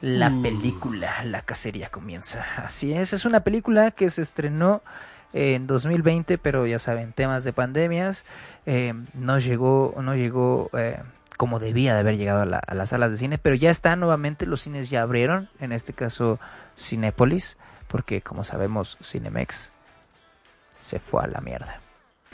la 0.00 0.30
Mm. 0.30 0.42
película, 0.42 1.22
la 1.24 1.42
cacería 1.42 1.90
comienza. 1.90 2.44
Así 2.56 2.92
es, 2.94 3.12
es 3.12 3.24
una 3.26 3.40
película 3.40 3.90
que 3.90 4.08
se 4.08 4.22
estrenó 4.22 4.82
en 5.34 5.66
2020, 5.66 6.38
pero 6.38 6.66
ya 6.66 6.78
saben, 6.78 7.12
temas 7.12 7.44
de 7.44 7.52
pandemias, 7.52 8.24
eh, 8.66 8.94
no 9.14 9.38
llegó, 9.38 9.94
no 10.02 10.14
llegó 10.16 10.70
eh, 10.72 10.98
como 11.40 11.58
debía 11.58 11.94
de 11.94 12.00
haber 12.00 12.18
llegado 12.18 12.42
a, 12.42 12.44
la- 12.44 12.58
a 12.66 12.74
las 12.74 12.90
salas 12.90 13.10
de 13.10 13.16
cine, 13.16 13.38
pero 13.38 13.56
ya 13.56 13.70
está 13.70 13.96
nuevamente, 13.96 14.44
los 14.44 14.60
cines 14.60 14.90
ya 14.90 15.00
abrieron, 15.00 15.48
en 15.58 15.72
este 15.72 15.94
caso 15.94 16.38
Cinépolis, 16.76 17.56
porque 17.88 18.20
como 18.20 18.44
sabemos 18.44 18.98
Cinemex 19.02 19.72
se 20.76 20.98
fue 21.00 21.24
a 21.24 21.28
la 21.28 21.40
mierda. 21.40 21.80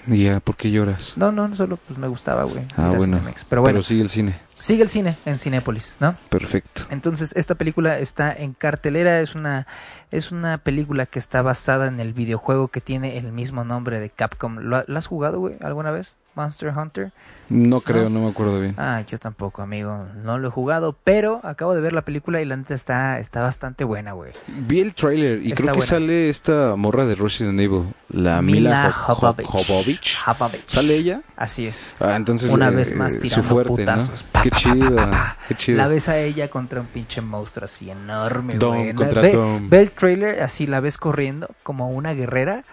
Ya, 0.09 0.41
¿por 0.41 0.57
qué 0.57 0.73
lloras? 0.73 1.17
No, 1.17 1.31
no, 1.31 1.55
solo 1.55 1.77
pues 1.77 2.01
me 2.01 2.09
gustaba, 2.09 2.43
güey. 2.43 2.65
Ah, 2.77 2.89
bueno. 2.97 3.19
Cinemex. 3.19 3.45
Pero 3.45 3.63
bueno, 3.63 3.75
Pero 3.77 3.83
sigue 3.85 4.03
el 4.03 4.11
cine. 4.11 4.35
sigue 4.59 4.83
el 4.83 4.89
cine 4.89 5.15
en 5.25 5.39
Cinépolis, 5.39 5.95
¿no? 6.01 6.17
Perfecto. 6.29 6.83
Entonces, 6.91 7.33
esta 7.37 7.55
película 7.55 8.01
está 8.01 8.33
en 8.33 8.55
cartelera, 8.55 9.21
es 9.21 9.37
una 9.37 9.69
es 10.11 10.33
una 10.33 10.59
película 10.59 11.07
que 11.07 11.21
está 11.21 11.43
basada 11.43 11.87
en 11.87 12.01
el 12.01 12.13
videojuego 12.13 12.69
que 12.69 12.81
tiene 12.81 13.19
el 13.19 13.31
mismo 13.31 13.63
nombre 13.63 14.01
de 14.01 14.11
Capcom. 14.11 14.59
¿Lo, 14.59 14.83
lo 14.85 14.99
has 14.99 15.07
jugado, 15.07 15.39
güey, 15.39 15.57
alguna 15.61 15.93
vez? 15.93 16.17
Monster 16.37 16.73
Hunter. 16.77 17.11
No 17.49 17.81
creo, 17.81 18.05
No. 18.05 18.11
no 18.19 18.21
me 18.27 18.31
acuerdo 18.31 18.61
bien. 18.61 18.75
Ah, 18.77 19.03
yo 19.09 19.19
tampoco, 19.21 19.63
amigo. 19.63 20.05
No 20.25 20.37
lo 20.39 20.49
he 20.49 20.51
jugado, 20.51 20.97
pero 21.05 21.41
acabo 21.45 21.75
de 21.75 21.81
ver 21.81 21.93
la 21.93 22.03
película 22.03 22.41
y 22.41 22.45
la 22.45 22.57
neta 22.57 22.75
está 22.75 23.21
está 23.21 23.41
bastante 23.41 23.85
buena, 23.85 24.13
güey. 24.13 24.33
Vi 24.49 24.81
el 24.81 24.95
trailer 24.95 25.41
y 25.43 25.53
Está 25.53 25.57
creo 25.63 25.67
que 25.75 25.79
buena. 25.79 25.87
sale 25.87 26.29
esta 26.29 26.75
morra 26.77 27.07
de 27.07 27.15
Resident 27.15 27.59
Evil, 27.61 27.85
la 28.09 28.43
Mila, 28.43 28.91
Jovovich. 28.93 30.19
¿Sale 30.67 30.95
ella? 30.97 31.23
Así 31.37 31.67
es. 31.67 31.95
Ah, 32.01 32.17
entonces 32.17 32.51
Una 32.51 32.69
eh, 32.69 32.75
vez 32.77 32.95
más 32.97 33.13
su 33.13 33.21
tirando 33.21 33.49
fuerte, 33.49 33.69
putazos. 33.71 34.25
¿no? 34.25 34.29
Pa, 34.33 34.43
Qué 34.43 34.51
pa, 34.51 35.37
qué. 35.57 35.73
La 35.75 35.89
ves 35.89 36.09
a 36.09 36.19
ella 36.19 36.49
contra 36.49 36.81
un 36.81 36.87
pinche 36.89 37.21
monstruo 37.21 37.67
así 37.67 37.91
enorme, 37.91 38.55
Dom 38.57 38.77
güey. 38.79 38.95
contra 38.95 39.23
ve, 39.23 39.59
ve 39.69 39.81
el 39.83 39.91
trailer, 39.93 40.43
así 40.43 40.67
la 40.67 40.81
ves 40.81 40.99
corriendo 40.99 41.49
como 41.63 41.91
una 41.91 42.13
guerrera 42.13 42.65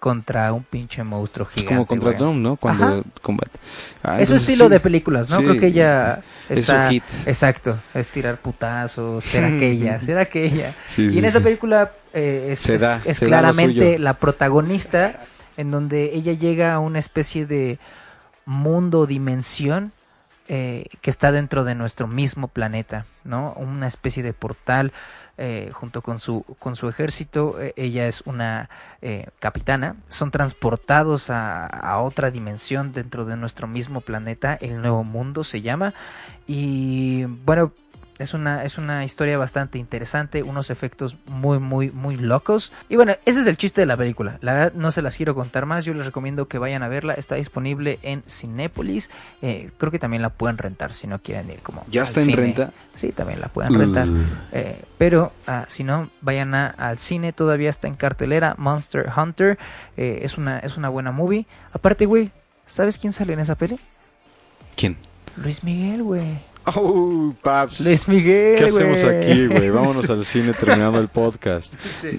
contra 0.00 0.52
un 0.52 0.62
pinche 0.62 1.02
monstruo 1.02 1.46
Es 1.48 1.54
gigante. 1.54 1.74
como 1.74 1.86
contra. 1.86 2.12
Dom, 2.12 2.40
¿no? 2.42 2.56
Cuando 2.56 2.84
Ajá. 2.86 3.02
combate. 3.22 3.58
Ah, 4.02 4.14
Es 4.20 4.28
entonces 4.28 4.48
estilo 4.48 4.66
sí. 4.66 4.70
de 4.70 4.80
películas, 4.80 5.30
¿no? 5.30 5.38
Sí. 5.38 5.44
Creo 5.44 5.60
que 5.60 5.66
ella 5.68 6.22
Es 6.48 6.66
su 6.66 6.72
está... 6.72 6.88
hit. 6.90 7.02
Exacto, 7.26 7.78
es 7.94 8.08
tirar 8.08 8.36
putazos, 8.36 9.24
ser 9.24 9.44
aquella, 9.56 9.98
ser 10.00 10.18
aquella. 10.18 10.74
Sí, 10.86 11.08
y 11.12 11.18
en 11.18 11.24
esa 11.24 11.40
película 11.40 11.92
eh, 12.12 12.48
es, 12.52 12.58
Se 12.60 12.74
es- 12.76 12.80
da, 12.80 13.00
es 13.04 13.16
se 13.16 13.24
da 13.26 13.30
lo 13.30 13.38
claramente 13.38 13.98
la 13.98 14.14
protagonista 14.14 15.20
en 15.56 15.70
donde 15.70 16.14
ella 16.14 16.32
llega 16.34 16.74
a 16.74 16.78
una 16.78 16.98
especie 16.98 17.46
de 17.46 17.78
mundo, 18.44 19.06
dimensión 19.06 19.92
eh, 20.48 20.84
que 21.00 21.10
está 21.10 21.32
dentro 21.32 21.64
de 21.64 21.74
nuestro 21.74 22.06
mismo 22.06 22.46
planeta, 22.48 23.06
¿no? 23.24 23.52
Una 23.56 23.88
especie 23.88 24.22
de 24.22 24.32
portal 24.32 24.92
eh, 25.38 25.70
junto 25.72 26.02
con 26.02 26.18
su 26.18 26.44
con 26.58 26.76
su 26.76 26.88
ejército. 26.88 27.60
eh, 27.60 27.72
ella 27.76 28.06
es 28.08 28.22
una 28.26 28.68
eh, 29.02 29.28
capitana. 29.38 29.96
Son 30.08 30.30
transportados 30.30 31.30
a, 31.30 31.66
a 31.66 32.00
otra 32.00 32.30
dimensión 32.30 32.92
dentro 32.92 33.24
de 33.24 33.36
nuestro 33.36 33.66
mismo 33.66 34.00
planeta. 34.00 34.54
El 34.60 34.80
nuevo 34.80 35.04
mundo 35.04 35.44
se 35.44 35.62
llama 35.62 35.94
y 36.46 37.24
bueno. 37.24 37.72
Es 38.18 38.32
una, 38.32 38.64
es 38.64 38.78
una 38.78 39.04
historia 39.04 39.36
bastante 39.36 39.78
interesante, 39.78 40.42
unos 40.42 40.70
efectos 40.70 41.18
muy, 41.26 41.58
muy, 41.58 41.90
muy 41.90 42.16
locos. 42.16 42.72
Y 42.88 42.96
bueno, 42.96 43.14
ese 43.26 43.40
es 43.40 43.46
el 43.46 43.58
chiste 43.58 43.82
de 43.82 43.86
la 43.86 43.96
película. 43.96 44.38
La 44.40 44.54
verdad, 44.54 44.72
no 44.74 44.90
se 44.90 45.02
las 45.02 45.16
quiero 45.16 45.34
contar 45.34 45.66
más. 45.66 45.84
Yo 45.84 45.92
les 45.92 46.06
recomiendo 46.06 46.48
que 46.48 46.56
vayan 46.58 46.82
a 46.82 46.88
verla. 46.88 47.12
Está 47.14 47.34
disponible 47.34 47.98
en 48.02 48.22
Cinépolis. 48.26 49.10
Eh, 49.42 49.70
creo 49.76 49.92
que 49.92 49.98
también 49.98 50.22
la 50.22 50.30
pueden 50.30 50.56
rentar 50.56 50.94
si 50.94 51.06
no 51.06 51.18
quieren 51.18 51.50
ir 51.50 51.60
como. 51.60 51.84
¿Ya 51.90 52.04
está 52.04 52.20
en 52.20 52.26
cine. 52.26 52.36
renta? 52.38 52.72
Sí, 52.94 53.12
también 53.12 53.40
la 53.40 53.48
pueden 53.48 53.78
rentar. 53.78 54.08
Eh, 54.52 54.82
pero 54.96 55.32
ah, 55.46 55.66
si 55.68 55.84
no, 55.84 56.08
vayan 56.22 56.54
a- 56.54 56.68
al 56.70 56.96
cine. 56.98 57.34
Todavía 57.34 57.68
está 57.68 57.86
en 57.86 57.96
cartelera. 57.96 58.54
Monster 58.56 59.10
Hunter. 59.14 59.58
Eh, 59.98 60.20
es, 60.22 60.38
una, 60.38 60.58
es 60.60 60.78
una 60.78 60.88
buena 60.88 61.12
movie. 61.12 61.46
Aparte, 61.72 62.06
güey, 62.06 62.30
¿sabes 62.64 62.96
quién 62.98 63.12
sale 63.12 63.34
en 63.34 63.40
esa 63.40 63.56
peli? 63.56 63.78
¿Quién? 64.74 64.96
Luis 65.36 65.62
Miguel, 65.64 66.02
güey. 66.02 66.38
Oh, 66.74 67.32
paps. 67.42 67.80
Luis 67.80 68.08
Miguel, 68.08 68.58
¿Qué 68.58 68.64
hacemos 68.64 69.02
aquí, 69.04 69.46
güey? 69.46 69.70
Vámonos 69.70 70.08
al 70.10 70.24
cine 70.26 70.52
terminando 70.52 70.98
el 70.98 71.08
podcast. 71.08 71.74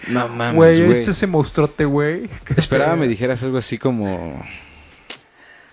No 0.08 0.28
mames, 0.30 0.56
Güey, 0.56 0.92
este 0.92 1.12
ese 1.12 1.28
monstruote, 1.28 1.84
güey. 1.86 2.30
Esperaba 2.56 2.96
me 2.96 3.08
dijeras 3.08 3.44
algo 3.44 3.58
así 3.58 3.78
como 3.78 4.42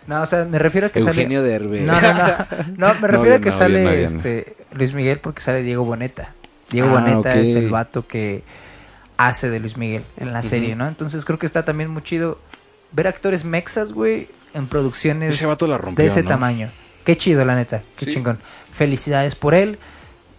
No, 0.08 0.22
o 0.22 0.26
sea, 0.26 0.44
me 0.44 0.58
refiero 0.58 0.88
a 0.88 0.90
que 0.90 0.98
Eugenio 0.98 1.40
sale... 1.40 1.50
Derbez. 1.52 1.82
No, 1.82 2.00
no, 2.00 2.14
no. 2.14 2.36
No, 2.76 2.94
me 2.94 3.00
No, 3.00 3.06
refiero 3.06 3.36
a 3.36 3.38
que 3.38 3.50
no, 3.50 3.56
sale 3.56 4.04
este 4.04 4.56
Luis 4.72 4.92
Miguel 4.92 5.20
porque 5.20 5.40
sale 5.40 5.62
Diego 5.62 5.84
Boneta. 5.84 6.34
Diego 6.70 6.88
Ah, 6.88 7.00
Boneta 7.00 7.36
es 7.36 7.54
el 7.54 7.68
vato 7.70 8.06
que 8.08 8.42
hace 9.16 9.50
de 9.50 9.60
Luis 9.60 9.76
Miguel 9.76 10.04
en 10.16 10.32
la 10.32 10.42
serie. 10.42 10.74
¿no? 10.74 10.88
Entonces 10.88 11.24
creo 11.24 11.38
que 11.38 11.46
está 11.46 11.62
también 11.62 11.90
muy 11.90 12.02
chido 12.02 12.38
ver 12.90 13.06
actores 13.06 13.44
mexas, 13.44 13.92
güey, 13.92 14.28
en 14.52 14.66
producciones 14.66 15.34
Ese 15.34 15.46
vato 15.46 15.66
la 15.68 15.78
rompió, 15.78 16.02
de 16.02 16.08
ese 16.10 16.22
¿no? 16.24 16.28
tamaño. 16.30 16.70
Qué 17.04 17.16
chido, 17.16 17.44
la 17.44 17.54
neta. 17.56 17.82
Qué 17.96 18.06
Sí. 18.06 18.14
chingón. 18.14 18.38
Felicidades 18.72 19.34
por 19.34 19.54
él. 19.54 19.78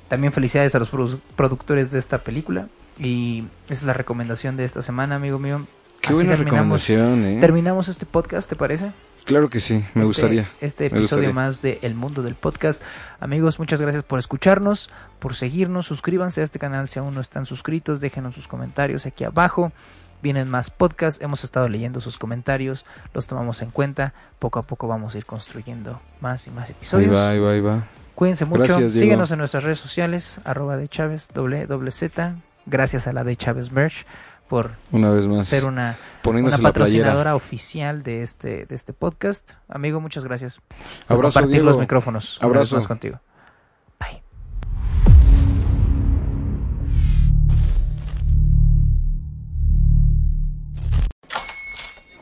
También 0.08 0.34
felicidades 0.34 0.76
a 0.76 0.80
los 0.80 0.92
produ- 0.92 1.20
productores 1.36 1.92
de 1.92 2.00
esta 2.00 2.20
película. 2.20 2.68
Y 3.00 3.44
esa 3.66 3.74
es 3.74 3.84
la 3.84 3.94
recomendación 3.94 4.56
de 4.58 4.66
esta 4.66 4.82
semana, 4.82 5.16
amigo 5.16 5.40
mío. 5.40 5.66
Qué 6.02 6.08
Así 6.08 6.14
buena 6.14 6.36
terminamos, 6.36 6.88
recomendación, 6.88 7.38
¿eh? 7.38 7.42
terminamos 7.42 7.88
este 7.88 8.06
podcast, 8.06 8.48
¿te 8.48 8.56
parece? 8.56 8.92
Claro 9.26 9.50
que 9.50 9.60
sí, 9.60 9.74
me 9.74 10.04
este- 10.04 10.04
gustaría. 10.04 10.48
Este 10.62 10.86
episodio 10.86 11.02
gustaría. 11.30 11.34
más 11.34 11.62
de 11.64 11.80
El 11.82 11.96
Mundo 11.96 12.22
del 12.22 12.36
Podcast. 12.36 12.84
Amigos, 13.20 13.58
muchas 13.58 13.82
gracias 13.82 14.04
por 14.04 14.20
escucharnos, 14.20 14.92
por 15.18 15.34
seguirnos, 15.34 15.88
suscríbanse 15.88 16.42
a 16.42 16.44
este 16.44 16.60
canal 16.60 16.88
si 16.88 17.00
aún 17.00 17.16
no 17.16 17.22
están 17.22 17.48
suscritos, 17.48 18.02
déjenos 18.02 18.36
sus 18.36 18.48
comentarios 18.48 19.08
aquí 19.08 19.24
abajo. 19.24 19.72
Vienen 20.26 20.50
más 20.50 20.72
podcasts, 20.72 21.22
hemos 21.22 21.44
estado 21.44 21.70
leyendo 21.70 22.02
sus 22.02 22.18
comentarios, 22.18 22.84
los 23.14 23.28
tomamos 23.28 23.62
en 23.62 23.70
cuenta. 23.70 24.16
Poco 24.40 24.58
a 24.58 24.64
poco 24.64 24.88
vamos 24.88 25.14
a 25.14 25.20
ir 25.20 25.26
construyendo 25.28 26.02
más 26.20 26.48
y 26.48 26.50
más 26.50 26.68
Ahí 26.68 26.72
episodios. 26.76 27.14
va, 27.14 27.30
ahí 27.30 27.38
va, 27.38 27.52
ahí 27.52 27.62
va. 27.62 27.84
Cuídense 28.16 28.46
mucho, 28.46 28.64
Gracias, 28.64 28.94
síguenos 28.94 29.30
en 29.30 29.38
nuestras 29.38 29.64
redes 29.64 29.78
sociales, 29.78 30.40
arroba 30.44 30.78
de 30.78 30.90
Chávez, 30.90 31.28
doble, 31.32 31.68
doble 31.68 31.92
Z. 31.92 32.38
Gracias 32.66 33.06
a 33.06 33.12
la 33.12 33.24
de 33.24 33.36
Chávez 33.36 33.72
Merch 33.72 34.08
por 34.50 34.72
Una 34.92 35.12
vez 35.12 35.28
más. 35.28 35.46
ser 35.46 35.64
una, 35.66 35.96
patrocinadora 36.24 37.36
oficial 37.36 38.02
de 38.02 38.24
este, 38.24 38.66
de 38.66 38.74
este 38.74 38.94
podcast. 38.94 39.52
Amigo, 39.70 40.02
muchas 40.02 40.24
gracias 40.24 40.60
por 41.06 41.18
Abrazo, 41.18 41.34
compartir 41.36 41.52
Diego. 41.52 41.66
los 41.68 41.78
micrófonos. 41.78 42.40
una 42.40 42.48
vez 42.48 42.56
Abrazo. 42.56 42.76
más 42.78 42.88
contigo. 42.88 43.20